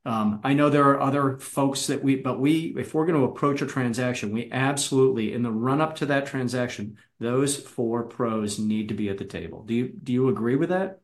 I 0.06 0.52
know 0.52 0.68
there 0.68 0.84
are 0.90 1.00
other 1.00 1.38
folks 1.38 1.86
that 1.86 2.02
we, 2.04 2.16
but 2.16 2.38
we, 2.38 2.74
if 2.76 2.92
we're 2.92 3.06
going 3.06 3.18
to 3.18 3.26
approach 3.26 3.62
a 3.62 3.66
transaction, 3.66 4.32
we 4.32 4.50
absolutely, 4.52 5.32
in 5.32 5.42
the 5.42 5.50
run 5.50 5.80
up 5.80 5.96
to 5.96 6.06
that 6.06 6.26
transaction, 6.26 6.98
those 7.18 7.56
four 7.56 8.02
pros 8.02 8.58
need 8.58 8.88
to 8.88 8.94
be 8.94 9.08
at 9.08 9.18
the 9.18 9.24
table. 9.24 9.62
Do 9.64 9.74
you 9.74 9.88
do 9.88 10.12
you 10.12 10.28
agree 10.28 10.56
with 10.56 10.68
that? 10.68 11.00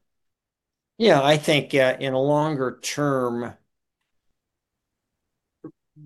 Yeah, 0.98 1.22
I 1.22 1.38
think 1.38 1.74
uh, 1.74 1.96
in 1.98 2.12
a 2.12 2.20
longer 2.20 2.78
term 2.82 3.55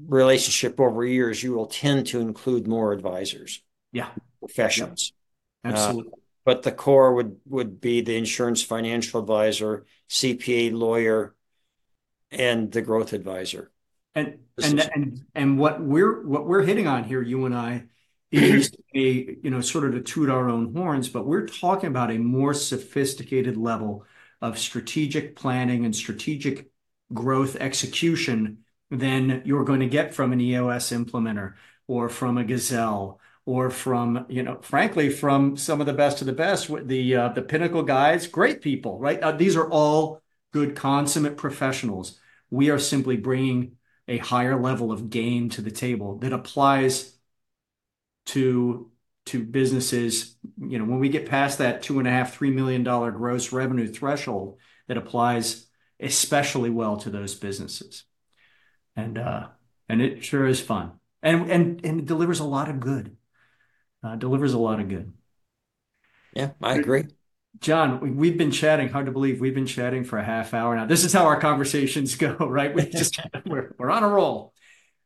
relationship 0.06 0.78
over 0.78 1.04
years, 1.04 1.42
you 1.42 1.52
will 1.52 1.66
tend 1.66 2.06
to 2.08 2.20
include 2.20 2.68
more 2.68 2.92
advisors. 2.92 3.62
Yeah. 3.92 4.10
Professions. 4.40 5.12
Absolutely. 5.64 6.12
Uh, 6.12 6.16
but 6.44 6.62
the 6.62 6.72
core 6.72 7.14
would 7.14 7.38
would 7.46 7.80
be 7.80 8.02
the 8.02 8.16
insurance 8.16 8.62
financial 8.62 9.18
advisor, 9.18 9.86
CPA 10.08 10.70
lawyer, 10.70 11.33
and 12.34 12.70
the 12.72 12.82
growth 12.82 13.12
advisor. 13.12 13.70
And 14.14 14.38
and 14.62 14.80
and 14.94 15.24
and 15.34 15.58
what 15.58 15.82
we're 15.82 16.26
what 16.26 16.46
we're 16.46 16.62
hitting 16.62 16.86
on 16.86 17.04
here, 17.04 17.20
you 17.20 17.46
and 17.46 17.54
I, 17.54 17.84
is 18.30 18.70
a 18.94 19.00
you 19.00 19.50
know 19.50 19.60
sort 19.60 19.84
of 19.84 19.92
to 19.92 20.00
toot 20.00 20.30
our 20.30 20.48
own 20.48 20.74
horns, 20.74 21.08
but 21.08 21.26
we're 21.26 21.46
talking 21.46 21.88
about 21.88 22.10
a 22.10 22.18
more 22.18 22.54
sophisticated 22.54 23.56
level 23.56 24.04
of 24.40 24.58
strategic 24.58 25.36
planning 25.36 25.84
and 25.84 25.96
strategic 25.96 26.70
growth 27.12 27.56
execution 27.56 28.58
than 28.90 29.42
you're 29.44 29.64
going 29.64 29.80
to 29.80 29.86
get 29.86 30.14
from 30.14 30.32
an 30.32 30.40
EOS 30.40 30.90
implementer 30.90 31.54
or 31.86 32.08
from 32.08 32.38
a 32.38 32.44
Gazelle 32.44 33.20
or 33.46 33.70
from, 33.70 34.26
you 34.28 34.42
know, 34.42 34.58
frankly, 34.62 35.10
from 35.10 35.56
some 35.56 35.80
of 35.80 35.86
the 35.86 35.92
best 35.92 36.20
of 36.20 36.26
the 36.26 36.32
best, 36.32 36.70
the 36.86 37.16
uh, 37.16 37.28
the 37.28 37.42
pinnacle 37.42 37.82
guys, 37.82 38.26
great 38.26 38.62
people, 38.62 38.98
right? 38.98 39.20
Uh, 39.20 39.32
these 39.32 39.56
are 39.56 39.68
all 39.70 40.22
good 40.52 40.74
consummate 40.74 41.36
professionals. 41.36 42.18
We 42.50 42.70
are 42.70 42.78
simply 42.78 43.16
bringing 43.16 43.76
a 44.08 44.18
higher 44.18 44.60
level 44.60 44.92
of 44.92 45.10
game 45.10 45.48
to 45.50 45.62
the 45.62 45.70
table 45.70 46.18
that 46.18 46.32
applies 46.32 47.16
to 48.26 48.90
to 49.26 49.42
businesses. 49.42 50.36
You 50.58 50.78
know, 50.78 50.84
when 50.84 50.98
we 50.98 51.08
get 51.08 51.28
past 51.28 51.58
that 51.58 51.82
two 51.82 51.98
and 51.98 52.08
a 52.08 52.10
half, 52.10 52.34
three 52.34 52.50
million 52.50 52.82
dollar 52.82 53.10
gross 53.10 53.52
revenue 53.52 53.86
threshold, 53.88 54.58
that 54.88 54.96
applies 54.96 55.66
especially 56.00 56.70
well 56.70 56.96
to 56.98 57.10
those 57.10 57.34
businesses 57.34 58.04
and 58.96 59.18
uh, 59.18 59.48
and 59.88 60.02
it 60.02 60.24
sure 60.24 60.46
is 60.46 60.60
fun, 60.60 60.92
and 61.22 61.50
and 61.50 61.84
and 61.84 62.00
it 62.00 62.06
delivers 62.06 62.40
a 62.40 62.44
lot 62.44 62.68
of 62.68 62.80
good. 62.80 63.16
Uh, 64.02 64.16
delivers 64.16 64.52
a 64.52 64.58
lot 64.58 64.80
of 64.80 64.88
good. 64.88 65.12
Yeah, 66.34 66.52
I 66.62 66.74
agree. 66.74 67.06
John, 67.60 68.16
we've 68.16 68.36
been 68.36 68.50
chatting. 68.50 68.88
Hard 68.88 69.06
to 69.06 69.12
believe 69.12 69.40
we've 69.40 69.54
been 69.54 69.66
chatting 69.66 70.04
for 70.04 70.18
a 70.18 70.24
half 70.24 70.54
hour 70.54 70.74
now. 70.76 70.86
This 70.86 71.04
is 71.04 71.12
how 71.12 71.26
our 71.26 71.40
conversations 71.40 72.14
go, 72.16 72.36
right? 72.36 72.74
We 72.74 72.86
just 72.86 73.18
we're 73.46 73.74
we're 73.78 73.90
on 73.90 74.02
a 74.02 74.08
roll. 74.08 74.52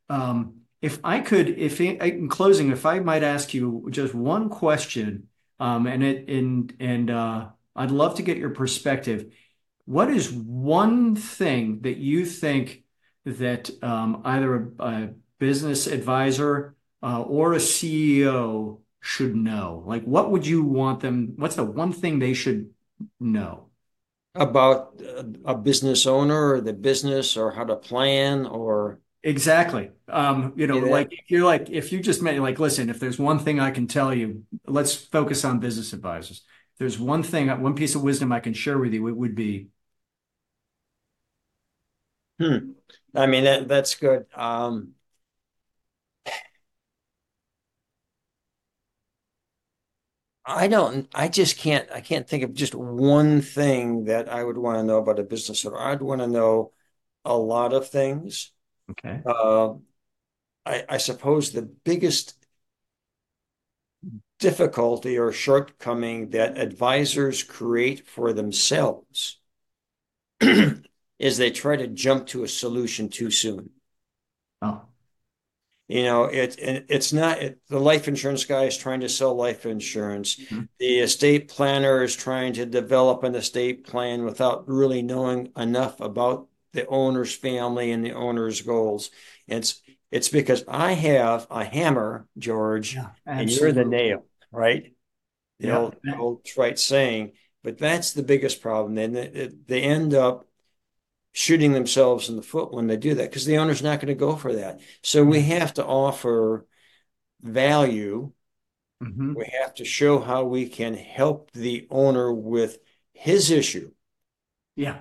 Um, 0.08 0.62
if 0.80 1.00
I 1.04 1.20
could, 1.20 1.48
if 1.48 1.80
in 1.80 2.28
closing, 2.28 2.70
if 2.70 2.86
I 2.86 3.00
might 3.00 3.22
ask 3.22 3.52
you 3.52 3.88
just 3.90 4.14
one 4.14 4.48
question, 4.48 5.28
um, 5.60 5.86
and 5.86 6.02
it 6.02 6.28
and 6.28 6.72
and 6.80 7.10
uh, 7.10 7.48
I'd 7.74 7.90
love 7.90 8.16
to 8.16 8.22
get 8.22 8.38
your 8.38 8.50
perspective. 8.50 9.32
What 9.84 10.10
is 10.10 10.30
one 10.30 11.16
thing 11.16 11.80
that 11.82 11.96
you 11.96 12.26
think 12.26 12.84
that 13.24 13.70
um, 13.82 14.22
either 14.24 14.72
a, 14.78 14.84
a, 14.84 15.08
business 15.38 15.86
advisor 15.86 16.74
uh, 17.00 17.22
or 17.22 17.52
a 17.52 17.58
CEO 17.58 18.80
should 19.00 19.34
know? 19.36 19.82
Like, 19.86 20.04
what 20.04 20.30
would 20.30 20.46
you 20.46 20.62
want 20.64 21.00
them? 21.00 21.34
What's 21.36 21.56
the 21.56 21.64
one 21.64 21.92
thing 21.92 22.18
they 22.18 22.34
should 22.34 22.70
know? 23.20 23.66
About 24.34 25.00
a 25.44 25.54
business 25.56 26.06
owner 26.06 26.54
or 26.54 26.60
the 26.60 26.72
business 26.72 27.36
or 27.36 27.50
how 27.52 27.64
to 27.64 27.76
plan 27.76 28.46
or 28.46 29.00
exactly 29.24 29.90
um 30.08 30.52
you 30.56 30.66
know 30.68 30.78
like 30.78 31.08
if 31.10 31.30
you're 31.30 31.44
like 31.44 31.68
if 31.70 31.92
you 31.92 32.00
just 32.00 32.22
met 32.22 32.38
like 32.38 32.58
listen 32.60 32.88
if 32.88 33.00
there's 33.00 33.18
one 33.18 33.38
thing 33.40 33.58
i 33.58 33.70
can 33.70 33.86
tell 33.88 34.14
you 34.14 34.44
let's 34.66 34.94
focus 34.94 35.44
on 35.44 35.58
business 35.58 35.92
advisors 35.92 36.38
if 36.74 36.78
there's 36.78 37.00
one 37.00 37.22
thing 37.24 37.48
one 37.60 37.74
piece 37.74 37.96
of 37.96 38.02
wisdom 38.02 38.30
i 38.32 38.38
can 38.38 38.54
share 38.54 38.78
with 38.78 38.92
you 38.94 39.08
it 39.08 39.16
would 39.16 39.34
be 39.34 39.68
hmm 42.38 42.70
I 43.14 43.26
mean, 43.26 43.44
that, 43.44 43.68
that's 43.68 43.94
good. 43.94 44.26
Um, 44.34 44.94
I 50.48 50.66
don't, 50.68 51.08
I 51.14 51.28
just 51.28 51.58
can't, 51.58 51.90
I 51.92 52.00
can't 52.00 52.26
think 52.26 52.42
of 52.42 52.54
just 52.54 52.74
one 52.74 53.42
thing 53.42 54.04
that 54.04 54.28
I 54.30 54.42
would 54.42 54.56
want 54.56 54.78
to 54.78 54.82
know 54.82 54.98
about 54.98 55.18
a 55.18 55.22
business 55.22 55.64
owner. 55.66 55.78
I'd 55.78 56.00
want 56.02 56.22
to 56.22 56.26
know 56.26 56.72
a 57.24 57.36
lot 57.36 57.74
of 57.74 57.88
things. 57.90 58.52
Okay. 58.90 59.22
Uh, 59.26 59.74
I, 60.66 60.84
I 60.88 60.98
suppose 60.98 61.52
the 61.52 61.62
biggest 61.62 62.36
difficulty 64.38 65.18
or 65.18 65.32
shortcoming 65.32 66.30
that 66.30 66.58
advisors 66.58 67.42
create 67.42 68.06
for 68.08 68.32
themselves 68.32 69.38
is 70.40 71.36
they 71.36 71.50
try 71.50 71.76
to 71.76 71.86
jump 71.88 72.26
to 72.28 72.44
a 72.44 72.48
solution 72.48 73.08
too 73.08 73.30
soon. 73.30 73.70
Oh. 74.62 74.87
You 75.88 76.02
know, 76.02 76.24
it, 76.24 76.58
it 76.58 76.86
it's 76.90 77.14
not 77.14 77.38
it, 77.38 77.60
the 77.68 77.80
life 77.80 78.08
insurance 78.08 78.44
guy 78.44 78.64
is 78.64 78.76
trying 78.76 79.00
to 79.00 79.08
sell 79.08 79.34
life 79.34 79.64
insurance. 79.64 80.36
Mm-hmm. 80.36 80.64
The 80.78 80.98
estate 80.98 81.48
planner 81.48 82.02
is 82.02 82.14
trying 82.14 82.52
to 82.54 82.66
develop 82.66 83.24
an 83.24 83.34
estate 83.34 83.86
plan 83.86 84.24
without 84.24 84.68
really 84.68 85.00
knowing 85.00 85.50
enough 85.56 85.98
about 86.00 86.48
the 86.74 86.86
owner's 86.86 87.34
family 87.34 87.90
and 87.90 88.04
the 88.04 88.12
owner's 88.12 88.60
goals. 88.60 89.10
It's 89.46 89.80
it's 90.10 90.28
because 90.28 90.62
I 90.68 90.92
have 90.92 91.46
a 91.50 91.64
hammer, 91.64 92.26
George, 92.36 92.94
yeah, 92.94 93.08
and 93.24 93.50
you're 93.50 93.72
the 93.72 93.86
nail, 93.86 94.26
right? 94.52 94.92
The 95.60 95.68
yeah. 95.68 95.78
old, 95.78 95.96
old 96.18 96.44
trite 96.44 96.78
saying. 96.78 97.32
But 97.64 97.78
that's 97.78 98.12
the 98.12 98.22
biggest 98.22 98.60
problem. 98.62 98.94
Then 98.94 99.12
they, 99.12 99.50
they 99.66 99.82
end 99.82 100.14
up 100.14 100.47
shooting 101.38 101.72
themselves 101.72 102.28
in 102.28 102.34
the 102.34 102.42
foot 102.42 102.74
when 102.74 102.88
they 102.88 102.96
do 102.96 103.14
that 103.14 103.30
because 103.30 103.44
the 103.44 103.58
owner's 103.58 103.80
not 103.80 104.00
going 104.00 104.08
to 104.08 104.14
go 104.14 104.34
for 104.34 104.54
that. 104.54 104.80
So 105.02 105.22
we 105.22 105.38
mm-hmm. 105.38 105.52
have 105.52 105.72
to 105.74 105.86
offer 105.86 106.66
value. 107.40 108.32
Mm-hmm. 109.00 109.34
We 109.34 109.48
have 109.62 109.72
to 109.74 109.84
show 109.84 110.18
how 110.18 110.42
we 110.42 110.68
can 110.68 110.94
help 110.94 111.52
the 111.52 111.86
owner 111.90 112.32
with 112.32 112.78
his 113.12 113.52
issue. 113.52 113.92
Yeah. 114.74 114.98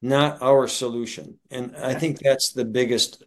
Not 0.00 0.42
our 0.42 0.66
solution. 0.66 1.38
And 1.48 1.76
I 1.76 1.94
think 1.94 2.18
that's 2.18 2.50
the 2.50 2.64
biggest 2.64 3.22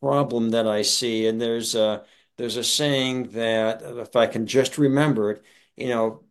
problem 0.00 0.50
that 0.50 0.66
I 0.66 0.82
see. 0.82 1.28
And 1.28 1.40
there's 1.40 1.76
a 1.76 2.02
there's 2.36 2.56
a 2.56 2.64
saying 2.64 3.28
that 3.34 3.82
if 3.84 4.16
I 4.16 4.26
can 4.26 4.46
just 4.46 4.76
remember 4.76 5.30
it, 5.30 5.44
you 5.76 5.90
know, 5.90 6.24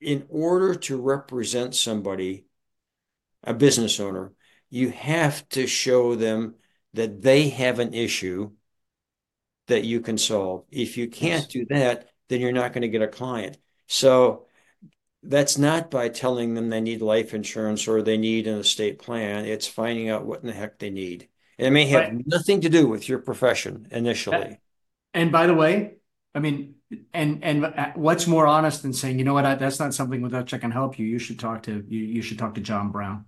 in 0.00 0.26
order 0.28 0.76
to 0.76 1.00
represent 1.00 1.74
somebody, 1.74 2.46
a 3.42 3.52
business 3.52 3.98
owner, 3.98 4.32
you 4.74 4.90
have 4.90 5.48
to 5.50 5.68
show 5.68 6.16
them 6.16 6.56
that 6.94 7.22
they 7.22 7.48
have 7.48 7.78
an 7.78 7.94
issue 7.94 8.50
that 9.68 9.84
you 9.84 10.00
can 10.00 10.18
solve. 10.18 10.64
If 10.68 10.96
you 10.96 11.06
can't 11.06 11.48
do 11.48 11.64
that, 11.70 12.10
then 12.28 12.40
you're 12.40 12.50
not 12.50 12.72
going 12.72 12.82
to 12.82 12.88
get 12.88 13.00
a 13.00 13.06
client. 13.06 13.56
So 13.86 14.46
that's 15.22 15.58
not 15.58 15.92
by 15.92 16.08
telling 16.08 16.54
them 16.54 16.70
they 16.70 16.80
need 16.80 17.02
life 17.02 17.34
insurance 17.34 17.86
or 17.86 18.02
they 18.02 18.16
need 18.16 18.48
an 18.48 18.58
estate 18.58 18.98
plan. 18.98 19.44
It's 19.44 19.68
finding 19.68 20.08
out 20.08 20.26
what 20.26 20.40
in 20.40 20.48
the 20.48 20.52
heck 20.52 20.80
they 20.80 20.90
need. 20.90 21.28
And 21.56 21.68
it 21.68 21.70
may 21.70 21.86
have 21.86 22.08
right. 22.08 22.26
nothing 22.26 22.62
to 22.62 22.68
do 22.68 22.88
with 22.88 23.08
your 23.08 23.20
profession 23.20 23.86
initially. 23.92 24.58
And 25.14 25.30
by 25.30 25.46
the 25.46 25.54
way, 25.54 25.98
I 26.34 26.40
mean, 26.40 26.74
and 27.12 27.44
and 27.44 27.64
uh, 27.64 27.92
what's 27.94 28.26
more 28.26 28.48
honest 28.48 28.82
than 28.82 28.92
saying, 28.92 29.20
you 29.20 29.24
know 29.24 29.34
what, 29.34 29.46
I, 29.46 29.54
that's 29.54 29.78
not 29.78 29.94
something 29.94 30.20
with 30.20 30.34
which 30.34 30.52
I 30.52 30.58
can 30.58 30.72
help 30.72 30.98
you. 30.98 31.06
You 31.06 31.20
should 31.20 31.38
talk 31.38 31.62
to 31.64 31.84
you. 31.88 32.00
You 32.00 32.22
should 32.22 32.40
talk 32.40 32.56
to 32.56 32.60
John 32.60 32.90
Brown 32.90 33.26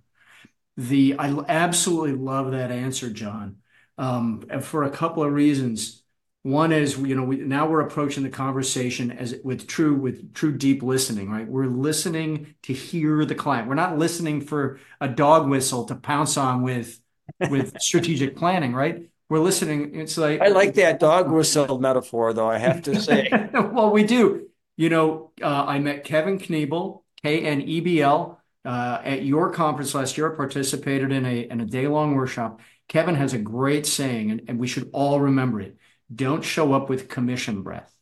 the 0.77 1.15
I 1.17 1.33
absolutely 1.47 2.13
love 2.13 2.51
that 2.51 2.71
answer, 2.71 3.09
John, 3.09 3.57
um, 3.97 4.43
for 4.61 4.83
a 4.83 4.91
couple 4.91 5.23
of 5.23 5.33
reasons. 5.33 6.03
One 6.43 6.71
is, 6.71 6.97
you 6.97 7.15
know, 7.15 7.23
we, 7.23 7.37
now 7.37 7.67
we're 7.67 7.81
approaching 7.81 8.23
the 8.23 8.29
conversation 8.29 9.11
as 9.11 9.35
with 9.43 9.67
true 9.67 9.95
with 9.95 10.33
true 10.33 10.55
deep 10.55 10.83
listening, 10.83 11.29
right? 11.29 11.47
We're 11.47 11.65
listening 11.65 12.55
to 12.63 12.73
hear 12.73 13.25
the 13.25 13.35
client. 13.35 13.67
We're 13.67 13.75
not 13.75 13.97
listening 13.97 14.41
for 14.41 14.79
a 15.01 15.09
dog 15.09 15.49
whistle 15.49 15.85
to 15.85 15.95
pounce 15.95 16.37
on 16.37 16.61
with 16.61 17.01
with 17.49 17.77
strategic 17.81 18.37
planning, 18.37 18.73
right? 18.73 19.09
We're 19.29 19.39
listening. 19.39 19.99
It's 19.99 20.17
like 20.17 20.41
I 20.41 20.47
like 20.49 20.75
that 20.75 20.99
dog 20.99 21.29
whistle 21.29 21.79
metaphor, 21.79 22.33
though. 22.33 22.49
I 22.49 22.59
have 22.59 22.83
to 22.83 23.01
say. 23.01 23.29
well, 23.53 23.91
we 23.91 24.03
do. 24.03 24.47
You 24.77 24.89
know, 24.89 25.31
uh, 25.41 25.65
I 25.65 25.79
met 25.79 26.03
Kevin 26.03 26.37
Knebl, 26.37 27.01
K 27.23 27.41
N 27.41 27.61
E 27.61 27.81
B 27.81 28.01
L 28.01 28.36
uh, 28.67 29.01
at 29.05 29.23
your 29.23 29.49
conference 29.51 29.95
last 29.95 30.17
year, 30.17 30.31
I 30.31 30.35
participated 30.35 31.13
in 31.13 31.25
a 31.25 31.47
in 31.49 31.61
a 31.61 31.65
day 31.65 31.87
long 31.87 32.15
workshop. 32.15 32.59
Kevin 32.89 33.15
has 33.15 33.33
a 33.33 33.37
great 33.37 33.85
saying, 33.85 34.29
and, 34.29 34.41
and 34.49 34.59
we 34.59 34.67
should 34.67 34.89
all 34.91 35.21
remember 35.21 35.61
it. 35.61 35.77
Don't 36.13 36.43
show 36.43 36.73
up 36.73 36.89
with 36.89 37.07
commission 37.07 37.61
breath. 37.61 37.93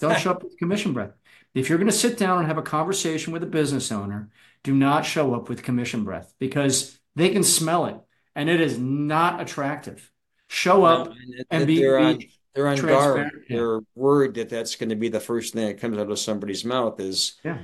Don't 0.00 0.18
show 0.18 0.32
up 0.32 0.42
with 0.42 0.58
commission 0.58 0.92
breath. 0.92 1.12
If 1.54 1.68
you're 1.68 1.78
going 1.78 1.90
to 1.90 1.96
sit 1.96 2.18
down 2.18 2.38
and 2.38 2.48
have 2.48 2.58
a 2.58 2.62
conversation 2.62 3.32
with 3.32 3.44
a 3.44 3.46
business 3.46 3.92
owner, 3.92 4.28
do 4.64 4.74
not 4.74 5.06
show 5.06 5.34
up 5.34 5.48
with 5.48 5.62
commission 5.62 6.02
breath 6.02 6.34
because 6.40 6.98
they 7.14 7.28
can 7.28 7.44
smell 7.44 7.86
it 7.86 7.96
and 8.34 8.50
it 8.50 8.60
is 8.60 8.78
not 8.78 9.40
attractive. 9.40 10.10
Show 10.48 10.84
up 10.84 11.08
no, 11.08 11.14
and 11.50 11.66
be, 11.66 11.78
they're 11.78 11.98
on, 11.98 12.18
they're 12.54 12.68
on 12.68 12.76
guard. 12.76 13.30
They're 13.48 13.80
worried 13.94 14.34
that 14.34 14.50
that's 14.50 14.74
going 14.74 14.90
to 14.90 14.96
be 14.96 15.08
the 15.08 15.20
first 15.20 15.54
thing 15.54 15.66
that 15.66 15.80
comes 15.80 15.96
out 15.96 16.10
of 16.10 16.18
somebody's 16.18 16.64
mouth 16.64 17.00
is 17.00 17.34
yeah. 17.44 17.58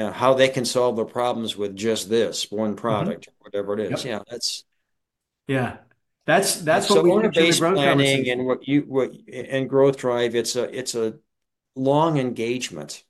You 0.00 0.06
know, 0.06 0.12
how 0.12 0.32
they 0.32 0.48
can 0.48 0.64
solve 0.64 0.96
their 0.96 1.04
problems 1.04 1.58
with 1.58 1.76
just 1.76 2.08
this 2.08 2.50
one 2.50 2.70
mm-hmm. 2.70 2.80
product, 2.80 3.26
mm-hmm. 3.26 3.44
whatever 3.44 3.74
it 3.74 3.92
is. 3.92 4.02
Yep. 4.02 4.10
Yeah, 4.10 4.22
that's 4.30 4.64
yeah. 5.46 5.76
That's 6.24 6.62
that's 6.62 6.88
so 6.88 7.02
what 7.02 7.22
we 7.22 7.28
based 7.28 7.60
planning 7.60 8.30
and 8.30 8.46
what 8.46 8.66
you 8.66 8.80
what 8.88 9.12
and 9.30 9.68
growth 9.68 9.98
drive. 9.98 10.34
It's 10.34 10.56
a 10.56 10.74
it's 10.74 10.94
a 10.94 11.18
long 11.76 12.18
engagement. 12.18 13.04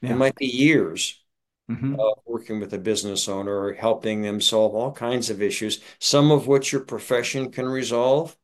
Yeah. 0.00 0.12
It 0.12 0.16
might 0.16 0.34
be 0.36 0.46
years 0.46 1.22
mm-hmm. 1.70 2.00
of 2.00 2.18
working 2.24 2.58
with 2.58 2.72
a 2.72 2.78
business 2.78 3.28
owner 3.28 3.54
or 3.54 3.74
helping 3.74 4.22
them 4.22 4.40
solve 4.40 4.74
all 4.74 4.92
kinds 4.92 5.28
of 5.28 5.42
issues, 5.42 5.80
some 5.98 6.30
of 6.30 6.46
which 6.46 6.72
your 6.72 6.80
profession 6.80 7.50
can 7.50 7.66
resolve, 7.66 8.34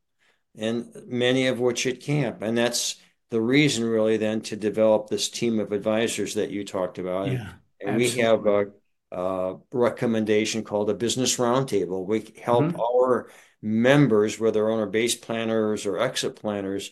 and 0.55 0.95
many 1.07 1.47
of 1.47 1.59
which 1.59 1.87
it 1.87 1.99
can't. 1.99 2.43
And 2.43 2.55
that's 2.55 2.97
the 3.31 3.41
reason, 3.41 3.85
really, 3.85 4.17
then 4.17 4.41
to 4.41 4.55
develop 4.55 5.09
this 5.09 5.29
team 5.29 5.59
of 5.59 5.71
advisors 5.71 6.35
that 6.35 6.51
you 6.51 6.63
talked 6.63 6.99
about. 6.99 7.31
Yeah, 7.31 7.53
and 7.81 8.01
absolutely. 8.01 8.15
we 8.15 8.27
have 8.27 8.45
a, 8.45 8.65
a, 9.11 9.57
recommendation 9.71 10.63
called 10.63 10.89
a 10.89 10.93
business 10.93 11.37
roundtable. 11.37 12.05
We 12.05 12.33
help 12.41 12.65
mm-hmm. 12.65 12.79
our 12.79 13.29
members, 13.61 14.39
whether 14.39 14.69
owner 14.69 14.85
base 14.85 15.15
planners 15.15 15.85
or 15.85 15.99
exit 15.99 16.35
planners, 16.35 16.91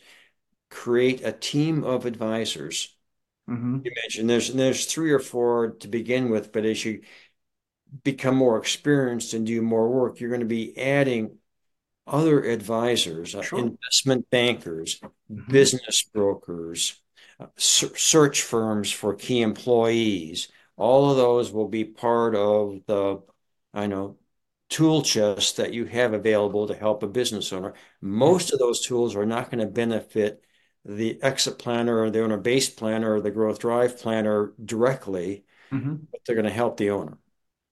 create 0.70 1.26
a 1.26 1.32
team 1.32 1.84
of 1.84 2.06
advisors. 2.06 2.96
Mm-hmm. 3.50 3.80
You 3.84 3.92
mentioned 4.04 4.30
there's 4.30 4.54
there's 4.54 4.86
three 4.86 5.12
or 5.12 5.20
four 5.20 5.72
to 5.80 5.88
begin 5.88 6.30
with, 6.30 6.52
but 6.52 6.66
as 6.66 6.84
you 6.86 7.02
become 8.04 8.36
more 8.36 8.58
experienced 8.58 9.34
and 9.34 9.46
do 9.46 9.62
more 9.62 9.90
work, 9.90 10.20
you're 10.20 10.30
going 10.30 10.42
to 10.42 10.46
be 10.46 10.78
adding 10.78 11.38
other 12.06 12.44
advisors, 12.44 13.36
uh, 13.36 13.42
sure. 13.42 13.60
investment 13.60 14.30
bankers, 14.30 15.00
mm-hmm. 15.00 15.52
business 15.52 16.04
brokers, 16.04 17.02
uh, 17.40 17.48
search 17.58 18.42
firms 18.42 18.92
for 18.92 19.14
key 19.14 19.42
employees. 19.42 20.50
All 20.80 21.12
of 21.12 21.18
those 21.18 21.52
will 21.52 21.68
be 21.68 21.84
part 21.84 22.36
of 22.36 22.80
the, 22.88 23.22
I 23.74 23.88
know, 23.88 24.18
tool 24.70 25.02
chest 25.02 25.58
that 25.58 25.74
you 25.74 25.86
have 25.86 26.14
available 26.14 26.68
to 26.68 26.74
help 26.74 27.04
a 27.04 27.08
business 27.08 27.52
owner. 27.52 27.74
Most 28.02 28.54
of 28.54 28.60
those 28.60 28.86
tools 28.86 29.16
are 29.16 29.26
not 29.26 29.52
going 29.52 29.60
to 29.60 29.68
benefit 29.68 30.42
the 30.86 31.22
exit 31.22 31.60
planner 31.60 32.00
or 32.00 32.10
the 32.10 32.24
owner 32.24 32.38
base 32.38 32.70
planner 32.70 33.16
or 33.16 33.22
the 33.22 33.30
growth 33.30 33.60
drive 33.60 34.00
planner 34.00 34.54
directly, 34.64 35.44
mm-hmm. 35.72 35.96
but 36.12 36.22
they're 36.26 36.36
going 36.36 36.46
to 36.46 36.52
help 36.52 36.78
the 36.78 36.92
owner. 36.92 37.18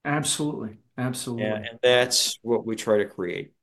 Absolutely. 0.03 0.77
Absolutely. 0.97 1.45
Yeah, 1.45 1.55
and 1.55 1.79
that's 1.81 2.37
what 2.41 2.65
we 2.65 2.75
try 2.75 2.97
to 2.97 3.05
create. 3.05 3.53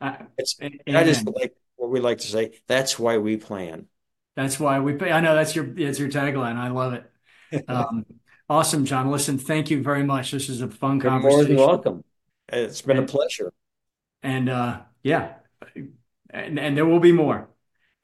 Uh, 0.00 0.16
it's, 0.36 0.56
that 0.56 1.06
is 1.06 1.22
like 1.24 1.54
what 1.76 1.90
we 1.90 2.00
like 2.00 2.18
to 2.18 2.26
say. 2.26 2.58
That's 2.66 2.98
why 2.98 3.18
we 3.18 3.36
plan. 3.36 3.86
That's 4.34 4.58
why 4.58 4.80
we 4.80 4.94
pay. 4.94 5.12
I 5.12 5.20
know 5.20 5.34
that's 5.36 5.54
your 5.54 5.66
that's 5.66 5.98
your 5.98 6.08
tagline. 6.08 6.56
I 6.56 6.68
love 6.70 6.94
it. 6.94 7.08
Um, 7.68 8.06
awesome, 8.52 8.84
John. 8.84 9.10
Listen, 9.10 9.38
thank 9.38 9.70
you 9.70 9.82
very 9.82 10.04
much. 10.04 10.30
This 10.30 10.48
is 10.48 10.60
a 10.60 10.68
fun 10.68 11.00
You're 11.00 11.10
conversation. 11.10 11.38
More 11.38 11.44
than 11.44 11.56
welcome. 11.56 12.04
It's 12.48 12.82
been 12.82 12.98
and, 12.98 13.08
a 13.08 13.12
pleasure. 13.12 13.52
And 14.22 14.48
uh, 14.48 14.80
yeah, 15.02 15.34
and, 16.30 16.58
and 16.58 16.76
there 16.76 16.86
will 16.86 17.00
be 17.00 17.12
more. 17.12 17.48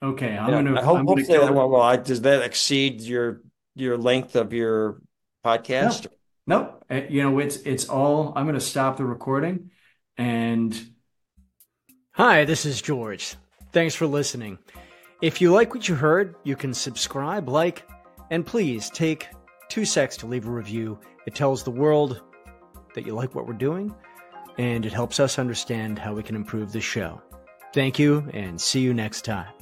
Okay, 0.01 0.37
I'm 0.37 0.49
yeah, 0.49 0.63
gonna. 0.63 0.79
I 0.79 0.83
hope 0.83 0.97
I'm 0.97 1.07
hopefully 1.07 1.37
that, 1.37 1.53
well, 1.53 1.69
well, 1.69 1.97
does 1.97 2.21
that 2.21 2.41
exceed 2.41 3.01
your 3.01 3.41
your 3.75 3.97
length 3.97 4.35
of 4.35 4.51
your 4.53 5.01
podcast? 5.45 6.07
No, 6.47 6.79
no. 6.89 6.95
Uh, 6.95 7.01
you 7.09 7.21
know, 7.21 7.39
it's 7.39 7.57
it's 7.57 7.87
all. 7.87 8.33
I'm 8.35 8.45
going 8.45 8.55
to 8.55 8.61
stop 8.61 8.97
the 8.97 9.05
recording, 9.05 9.71
and. 10.17 10.75
Hi, 12.13 12.43
this 12.43 12.65
is 12.65 12.81
George. 12.81 13.35
Thanks 13.71 13.95
for 13.95 14.05
listening. 14.05 14.57
If 15.21 15.39
you 15.41 15.53
like 15.53 15.73
what 15.73 15.87
you 15.87 15.95
heard, 15.95 16.35
you 16.43 16.55
can 16.55 16.73
subscribe, 16.73 17.47
like, 17.47 17.87
and 18.29 18.45
please 18.45 18.89
take 18.89 19.27
two 19.69 19.85
secs 19.85 20.17
to 20.17 20.27
leave 20.27 20.47
a 20.47 20.51
review. 20.51 20.99
It 21.25 21.35
tells 21.35 21.63
the 21.63 21.71
world 21.71 22.21
that 22.95 23.05
you 23.05 23.13
like 23.13 23.35
what 23.35 23.47
we're 23.47 23.53
doing, 23.53 23.95
and 24.57 24.85
it 24.85 24.93
helps 24.93 25.19
us 25.19 25.39
understand 25.39 25.97
how 25.97 26.13
we 26.13 26.23
can 26.23 26.35
improve 26.35 26.71
the 26.71 26.81
show. 26.81 27.21
Thank 27.73 27.99
you, 27.99 28.27
and 28.33 28.59
see 28.59 28.81
you 28.81 28.93
next 28.93 29.23
time. 29.23 29.53